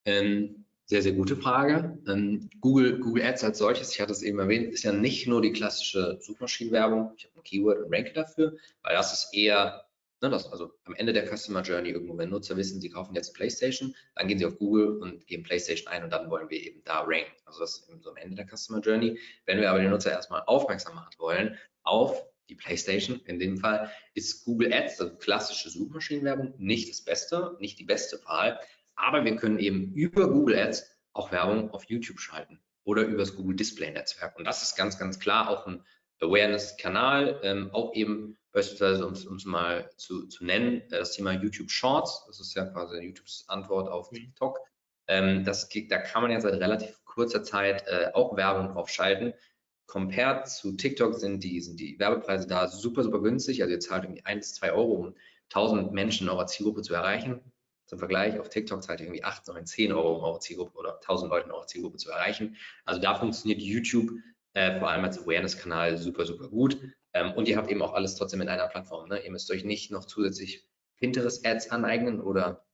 Ähm, 0.05 0.65
sehr, 0.87 1.03
sehr 1.03 1.13
gute 1.13 1.37
Frage. 1.37 1.99
Ähm, 2.09 2.51
Google, 2.61 2.99
Google 2.99 3.25
Ads 3.25 3.45
als 3.45 3.59
solches, 3.59 3.93
ich 3.93 4.01
hatte 4.01 4.13
es 4.13 4.23
eben 4.23 4.39
erwähnt, 4.41 4.73
ist 4.73 4.83
ja 4.83 4.93
nicht 4.93 5.27
nur 5.27 5.41
die 5.41 5.53
klassische 5.53 6.19
Suchmaschinenwerbung. 6.21 7.13
Ich 7.17 7.27
habe 7.27 7.37
ein 7.37 7.45
Keyword 7.45 7.85
und 7.85 7.95
ranke 7.95 8.13
dafür, 8.13 8.57
weil 8.83 8.95
das 8.95 9.13
ist 9.13 9.35
eher 9.35 9.87
das, 10.21 10.51
also 10.53 10.73
am 10.85 10.95
Ende 10.95 11.13
der 11.13 11.27
Customer 11.27 11.63
Journey 11.63 11.91
irgendwo, 11.91 12.19
wenn 12.19 12.29
Nutzer 12.29 12.57
wissen, 12.57 12.81
sie 12.81 12.91
kaufen 12.91 13.15
jetzt 13.15 13.33
PlayStation, 13.35 13.95
dann 14.15 14.29
gehen 14.29 14.39
sie 14.39 14.45
auf 14.45 14.59
Google 14.59 14.99
und 14.99 15.27
geben 15.27 15.43
PlayStation 15.43 15.89
ein 15.89 16.05
und 16.05 16.11
dann 16.11 16.31
wollen 16.31 16.51
wir 16.51 16.61
eben 16.61 16.83
da 16.85 17.01
ranken. 17.01 17.33
Also 17.47 17.61
das 17.61 17.79
ist 17.79 18.03
so 18.03 18.11
am 18.11 18.17
Ende 18.17 18.37
der 18.37 18.47
Customer 18.47 18.81
Journey. 18.81 19.19
Wenn 19.47 19.61
wir 19.61 19.71
aber 19.71 19.79
den 19.79 19.91
Nutzer 19.91 20.11
erstmal 20.11 20.43
aufmerksam 20.47 20.95
machen 20.95 21.15
wollen 21.19 21.57
auf 21.83 22.23
die 22.51 22.55
PlayStation, 22.55 23.21
in 23.27 23.39
dem 23.39 23.57
Fall 23.57 23.91
ist 24.15 24.45
Google 24.45 24.73
Ads, 24.73 25.01
also 25.01 25.17
klassische 25.17 25.71
Suchmaschinenwerbung, 25.71 26.55
nicht 26.59 26.91
das 26.91 27.03
Beste, 27.03 27.57
nicht 27.61 27.79
die 27.79 27.85
beste 27.85 28.23
Wahl, 28.27 28.61
aber 28.97 29.25
wir 29.25 29.37
können 29.37 29.59
eben 29.59 29.95
über 29.95 30.31
Google 30.31 30.59
Ads 30.59 30.91
auch 31.13 31.33
Werbung 31.33 31.71
auf 31.71 31.85
YouTube 31.85 32.21
schalten 32.21 32.61
oder 32.85 33.03
über 33.03 33.19
das 33.19 33.37
Google 33.37 33.57
Display 33.57 33.91
Netzwerk. 33.91 34.37
Und 34.37 34.45
das 34.45 34.63
ist 34.63 34.77
ganz, 34.77 34.99
ganz 34.99 35.19
klar 35.19 35.49
auch 35.49 35.67
ein 35.67 35.85
Awareness-Kanal, 36.21 37.41
ähm, 37.43 37.71
auch 37.73 37.95
eben 37.95 38.39
beispielsweise, 38.53 39.07
um 39.07 39.13
es 39.13 39.45
mal 39.45 39.91
zu, 39.97 40.27
zu 40.27 40.45
nennen, 40.45 40.83
äh, 40.91 40.99
das 40.99 41.13
Thema 41.13 41.33
YouTube 41.33 41.71
Shorts, 41.71 42.25
das 42.27 42.41
ist 42.41 42.55
ja 42.55 42.67
quasi 42.67 42.99
YouTubes 42.99 43.45
Antwort 43.49 43.89
auf 43.89 44.11
mhm. 44.11 44.17
TikTok. 44.17 44.59
Ähm, 45.07 45.45
das, 45.45 45.69
da 45.89 45.99
kann 45.99 46.23
man 46.23 46.31
ja 46.31 46.41
seit 46.41 46.55
relativ 46.55 47.05
kurzer 47.05 47.43
Zeit 47.43 47.87
äh, 47.87 48.11
auch 48.15 48.37
Werbung 48.37 48.73
drauf 48.73 48.89
schalten. 48.89 49.35
Compared 49.87 50.49
zu 50.49 50.77
TikTok 50.77 51.15
sind 51.15 51.43
die, 51.43 51.61
sind 51.61 51.81
die 51.81 51.99
Werbepreise 51.99 52.47
da 52.47 52.69
super, 52.69 53.03
super 53.03 53.21
günstig. 53.21 53.63
Also 53.63 53.75
ihr 53.75 53.81
zahlt 53.81 54.05
irgendwie 54.05 54.25
1, 54.25 54.55
2 54.55 54.73
Euro, 54.73 54.93
um 54.93 55.17
1000 55.53 55.93
Menschen 55.93 56.29
in 56.29 56.33
eurer 56.33 56.47
Zielgruppe 56.47 56.83
zu 56.83 56.95
erreichen. 56.95 57.41
Zum 57.87 57.99
Vergleich, 57.99 58.39
auf 58.39 58.49
TikTok 58.49 58.85
zahlt 58.85 59.01
ihr 59.01 59.07
irgendwie 59.07 59.25
8, 59.25 59.49
9, 59.49 59.67
10 59.67 59.93
Euro, 59.93 60.15
um 60.15 60.23
eure 60.23 60.39
Zielgruppe 60.39 60.79
oder 60.79 60.95
1000 61.01 61.29
Leute 61.29 61.47
in 61.47 61.53
eurer 61.53 61.67
Zielgruppe 61.67 61.97
zu 61.97 62.09
erreichen. 62.09 62.57
Also 62.85 63.01
da 63.01 63.17
funktioniert 63.17 63.61
YouTube 63.61 64.13
äh, 64.55 64.79
vor 64.79 64.91
allem 64.91 65.05
als 65.05 65.23
Awareness-Kanal 65.23 65.97
super, 65.99 66.27
super 66.27 66.49
gut. 66.49 66.79
Ähm, 67.13 67.33
und 67.33 67.49
ihr 67.49 67.57
habt 67.57 67.71
eben 67.71 67.83
auch 67.83 67.93
alles 67.93 68.15
trotzdem 68.15 68.41
in 68.41 68.49
einer 68.49 68.69
Plattform. 68.69 69.09
Ne? 69.09 69.25
Ihr 69.25 69.31
müsst 69.31 69.51
euch 69.51 69.65
nicht 69.65 69.91
noch 69.91 70.05
zusätzlich 70.05 70.67
Pinterest-Ads 70.99 71.71
aneignen 71.71 72.21
oder 72.21 72.65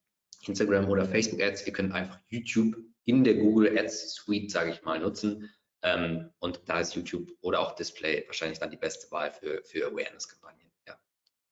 Instagram 0.46 0.88
oder 0.88 1.06
Facebook-Ads. 1.06 1.66
Ihr 1.66 1.72
könnt 1.72 1.92
einfach 1.92 2.18
YouTube 2.28 2.76
in 3.04 3.24
der 3.24 3.34
Google 3.34 3.78
Ads 3.78 4.14
Suite, 4.14 4.50
sage 4.50 4.70
ich 4.72 4.82
mal, 4.82 5.00
nutzen. 5.00 5.50
Ähm, 5.82 6.30
und 6.38 6.60
da 6.66 6.80
ist 6.80 6.94
YouTube 6.94 7.30
oder 7.40 7.60
auch 7.60 7.74
Display 7.74 8.24
wahrscheinlich 8.26 8.58
dann 8.58 8.70
die 8.70 8.76
beste 8.76 9.10
Wahl 9.10 9.32
für, 9.32 9.62
für 9.64 9.86
Awareness-Kampagnen. 9.86 10.70
Ja. 10.86 10.98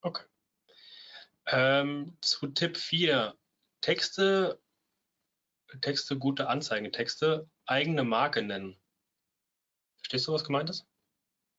Okay. 0.03 0.25
Ähm, 1.47 2.17
zu 2.21 2.49
Tipp 2.49 2.77
4. 2.77 3.35
Texte, 3.81 4.61
Texte, 5.83 6.19
gute 6.19 6.49
Anzeigentexte, 6.49 7.49
eigene 7.67 8.03
Marke 8.03 8.43
nennen. 8.43 8.81
Verstehst 10.05 10.29
du, 10.29 10.33
was 10.33 10.45
gemeint 10.45 10.69
ist? 10.69 10.87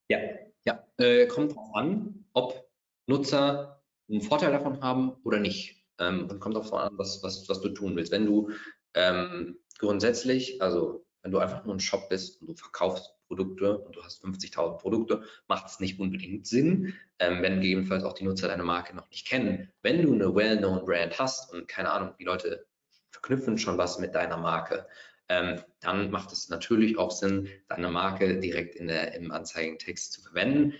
Ja, 0.08 0.20
ja, 0.64 0.86
äh, 0.98 1.26
kommt 1.26 1.50
darauf 1.50 1.74
an, 1.74 2.24
ob 2.32 2.70
Nutzer 3.08 3.82
einen 4.08 4.20
Vorteil 4.20 4.52
davon 4.52 4.80
haben 4.80 5.16
oder 5.24 5.40
nicht. 5.40 5.84
Ähm, 5.98 6.30
und 6.30 6.38
kommt 6.38 6.54
darauf 6.54 6.72
an, 6.72 6.96
was, 6.96 7.22
was, 7.24 7.48
was 7.48 7.60
du 7.60 7.70
tun 7.70 7.96
willst. 7.96 8.12
Wenn 8.12 8.26
du 8.26 8.50
ähm, 8.94 9.58
grundsätzlich, 9.78 10.62
also 10.62 11.04
wenn 11.22 11.32
du 11.32 11.38
einfach 11.38 11.64
nur 11.64 11.74
ein 11.74 11.80
Shop 11.80 12.08
bist 12.08 12.40
und 12.40 12.48
du 12.48 12.54
verkaufst 12.54 13.16
Produkte 13.26 13.78
und 13.78 13.96
du 13.96 14.04
hast 14.04 14.24
50.000 14.24 14.78
Produkte, 14.78 15.24
macht 15.48 15.66
es 15.66 15.80
nicht 15.80 15.98
unbedingt 15.98 16.46
Sinn, 16.46 16.94
ähm, 17.18 17.42
wenn 17.42 17.60
gegebenenfalls 17.60 18.04
auch 18.04 18.12
die 18.12 18.24
Nutzer 18.24 18.46
deine 18.46 18.62
Marke 18.62 18.94
noch 18.94 19.10
nicht 19.10 19.26
kennen. 19.26 19.72
Wenn 19.82 20.02
du 20.02 20.12
eine 20.12 20.32
well-known 20.32 20.84
Brand 20.84 21.18
hast 21.18 21.52
und 21.52 21.66
keine 21.66 21.90
Ahnung, 21.90 22.14
die 22.20 22.24
Leute 22.24 22.64
verknüpfen 23.10 23.58
schon 23.58 23.76
was 23.76 23.98
mit 23.98 24.14
deiner 24.14 24.36
Marke, 24.36 24.86
ähm, 25.28 25.60
dann 25.80 26.10
macht 26.10 26.32
es 26.32 26.48
natürlich 26.48 26.98
auch 26.98 27.10
Sinn, 27.10 27.48
deine 27.68 27.90
Marke 27.90 28.40
direkt 28.40 28.74
in 28.74 28.88
der, 28.88 29.14
im 29.14 29.30
Anzeigentext 29.30 30.12
zu 30.12 30.22
verwenden. 30.22 30.74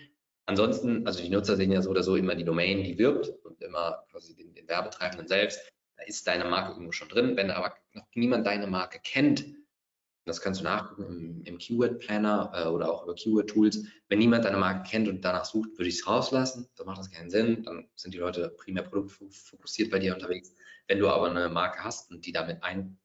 Ansonsten, 0.46 1.06
also 1.06 1.22
die 1.22 1.28
Nutzer 1.28 1.56
sehen 1.56 1.72
ja 1.72 1.82
so 1.82 1.90
oder 1.90 2.02
so 2.02 2.16
immer 2.16 2.34
die 2.34 2.44
Domain, 2.44 2.84
die 2.84 2.98
wirbt 2.98 3.28
und 3.44 3.60
immer 3.62 4.04
quasi 4.10 4.34
den, 4.34 4.54
den 4.54 4.68
Werbetreibenden 4.68 5.26
selbst. 5.26 5.60
Da 5.96 6.04
ist 6.04 6.26
deine 6.26 6.44
Marke 6.44 6.72
irgendwo 6.72 6.92
schon 6.92 7.08
drin. 7.08 7.36
Wenn 7.36 7.50
aber 7.50 7.74
noch 7.92 8.06
niemand 8.14 8.46
deine 8.46 8.66
Marke 8.66 9.00
kennt, 9.02 9.44
das 10.26 10.40
kannst 10.40 10.60
du 10.60 10.64
nachgucken 10.64 11.04
im, 11.04 11.42
im 11.44 11.58
Keyword 11.58 12.00
Planner 12.00 12.50
äh, 12.52 12.68
oder 12.68 12.92
auch 12.92 13.04
über 13.04 13.14
Keyword 13.14 13.48
Tools. 13.48 13.84
Wenn 14.08 14.18
niemand 14.18 14.44
deine 14.44 14.56
Marke 14.56 14.88
kennt 14.88 15.08
und 15.08 15.24
danach 15.24 15.44
sucht, 15.44 15.70
würde 15.78 15.88
ich 15.88 16.00
es 16.00 16.06
rauslassen. 16.06 16.68
Da 16.76 16.84
macht 16.84 16.98
das 16.98 17.10
keinen 17.10 17.30
Sinn. 17.30 17.62
Dann 17.62 17.88
sind 17.94 18.12
die 18.12 18.18
Leute 18.18 18.50
primär 18.56 18.82
produktfokussiert 18.82 19.90
bei 19.90 20.00
dir 20.00 20.14
unterwegs. 20.14 20.52
Wenn 20.88 20.98
du 20.98 21.08
aber 21.08 21.30
eine 21.30 21.48
Marke 21.48 21.82
hast 21.82 22.10
und 22.10 22.26
die 22.26 22.32
damit 22.32 22.62
ein, 22.62 22.98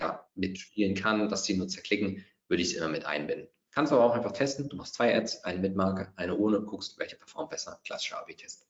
ja, 0.00 0.26
mitspielen 0.34 0.94
kann, 0.94 1.28
dass 1.28 1.42
die 1.44 1.56
Nutzer 1.56 1.82
klicken, 1.82 2.24
würde 2.48 2.62
ich 2.62 2.70
es 2.70 2.76
immer 2.76 2.88
mit 2.88 3.04
einbinden. 3.04 3.48
Kannst 3.74 3.92
aber 3.92 4.04
auch 4.04 4.14
einfach 4.14 4.32
testen. 4.32 4.68
Du 4.68 4.76
machst 4.76 4.94
zwei 4.94 5.16
Ads, 5.16 5.42
eine 5.44 5.58
mit 5.58 5.74
Marke, 5.74 6.12
eine 6.14 6.36
ohne, 6.36 6.60
guckst, 6.60 6.96
welche 6.98 7.16
performt 7.16 7.50
besser. 7.50 7.80
Klassischer 7.84 8.20
AB-Test. 8.20 8.66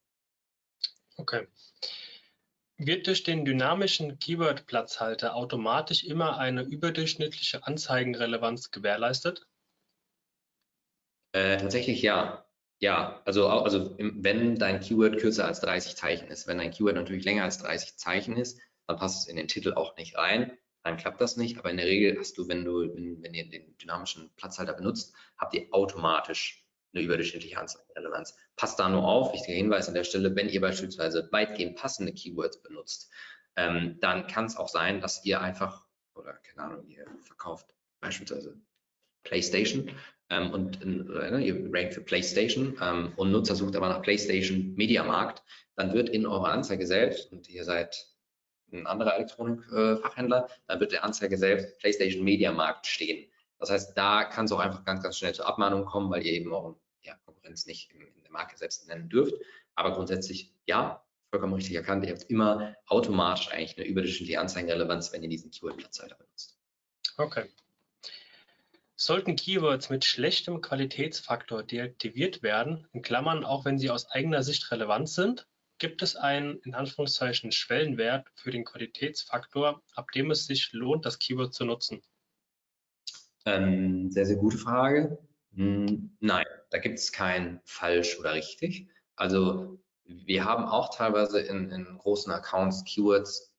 Okay. 1.16 1.46
Wird 2.78 3.06
durch 3.06 3.22
den 3.22 3.44
dynamischen 3.44 4.18
Keyword-Platzhalter 4.18 5.34
automatisch 5.34 6.04
immer 6.04 6.38
eine 6.38 6.62
überdurchschnittliche 6.62 7.66
Anzeigenrelevanz 7.66 8.70
gewährleistet? 8.70 9.46
Äh, 11.32 11.58
tatsächlich 11.58 12.00
ja. 12.00 12.46
Ja, 12.80 13.22
also, 13.24 13.48
also 13.48 13.96
wenn 13.98 14.56
dein 14.56 14.80
Keyword 14.80 15.18
kürzer 15.18 15.46
als 15.46 15.60
30 15.60 15.96
Zeichen 15.96 16.28
ist, 16.28 16.46
wenn 16.46 16.58
dein 16.58 16.70
Keyword 16.70 16.96
natürlich 16.96 17.24
länger 17.24 17.44
als 17.44 17.58
30 17.58 17.96
Zeichen 17.96 18.36
ist, 18.36 18.58
dann 18.86 18.96
passt 18.96 19.22
es 19.22 19.28
in 19.28 19.36
den 19.36 19.48
Titel 19.48 19.74
auch 19.74 19.96
nicht 19.96 20.16
rein 20.16 20.56
dann 20.84 20.96
klappt 20.96 21.20
das 21.20 21.36
nicht. 21.36 21.58
Aber 21.58 21.70
in 21.70 21.78
der 21.78 21.86
Regel 21.86 22.16
hast 22.18 22.38
du, 22.38 22.46
wenn 22.46 22.64
du, 22.64 22.94
wenn, 22.94 23.22
wenn 23.22 23.34
ihr 23.34 23.48
den 23.48 23.76
dynamischen 23.78 24.30
Platzhalter 24.36 24.74
benutzt, 24.74 25.14
habt 25.36 25.54
ihr 25.54 25.66
automatisch 25.72 26.64
eine 26.94 27.02
überdurchschnittliche 27.02 27.58
Anzeigenrelevanz. 27.58 28.36
Passt 28.56 28.78
da 28.78 28.88
nur 28.88 29.06
auf, 29.06 29.32
wichtiger 29.32 29.56
Hinweis 29.56 29.88
an 29.88 29.94
der 29.94 30.04
Stelle, 30.04 30.36
wenn 30.36 30.48
ihr 30.48 30.60
beispielsweise 30.60 31.28
weitgehend 31.32 31.76
passende 31.76 32.12
Keywords 32.12 32.62
benutzt, 32.62 33.10
ähm, 33.56 33.98
dann 34.00 34.26
kann 34.26 34.44
es 34.44 34.56
auch 34.56 34.68
sein, 34.68 35.00
dass 35.00 35.24
ihr 35.24 35.40
einfach, 35.40 35.86
oder 36.14 36.34
keine 36.34 36.62
Ahnung, 36.62 36.86
ihr 36.86 37.06
verkauft 37.22 37.74
beispielsweise 38.00 38.60
PlayStation 39.24 39.90
ähm, 40.30 40.50
und 40.52 40.82
äh, 40.82 41.38
ihr 41.40 41.72
rankt 41.72 41.94
für 41.94 42.02
PlayStation 42.02 42.76
ähm, 42.80 43.12
und 43.16 43.32
Nutzer 43.32 43.56
sucht 43.56 43.76
aber 43.76 43.88
nach 43.88 44.02
PlayStation 44.02 44.74
Mediamarkt, 44.74 45.42
dann 45.76 45.94
wird 45.94 46.08
in 46.08 46.26
eurer 46.26 46.50
Anzeige 46.50 46.86
selbst, 46.86 47.32
und 47.32 47.48
ihr 47.48 47.64
seid 47.64 48.13
ein 48.74 48.86
anderer 48.86 49.14
Elektronikfachhändler, 49.14 50.48
dann 50.66 50.80
wird 50.80 50.92
der 50.92 51.04
Anzeige 51.04 51.36
selbst 51.36 51.78
PlayStation 51.78 52.24
Mediamarkt 52.24 52.86
stehen. 52.86 53.30
Das 53.58 53.70
heißt, 53.70 53.96
da 53.96 54.24
kann 54.24 54.44
es 54.44 54.52
auch 54.52 54.58
einfach 54.58 54.84
ganz, 54.84 55.02
ganz 55.02 55.16
schnell 55.16 55.34
zur 55.34 55.46
Abmahnung 55.46 55.84
kommen, 55.84 56.10
weil 56.10 56.24
ihr 56.24 56.32
eben 56.32 56.52
auch 56.52 56.76
ja, 57.02 57.14
Konkurrenz 57.24 57.66
nicht 57.66 57.90
in, 57.92 58.00
in 58.00 58.22
der 58.22 58.32
Marke 58.32 58.56
selbst 58.56 58.86
nennen 58.88 59.08
dürft. 59.08 59.34
Aber 59.74 59.92
grundsätzlich, 59.92 60.52
ja, 60.66 61.04
vollkommen 61.30 61.54
richtig 61.54 61.74
erkannt, 61.74 62.04
ihr 62.04 62.12
habt 62.12 62.24
immer 62.24 62.76
automatisch 62.86 63.50
eigentlich 63.50 63.76
eine 63.76 63.86
überdurchschnittliche 63.86 64.40
Anzeigenrelevanz, 64.40 65.12
wenn 65.12 65.22
ihr 65.22 65.28
diesen 65.28 65.50
Keyword-Platzhalter 65.50 66.16
benutzt. 66.16 66.58
Okay. 67.16 67.46
Sollten 68.96 69.34
Keywords 69.34 69.90
mit 69.90 70.04
schlechtem 70.04 70.60
Qualitätsfaktor 70.60 71.64
deaktiviert 71.64 72.42
werden, 72.42 72.86
in 72.92 73.02
Klammern 73.02 73.44
auch 73.44 73.64
wenn 73.64 73.78
sie 73.78 73.90
aus 73.90 74.10
eigener 74.10 74.42
Sicht 74.42 74.70
relevant 74.70 75.08
sind, 75.08 75.48
gibt 75.78 76.02
es 76.02 76.16
einen 76.16 76.58
in 76.60 76.74
Anführungszeichen 76.74 77.52
Schwellenwert 77.52 78.28
für 78.34 78.50
den 78.50 78.64
Qualitätsfaktor, 78.64 79.82
ab 79.94 80.10
dem 80.12 80.30
es 80.30 80.46
sich 80.46 80.72
lohnt, 80.72 81.04
das 81.04 81.18
Keyword 81.18 81.54
zu 81.54 81.64
nutzen? 81.64 82.02
Ähm, 83.46 84.10
sehr, 84.10 84.26
sehr 84.26 84.36
gute 84.36 84.56
Frage. 84.56 85.18
Hm, 85.54 86.16
nein, 86.20 86.46
da 86.70 86.78
gibt 86.78 86.98
es 86.98 87.12
kein 87.12 87.60
falsch 87.64 88.18
oder 88.18 88.34
richtig. 88.34 88.88
Also 89.16 89.78
wir 90.04 90.44
haben 90.44 90.64
auch 90.64 90.94
teilweise 90.94 91.40
in, 91.40 91.70
in 91.70 91.98
großen 91.98 92.32
Accounts 92.32 92.84
Keywords, 92.84 93.52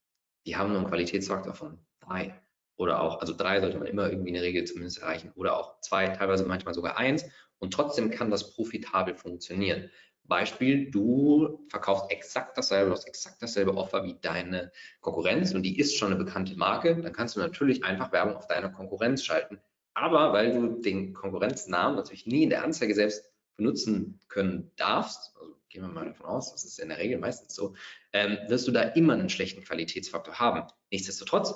die 0.45 0.55
haben 0.55 0.69
nur 0.69 0.79
einen 0.79 0.89
Qualitätsfaktor 0.89 1.53
von 1.53 1.79
drei 2.01 2.39
oder 2.77 3.01
auch, 3.01 3.21
also 3.21 3.33
drei 3.35 3.61
sollte 3.61 3.77
man 3.77 3.87
immer 3.87 4.09
irgendwie 4.09 4.29
in 4.29 4.35
der 4.35 4.43
Regel 4.43 4.65
zumindest 4.65 4.99
erreichen 4.99 5.31
oder 5.35 5.57
auch 5.57 5.79
zwei, 5.81 6.07
teilweise 6.09 6.45
manchmal 6.45 6.73
sogar 6.73 6.97
eins 6.97 7.25
und 7.59 7.73
trotzdem 7.73 8.11
kann 8.11 8.29
das 8.29 8.53
profitabel 8.53 9.15
funktionieren. 9.15 9.89
Beispiel, 10.27 10.89
du 10.89 11.65
verkaufst 11.69 12.11
exakt 12.11 12.57
dasselbe, 12.57 12.89
du 12.89 12.95
hast 12.95 13.07
exakt 13.07 13.41
dasselbe 13.41 13.75
Offer 13.75 14.03
wie 14.03 14.15
deine 14.21 14.71
Konkurrenz 15.01 15.53
und 15.53 15.63
die 15.63 15.79
ist 15.79 15.97
schon 15.97 16.13
eine 16.13 16.23
bekannte 16.23 16.55
Marke, 16.55 16.95
dann 16.95 17.13
kannst 17.13 17.35
du 17.35 17.39
natürlich 17.39 17.83
einfach 17.83 18.11
Werbung 18.11 18.35
auf 18.35 18.47
deine 18.47 18.71
Konkurrenz 18.71 19.23
schalten. 19.23 19.59
Aber 19.93 20.33
weil 20.33 20.53
du 20.53 20.81
den 20.81 21.13
Konkurrenznamen 21.13 21.95
natürlich 21.95 22.25
nie 22.25 22.43
in 22.43 22.49
der 22.49 22.63
Anzeige 22.63 22.95
selbst 22.95 23.23
benutzen 23.55 24.19
können 24.27 24.71
darfst, 24.75 25.33
also 25.39 25.55
gehen 25.69 25.83
wir 25.83 25.89
mal 25.89 26.05
davon 26.05 26.25
aus, 26.25 26.51
das 26.51 26.65
ist 26.65 26.79
in 26.79 26.89
der 26.89 26.97
Regel 26.97 27.19
meistens 27.19 27.55
so, 27.55 27.75
ähm, 28.11 28.37
wirst 28.47 28.67
du 28.67 28.71
da 28.71 28.81
immer 28.81 29.13
einen 29.13 29.29
schlechten 29.29 29.63
Qualitätsfaktor 29.63 30.39
haben. 30.39 30.67
Nichtsdestotrotz 30.91 31.53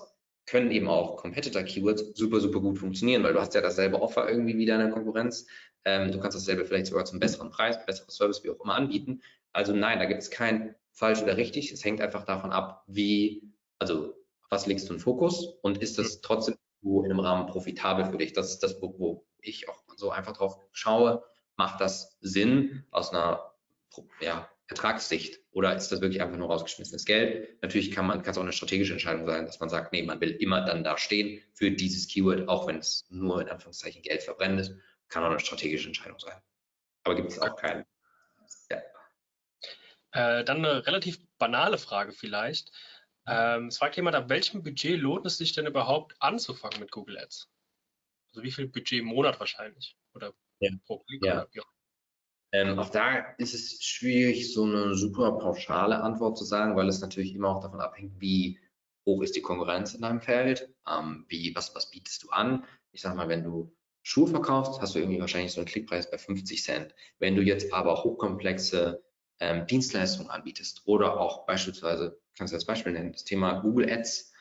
können 0.49 0.71
eben 0.71 0.87
auch 0.87 1.17
Competitor-Keywords 1.17 2.17
super, 2.17 2.39
super 2.39 2.59
gut 2.59 2.79
funktionieren, 2.79 3.23
weil 3.23 3.33
du 3.33 3.39
hast 3.39 3.53
ja 3.53 3.61
dasselbe 3.61 4.01
Offer 4.01 4.27
irgendwie 4.29 4.57
wie 4.57 4.65
deine 4.65 4.89
Konkurrenz. 4.89 5.45
Ähm, 5.85 6.11
du 6.11 6.19
kannst 6.19 6.35
dasselbe 6.35 6.65
vielleicht 6.65 6.87
sogar 6.87 7.05
zum 7.05 7.19
besseren 7.19 7.51
Preis, 7.51 7.85
besseres 7.85 8.15
Service, 8.15 8.43
wie 8.43 8.49
auch 8.49 8.59
immer 8.63 8.75
anbieten. 8.75 9.21
Also 9.53 9.73
nein, 9.73 9.99
da 9.99 10.05
gibt 10.05 10.21
es 10.21 10.31
kein 10.31 10.75
falsch 10.91 11.21
oder 11.21 11.37
richtig. 11.37 11.71
Es 11.71 11.85
hängt 11.85 12.01
einfach 12.01 12.25
davon 12.25 12.51
ab, 12.51 12.83
wie, 12.87 13.53
also 13.77 14.15
was 14.49 14.65
legst 14.65 14.89
du 14.89 14.93
in 14.93 14.99
Fokus 14.99 15.45
und 15.61 15.77
ist 15.77 15.99
das 15.99 16.21
trotzdem 16.21 16.55
in 16.81 17.05
einem 17.05 17.19
Rahmen 17.19 17.47
profitabel 17.47 18.05
für 18.05 18.17
dich? 18.17 18.33
Das 18.33 18.49
ist 18.49 18.63
das, 18.63 18.81
wo, 18.81 18.97
wo 18.97 19.25
ich 19.41 19.69
auch 19.69 19.83
so 19.95 20.09
einfach 20.09 20.33
drauf 20.33 20.57
schaue. 20.71 21.23
Macht 21.57 21.79
das 21.79 22.17
Sinn 22.21 22.85
aus 22.89 23.11
einer 23.11 23.53
ja, 24.19 24.49
Ertragssicht 24.69 25.39
oder 25.51 25.75
ist 25.75 25.91
das 25.91 25.99
wirklich 25.99 26.21
einfach 26.21 26.37
nur 26.37 26.47
rausgeschmissenes 26.47 27.05
Geld? 27.05 27.61
Natürlich 27.63 27.91
kann 27.91 28.05
man, 28.05 28.21
kann 28.21 28.31
es 28.31 28.37
auch 28.37 28.43
eine 28.43 28.53
strategische 28.53 28.93
Entscheidung 28.93 29.25
sein, 29.25 29.45
dass 29.45 29.59
man 29.59 29.69
sagt, 29.69 29.91
nee, 29.91 30.03
man 30.03 30.21
will 30.21 30.29
immer 30.29 30.61
dann 30.61 30.83
da 30.83 30.97
stehen 30.97 31.41
für 31.53 31.71
dieses 31.71 32.07
Keyword, 32.07 32.47
auch 32.47 32.67
wenn 32.67 32.77
es 32.77 33.07
nur 33.09 33.41
in 33.41 33.49
Anführungszeichen 33.49 34.03
Geld 34.03 34.21
verbrennt 34.21 34.59
ist, 34.59 34.75
kann 35.09 35.23
auch 35.23 35.31
eine 35.31 35.39
strategische 35.39 35.87
Entscheidung 35.87 36.19
sein. 36.19 36.39
Aber 37.03 37.15
gibt 37.15 37.31
es 37.31 37.39
auch 37.39 37.55
keinen. 37.55 37.83
Ja. 38.69 38.77
Äh, 40.11 40.43
dann 40.43 40.63
eine 40.63 40.85
relativ 40.85 41.17
banale 41.39 41.79
Frage 41.79 42.11
vielleicht. 42.11 42.71
Ähm, 43.25 43.67
es 43.67 43.79
fragt 43.79 43.95
jemand, 43.95 44.15
ab 44.15 44.29
welchem 44.29 44.61
Budget 44.61 44.99
lohnt 44.99 45.25
es 45.25 45.39
sich 45.39 45.53
denn 45.53 45.65
überhaupt 45.65 46.15
anzufangen 46.19 46.79
mit 46.79 46.91
Google 46.91 47.17
Ads? 47.17 47.49
Also 48.29 48.43
wie 48.43 48.51
viel 48.51 48.67
Budget 48.67 48.99
im 48.99 49.05
Monat 49.05 49.39
wahrscheinlich? 49.39 49.97
Oder 50.13 50.33
ja. 50.59 50.69
pro 50.85 50.99
Klick? 50.99 51.25
Ja. 51.25 51.33
Oder 51.33 51.47
wie 51.51 51.61
auch 51.61 51.71
ähm, 52.51 52.79
auch 52.79 52.89
da 52.89 53.19
ist 53.37 53.53
es 53.53 53.83
schwierig, 53.83 54.53
so 54.53 54.63
eine 54.63 54.95
super 54.95 55.33
pauschale 55.33 56.01
Antwort 56.01 56.37
zu 56.37 56.45
sagen, 56.45 56.75
weil 56.75 56.89
es 56.89 57.01
natürlich 57.01 57.35
immer 57.35 57.49
auch 57.49 57.61
davon 57.61 57.81
abhängt, 57.81 58.19
wie 58.19 58.59
hoch 59.05 59.21
ist 59.21 59.35
die 59.35 59.41
Konkurrenz 59.41 59.93
in 59.93 60.01
deinem 60.01 60.21
Feld, 60.21 60.73
ähm, 60.87 61.25
wie, 61.27 61.55
was, 61.55 61.75
was 61.75 61.91
bietest 61.91 62.23
du 62.23 62.29
an. 62.29 62.65
Ich 62.91 63.01
sag 63.01 63.15
mal, 63.15 63.29
wenn 63.29 63.43
du 63.43 63.75
Schuhe 64.01 64.27
verkaufst, 64.27 64.81
hast 64.81 64.95
du 64.95 64.99
irgendwie 64.99 65.19
wahrscheinlich 65.19 65.51
so 65.51 65.61
einen 65.61 65.67
Klickpreis 65.67 66.09
bei 66.09 66.17
50 66.17 66.63
Cent. 66.63 66.95
Wenn 67.19 67.35
du 67.35 67.41
jetzt 67.41 67.73
aber 67.73 68.03
hochkomplexe 68.03 69.03
ähm, 69.39 69.67
Dienstleistungen 69.67 70.29
anbietest 70.29 70.83
oder 70.85 71.19
auch 71.19 71.45
beispielsweise, 71.45 72.19
kannst 72.37 72.53
du 72.53 72.55
als 72.55 72.65
Beispiel 72.65 72.93
nennen, 72.93 73.11
das 73.11 73.25
Thema 73.25 73.59
Google 73.59 73.91
Ads 73.91 74.33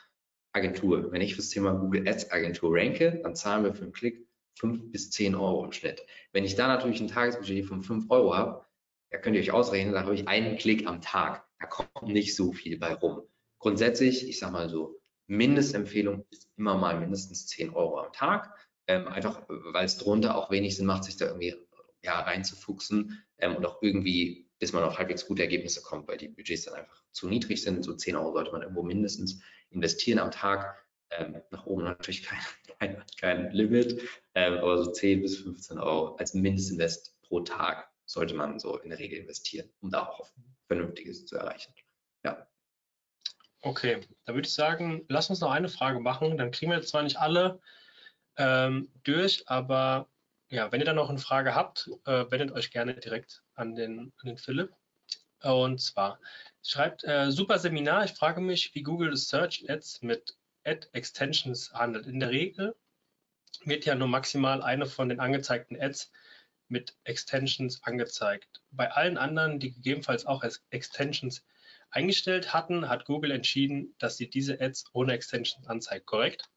Agentur. 0.53 1.13
Wenn 1.13 1.21
ich 1.21 1.33
für 1.33 1.43
das 1.43 1.51
Thema 1.51 1.73
Google 1.73 2.09
Ads 2.09 2.31
Agentur 2.31 2.75
ranke, 2.75 3.21
dann 3.23 3.37
zahlen 3.37 3.65
wir 3.65 3.75
für 3.75 3.83
einen 3.83 3.93
Klick 3.93 4.28
5 4.59 4.93
bis 4.93 5.11
10 5.11 5.35
Euro 5.35 5.65
im 5.65 5.73
Schnitt. 5.73 6.03
Wenn 6.33 6.45
ich 6.45 6.55
da 6.55 6.69
natürlich 6.69 7.01
ein 7.01 7.09
Tagesbudget 7.09 7.67
von 7.67 7.83
5 7.83 8.11
Euro 8.11 8.35
habe, 8.35 8.65
da 9.11 9.19
könnt 9.19 9.37
ihr 9.37 9.43
euch 9.43 9.53
ausrechnen, 9.53 9.95
da 9.95 10.03
habe 10.03 10.15
ich 10.15 10.29
einen 10.29 10.59
Klick 10.59 10.87
am 10.87 11.01
Tag. 11.01 11.47
Da 11.59 11.67
kommt 11.67 12.03
nicht 12.03 12.37
so 12.37 12.53
viel 12.53 12.79
bei 12.79 12.95
rum. 12.95 13.23
Grundsätzlich, 13.59 14.29
ich 14.29 14.39
sage 14.39 14.53
mal 14.53 14.69
so, 14.69 15.01
Mindestempfehlung 15.27 16.25
ist 16.31 16.49
immer 16.57 16.77
mal 16.77 16.99
mindestens 16.99 17.47
10 17.47 17.71
Euro 17.71 18.01
am 18.01 18.13
Tag. 18.13 18.55
Ähm, 18.87 19.09
einfach, 19.09 19.43
weil 19.49 19.85
es 19.85 19.99
drunter 19.99 20.37
auch 20.37 20.51
wenig 20.51 20.77
Sinn 20.77 20.87
macht, 20.87 21.05
sich 21.05 21.17
da 21.17 21.27
irgendwie 21.27 21.55
ja, 22.03 22.21
reinzufuchsen 22.21 23.23
ähm, 23.39 23.57
und 23.57 23.67
auch 23.67 23.83
irgendwie, 23.83 24.49
bis 24.59 24.73
man 24.73 24.83
auf 24.85 24.99
halbwegs 24.99 25.27
gute 25.27 25.43
Ergebnisse 25.43 25.83
kommt, 25.83 26.09
weil 26.09 26.17
die 26.17 26.29
Budgets 26.29 26.65
dann 26.65 26.75
einfach 26.75 27.03
zu 27.13 27.29
niedrig 27.29 27.63
sind. 27.63 27.85
So 27.85 27.95
10 27.95 28.17
Euro 28.17 28.33
sollte 28.33 28.53
man 28.53 28.63
irgendwo 28.63 28.83
mindestens 28.83 29.43
investieren 29.71 30.19
am 30.19 30.31
Tag. 30.31 30.87
Ähm, 31.11 31.43
nach 31.51 31.67
oben 31.67 31.85
natürlich 31.85 32.23
kein, 32.23 32.39
kein, 32.79 33.03
kein 33.21 33.51
Limit, 33.53 34.01
ähm, 34.35 34.59
aber 34.59 34.85
so 34.85 34.93
10 34.93 35.23
bis 35.23 35.39
15 35.39 35.79
Euro 35.79 36.17
als 36.17 36.35
Mindestinvest 36.35 37.15
pro 37.23 37.41
Tag 37.41 37.91
sollte 38.07 38.35
man 38.35 38.59
so 38.59 38.79
in 38.79 38.91
der 38.91 38.99
Regel 38.99 39.19
investieren, 39.19 39.69
um 39.81 39.91
da 39.91 40.07
auch 40.07 40.31
Vernünftiges 40.67 41.27
zu 41.27 41.37
erreichen. 41.37 41.73
Ja. 42.25 42.47
Okay, 43.61 44.01
da 44.25 44.35
würde 44.35 44.47
ich 44.47 44.55
sagen, 44.55 45.05
lass 45.09 45.31
uns 45.31 45.41
noch 45.41 45.51
eine 45.51 45.69
Frage 45.69 46.01
machen. 46.01 46.39
Dann 46.39 46.51
kriegen 46.51 46.71
wir 46.71 46.79
jetzt 46.79 46.91
zwar 46.91 47.03
nicht 47.03 47.19
alle 47.19 47.61
ähm, 48.37 48.91
durch, 49.03 49.49
aber 49.49 50.09
ja, 50.49 50.73
wenn 50.73 50.81
ihr 50.81 50.87
dann 50.87 50.97
noch 50.97 51.11
eine 51.11 51.19
Frage 51.19 51.55
habt, 51.55 51.91
äh, 52.07 52.25
wendet 52.31 52.53
euch 52.53 52.71
gerne 52.71 52.95
direkt 52.95 53.43
an 53.55 53.75
den, 53.75 54.13
an 54.19 54.27
den 54.27 54.39
Philipp. 54.39 54.73
Und 55.43 55.81
zwar 55.81 56.19
schreibt 56.63 57.05
äh, 57.05 57.31
super 57.31 57.59
Seminar. 57.59 58.05
Ich 58.05 58.13
frage 58.13 58.41
mich, 58.41 58.75
wie 58.75 58.83
Google 58.83 59.17
Search 59.17 59.69
Ads 59.69 60.03
mit 60.03 60.38
Ad-Extensions 60.69 61.73
handelt. 61.73 62.07
In 62.07 62.21
der 62.21 62.31
Regel 62.31 62.77
wird 63.65 63.85
ja 63.85 63.95
nur 63.95 64.09
maximal 64.09 64.63
eine 64.63 64.87
von 64.87 65.09
den 65.09 65.21
angezeigten 65.21 65.81
Ads 65.81 66.13
mit 66.69 66.97
Extensions 67.05 67.83
angezeigt. 67.83 68.63
Bei 68.71 68.91
allen 68.91 69.17
anderen, 69.17 69.59
die 69.59 69.73
gegebenenfalls 69.73 70.27
auch 70.27 70.43
als 70.43 70.63
Extensions 70.71 71.45
eingestellt 71.91 72.53
hatten, 72.53 72.89
hat 72.89 73.07
Google 73.07 73.31
entschieden, 73.31 73.95
dass 73.99 74.17
sie 74.17 74.29
diese 74.29 74.61
Ads 74.61 74.85
ohne 74.93 75.15
Extensions 75.15 75.67
anzeigt, 75.67 76.07
korrekt? 76.07 76.51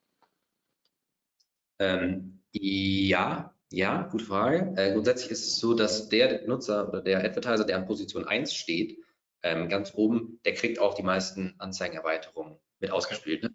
Ähm, 1.80 2.42
ja, 2.52 3.56
ja, 3.72 4.04
gute 4.04 4.26
Frage. 4.26 4.74
Äh, 4.76 4.94
grundsätzlich 4.94 5.32
ist 5.32 5.48
es 5.48 5.60
so, 5.60 5.74
dass 5.74 6.10
der 6.10 6.46
Nutzer 6.46 6.90
oder 6.90 7.02
der 7.02 7.24
Advertiser, 7.24 7.66
der 7.66 7.78
an 7.78 7.86
Position 7.86 8.28
1 8.28 8.54
steht, 8.54 9.00
ähm, 9.44 9.70
ganz 9.70 9.94
oben, 9.96 10.40
der 10.46 10.54
kriegt 10.54 10.80
auch 10.80 10.94
die 10.94 11.04
meisten 11.04 11.56
Anzeigenerweiterungen 11.58 12.60
mit 12.80 12.92
ausgespielt. 12.92 13.44
Ne? 13.44 13.52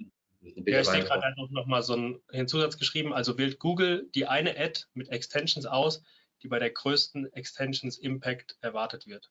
Ja, 0.66 0.80
ich 0.80 0.88
sehe 0.88 1.04
gerade 1.04 1.22
halt 1.22 1.36
noch 1.50 1.66
mal 1.66 1.82
so 1.82 1.94
einen 1.94 2.48
Zusatz 2.48 2.78
geschrieben. 2.78 3.12
Also 3.12 3.38
wählt 3.38 3.58
Google 3.58 4.08
die 4.14 4.26
eine 4.26 4.58
Ad 4.58 4.82
mit 4.94 5.08
Extensions 5.08 5.66
aus, 5.66 6.02
die 6.42 6.48
bei 6.48 6.58
der 6.58 6.70
größten 6.70 7.32
Extensions 7.32 7.98
Impact 7.98 8.56
erwartet 8.60 9.06
wird. 9.06 9.30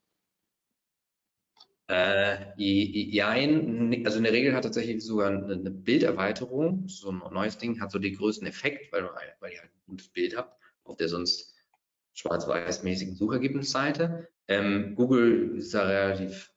Äh, 1.87 2.37
ja, 2.57 3.27
also 3.29 4.17
in 4.17 4.23
der 4.23 4.33
Regel 4.33 4.55
hat 4.55 4.63
tatsächlich 4.63 5.05
sogar 5.05 5.29
eine 5.29 5.69
Bilderweiterung, 5.69 6.87
so 6.87 7.11
ein 7.11 7.21
neues 7.31 7.59
Ding, 7.59 7.79
hat 7.79 7.91
so 7.91 7.99
den 7.99 8.15
größten 8.15 8.47
Effekt, 8.47 8.91
weil, 8.91 9.07
weil 9.39 9.51
ihr 9.51 9.61
halt 9.61 9.69
ein 9.69 9.83
gutes 9.85 10.09
Bild 10.09 10.35
habt 10.35 10.59
auf 10.83 10.97
der 10.97 11.09
sonst 11.09 11.53
schwarz-weiß-mäßigen 12.13 13.15
Suchergebnisseite. 13.15 14.29
Ähm, 14.47 14.95
Google 14.95 15.57
ist 15.57 15.73
da 15.73 15.85
relativ 15.85 16.51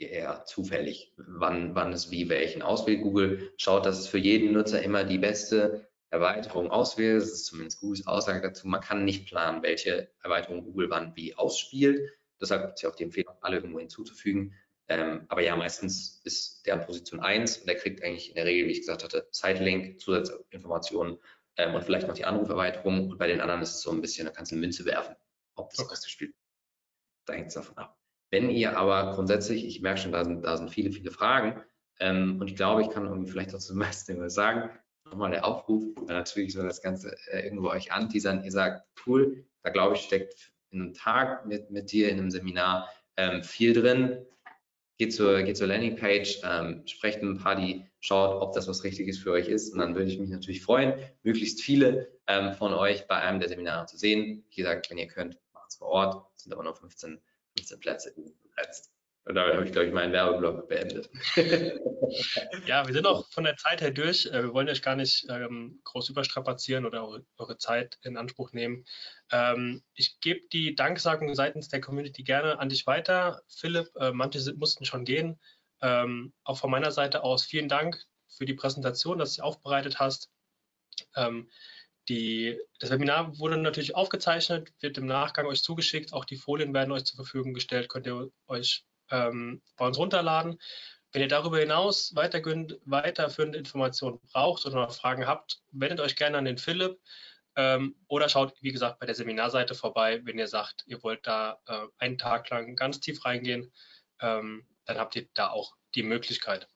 eher 0.00 0.44
zufällig, 0.46 1.12
wann, 1.16 1.74
wann 1.74 1.92
es 1.92 2.10
wie 2.10 2.28
welchen 2.28 2.62
auswählt. 2.62 3.02
Google 3.02 3.52
schaut, 3.56 3.86
dass 3.86 3.98
es 3.98 4.06
für 4.08 4.18
jeden 4.18 4.52
Nutzer 4.52 4.82
immer 4.82 5.04
die 5.04 5.18
beste 5.18 5.88
Erweiterung 6.10 6.70
auswählt. 6.70 7.22
Das 7.22 7.30
ist 7.30 7.46
zumindest 7.46 7.80
Googles 7.80 8.06
Aussage 8.06 8.40
dazu. 8.40 8.66
Man 8.68 8.80
kann 8.80 9.04
nicht 9.04 9.26
planen, 9.26 9.62
welche 9.62 10.10
Erweiterung 10.22 10.64
Google 10.64 10.90
wann 10.90 11.14
wie 11.16 11.34
ausspielt. 11.34 12.10
Deshalb 12.40 12.62
gibt 12.62 12.74
es 12.76 12.82
ja 12.82 12.90
auch 12.90 12.96
die 12.96 13.04
Empfehlung, 13.04 13.34
alle 13.42 13.56
irgendwo 13.56 13.78
hinzuzufügen. 13.78 14.54
Ähm, 14.88 15.26
aber 15.28 15.42
ja, 15.42 15.54
meistens 15.56 16.20
ist 16.24 16.66
der 16.66 16.74
an 16.74 16.86
Position 16.86 17.20
1 17.20 17.58
und 17.58 17.66
der 17.68 17.76
kriegt 17.76 18.02
eigentlich 18.02 18.30
in 18.30 18.34
der 18.34 18.46
Regel, 18.46 18.66
wie 18.66 18.72
ich 18.72 18.80
gesagt 18.80 19.04
hatte, 19.04 19.28
Site-Link, 19.30 20.00
Zusatzinformationen 20.00 21.18
ähm, 21.56 21.74
und 21.74 21.84
vielleicht 21.84 22.08
noch 22.08 22.14
die 22.14 22.24
Anruferweiterung. 22.24 23.10
Und 23.10 23.18
bei 23.18 23.28
den 23.28 23.40
anderen 23.40 23.62
ist 23.62 23.74
es 23.76 23.82
so 23.82 23.90
ein 23.92 24.00
bisschen, 24.00 24.26
da 24.26 24.32
kannst 24.32 24.50
du 24.50 24.56
eine 24.56 24.62
Münze 24.62 24.84
werfen, 24.86 25.14
ob 25.54 25.70
das 25.70 25.78
Okay. 25.80 25.92
ausgespielt 25.92 26.30
wird. 26.32 26.40
Da 27.26 27.34
hängt 27.34 27.48
es 27.48 27.54
davon 27.54 27.78
ab. 27.78 27.99
Wenn 28.30 28.50
ihr 28.50 28.78
aber 28.78 29.12
grundsätzlich, 29.14 29.66
ich 29.66 29.80
merke 29.82 30.00
schon, 30.00 30.12
da 30.12 30.24
sind, 30.24 30.42
da 30.42 30.56
sind 30.56 30.70
viele, 30.70 30.92
viele 30.92 31.10
Fragen, 31.10 31.62
ähm, 32.00 32.40
und 32.40 32.48
ich 32.48 32.56
glaube, 32.56 32.82
ich 32.82 32.90
kann 32.90 33.06
irgendwie 33.06 33.30
vielleicht 33.30 33.54
auch 33.54 33.58
zum 33.58 33.76
meisten 33.78 34.28
sagen. 34.30 34.70
Nochmal 35.04 35.30
der 35.30 35.44
Aufruf, 35.44 35.84
natürlich 36.06 36.52
soll 36.52 36.66
das 36.66 36.82
Ganze 36.82 37.16
äh, 37.30 37.44
irgendwo 37.44 37.68
euch 37.68 37.92
anteasern. 37.92 38.44
Ihr 38.44 38.52
sagt, 38.52 38.86
cool, 39.06 39.44
da 39.62 39.70
glaube 39.70 39.96
ich, 39.96 40.02
steckt 40.02 40.52
in 40.70 40.80
einem 40.80 40.94
Tag 40.94 41.46
mit, 41.46 41.70
mit 41.70 41.92
dir 41.92 42.10
in 42.10 42.18
einem 42.18 42.30
Seminar 42.30 42.88
ähm, 43.16 43.42
viel 43.42 43.72
drin. 43.72 44.24
Geht 44.98 45.14
zur, 45.14 45.42
geht 45.42 45.56
zur 45.56 45.66
Landingpage, 45.66 46.42
ähm, 46.44 46.82
sprecht 46.86 47.22
mit 47.22 47.30
ein 47.30 47.38
paar, 47.38 47.56
die 47.56 47.86
schaut, 48.00 48.40
ob 48.40 48.52
das 48.52 48.68
was 48.68 48.84
Richtiges 48.84 49.18
für 49.18 49.32
euch 49.32 49.48
ist. 49.48 49.72
Und 49.72 49.78
dann 49.78 49.94
würde 49.94 50.10
ich 50.10 50.18
mich 50.18 50.30
natürlich 50.30 50.62
freuen, 50.62 50.94
möglichst 51.22 51.62
viele 51.62 52.12
ähm, 52.26 52.52
von 52.52 52.74
euch 52.74 53.06
bei 53.08 53.16
einem 53.16 53.40
der 53.40 53.48
Seminare 53.48 53.86
zu 53.86 53.96
sehen. 53.96 54.44
Wie 54.50 54.56
gesagt, 54.56 54.90
wenn 54.90 54.98
ihr 54.98 55.08
könnt, 55.08 55.38
macht 55.54 55.70
es 55.70 55.76
vor 55.76 55.88
Ort. 55.88 56.26
Es 56.36 56.44
sind 56.44 56.52
aber 56.52 56.62
nur 56.62 56.76
15, 56.76 57.18
15 57.18 57.29
Plätze 57.80 58.14
begrenzt. 58.14 58.90
Und 59.24 59.34
damit 59.34 59.54
habe 59.54 59.64
ich, 59.64 59.72
glaube 59.72 59.86
ich, 59.86 59.92
meinen 59.92 60.12
Werbeblock 60.12 60.68
beendet. 60.68 61.10
Ja, 62.66 62.84
wir 62.88 62.92
sind 62.92 63.06
auch 63.06 63.28
von 63.30 63.44
der 63.44 63.56
Zeit 63.56 63.80
her 63.80 63.92
durch. 63.92 64.26
Äh, 64.26 64.42
Wir 64.42 64.52
wollen 64.52 64.68
euch 64.68 64.82
gar 64.82 64.96
nicht 64.96 65.26
ähm, 65.30 65.80
groß 65.84 66.08
überstrapazieren 66.08 66.84
oder 66.84 67.06
eure, 67.06 67.24
eure 67.38 67.56
Zeit 67.56 67.98
in 68.02 68.16
Anspruch 68.16 68.52
nehmen. 68.52 68.84
Ähm, 69.30 69.84
ich 69.94 70.18
gebe 70.18 70.40
die 70.52 70.74
Danksagung 70.74 71.32
seitens 71.36 71.68
der 71.68 71.80
Community 71.80 72.24
gerne 72.24 72.58
an 72.58 72.68
dich 72.68 72.86
weiter. 72.88 73.42
Philipp, 73.48 73.94
äh, 73.94 74.10
manche 74.10 74.40
sind, 74.40 74.58
mussten 74.58 74.84
schon 74.84 75.04
gehen. 75.04 75.38
Ähm, 75.82 76.32
auch 76.42 76.58
von 76.58 76.70
meiner 76.70 76.90
Seite 76.90 77.22
aus 77.22 77.44
vielen 77.44 77.68
Dank 77.68 78.04
für 78.28 78.44
die 78.44 78.54
Präsentation, 78.54 79.18
dass 79.18 79.30
du 79.30 79.34
sie 79.36 79.42
aufbereitet 79.42 80.00
hast. 80.00 80.30
Ähm, 81.14 81.48
die, 82.10 82.60
das 82.80 82.90
Webinar 82.90 83.38
wurde 83.38 83.56
natürlich 83.56 83.94
aufgezeichnet, 83.94 84.72
wird 84.80 84.98
im 84.98 85.06
Nachgang 85.06 85.46
euch 85.46 85.62
zugeschickt. 85.62 86.12
Auch 86.12 86.24
die 86.24 86.36
Folien 86.36 86.74
werden 86.74 86.90
euch 86.90 87.04
zur 87.04 87.16
Verfügung 87.16 87.54
gestellt, 87.54 87.88
könnt 87.88 88.06
ihr 88.06 88.28
euch 88.48 88.84
ähm, 89.10 89.62
bei 89.76 89.86
uns 89.86 89.96
runterladen. 89.96 90.60
Wenn 91.12 91.22
ihr 91.22 91.28
darüber 91.28 91.58
hinaus 91.58 92.14
weiterführende 92.14 93.58
Informationen 93.58 94.20
braucht 94.32 94.66
oder 94.66 94.76
noch 94.76 94.92
Fragen 94.92 95.26
habt, 95.26 95.60
wendet 95.70 96.00
euch 96.00 96.16
gerne 96.16 96.38
an 96.38 96.44
den 96.44 96.58
Philipp 96.58 96.98
ähm, 97.54 97.94
oder 98.08 98.28
schaut, 98.28 98.54
wie 98.60 98.72
gesagt, 98.72 98.98
bei 98.98 99.06
der 99.06 99.14
Seminarseite 99.14 99.76
vorbei, 99.76 100.20
wenn 100.24 100.38
ihr 100.38 100.48
sagt, 100.48 100.84
ihr 100.86 101.02
wollt 101.04 101.26
da 101.26 101.60
äh, 101.66 101.86
einen 101.98 102.18
Tag 102.18 102.50
lang 102.50 102.74
ganz 102.74 102.98
tief 102.98 103.24
reingehen, 103.24 103.72
ähm, 104.20 104.66
dann 104.84 104.98
habt 104.98 105.14
ihr 105.14 105.28
da 105.34 105.50
auch 105.50 105.76
die 105.94 106.02
Möglichkeit. 106.02 106.68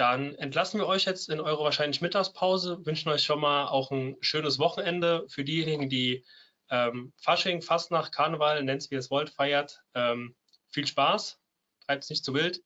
Dann 0.00 0.34
entlassen 0.36 0.80
wir 0.80 0.86
euch 0.86 1.04
jetzt 1.04 1.28
in 1.28 1.42
eure 1.42 1.62
wahrscheinlich 1.62 2.00
Mittagspause, 2.00 2.86
wünschen 2.86 3.10
euch 3.10 3.22
schon 3.22 3.38
mal 3.38 3.66
auch 3.66 3.90
ein 3.90 4.16
schönes 4.22 4.58
Wochenende 4.58 5.26
für 5.28 5.44
diejenigen, 5.44 5.90
die 5.90 6.24
ähm, 6.70 7.12
Fasching, 7.18 7.60
Fastnacht, 7.60 8.10
Karneval, 8.10 8.64
nennt 8.64 8.80
es 8.80 8.90
wie 8.90 8.94
ihr 8.94 9.00
es 9.00 9.10
wollt, 9.10 9.28
feiert. 9.28 9.82
Ähm, 9.92 10.34
viel 10.70 10.86
Spaß, 10.86 11.38
treibt 11.84 12.04
es 12.04 12.08
nicht 12.08 12.24
zu 12.24 12.32
wild. 12.32 12.62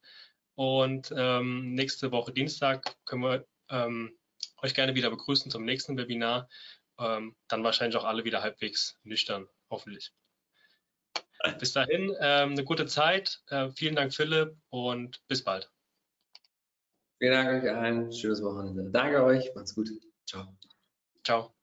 Und 0.54 1.12
ähm, 1.16 1.74
nächste 1.74 2.12
Woche 2.12 2.30
Dienstag 2.30 2.94
können 3.04 3.22
wir 3.22 3.44
ähm, 3.68 4.16
euch 4.62 4.72
gerne 4.72 4.94
wieder 4.94 5.10
begrüßen 5.10 5.50
zum 5.50 5.64
nächsten 5.64 5.96
Webinar. 5.96 6.48
Ähm, 7.00 7.34
dann 7.48 7.64
wahrscheinlich 7.64 7.96
auch 7.96 8.04
alle 8.04 8.24
wieder 8.24 8.42
halbwegs 8.42 8.96
nüchtern, 9.02 9.48
hoffentlich. 9.70 10.12
Bis 11.58 11.72
dahin, 11.72 12.14
ähm, 12.20 12.52
eine 12.52 12.62
gute 12.62 12.86
Zeit. 12.86 13.42
Äh, 13.48 13.70
vielen 13.70 13.96
Dank, 13.96 14.14
Philipp, 14.14 14.56
und 14.70 15.20
bis 15.26 15.42
bald. 15.42 15.73
Vielen 17.24 17.46
Dank 17.46 17.64
euch 17.64 17.70
allen. 17.70 18.12
Schönes 18.12 18.42
Wochenende. 18.42 18.90
Danke 18.90 19.24
euch. 19.24 19.50
Macht's 19.54 19.74
gut. 19.74 19.88
Ciao. 20.26 20.44
Ciao. 21.24 21.54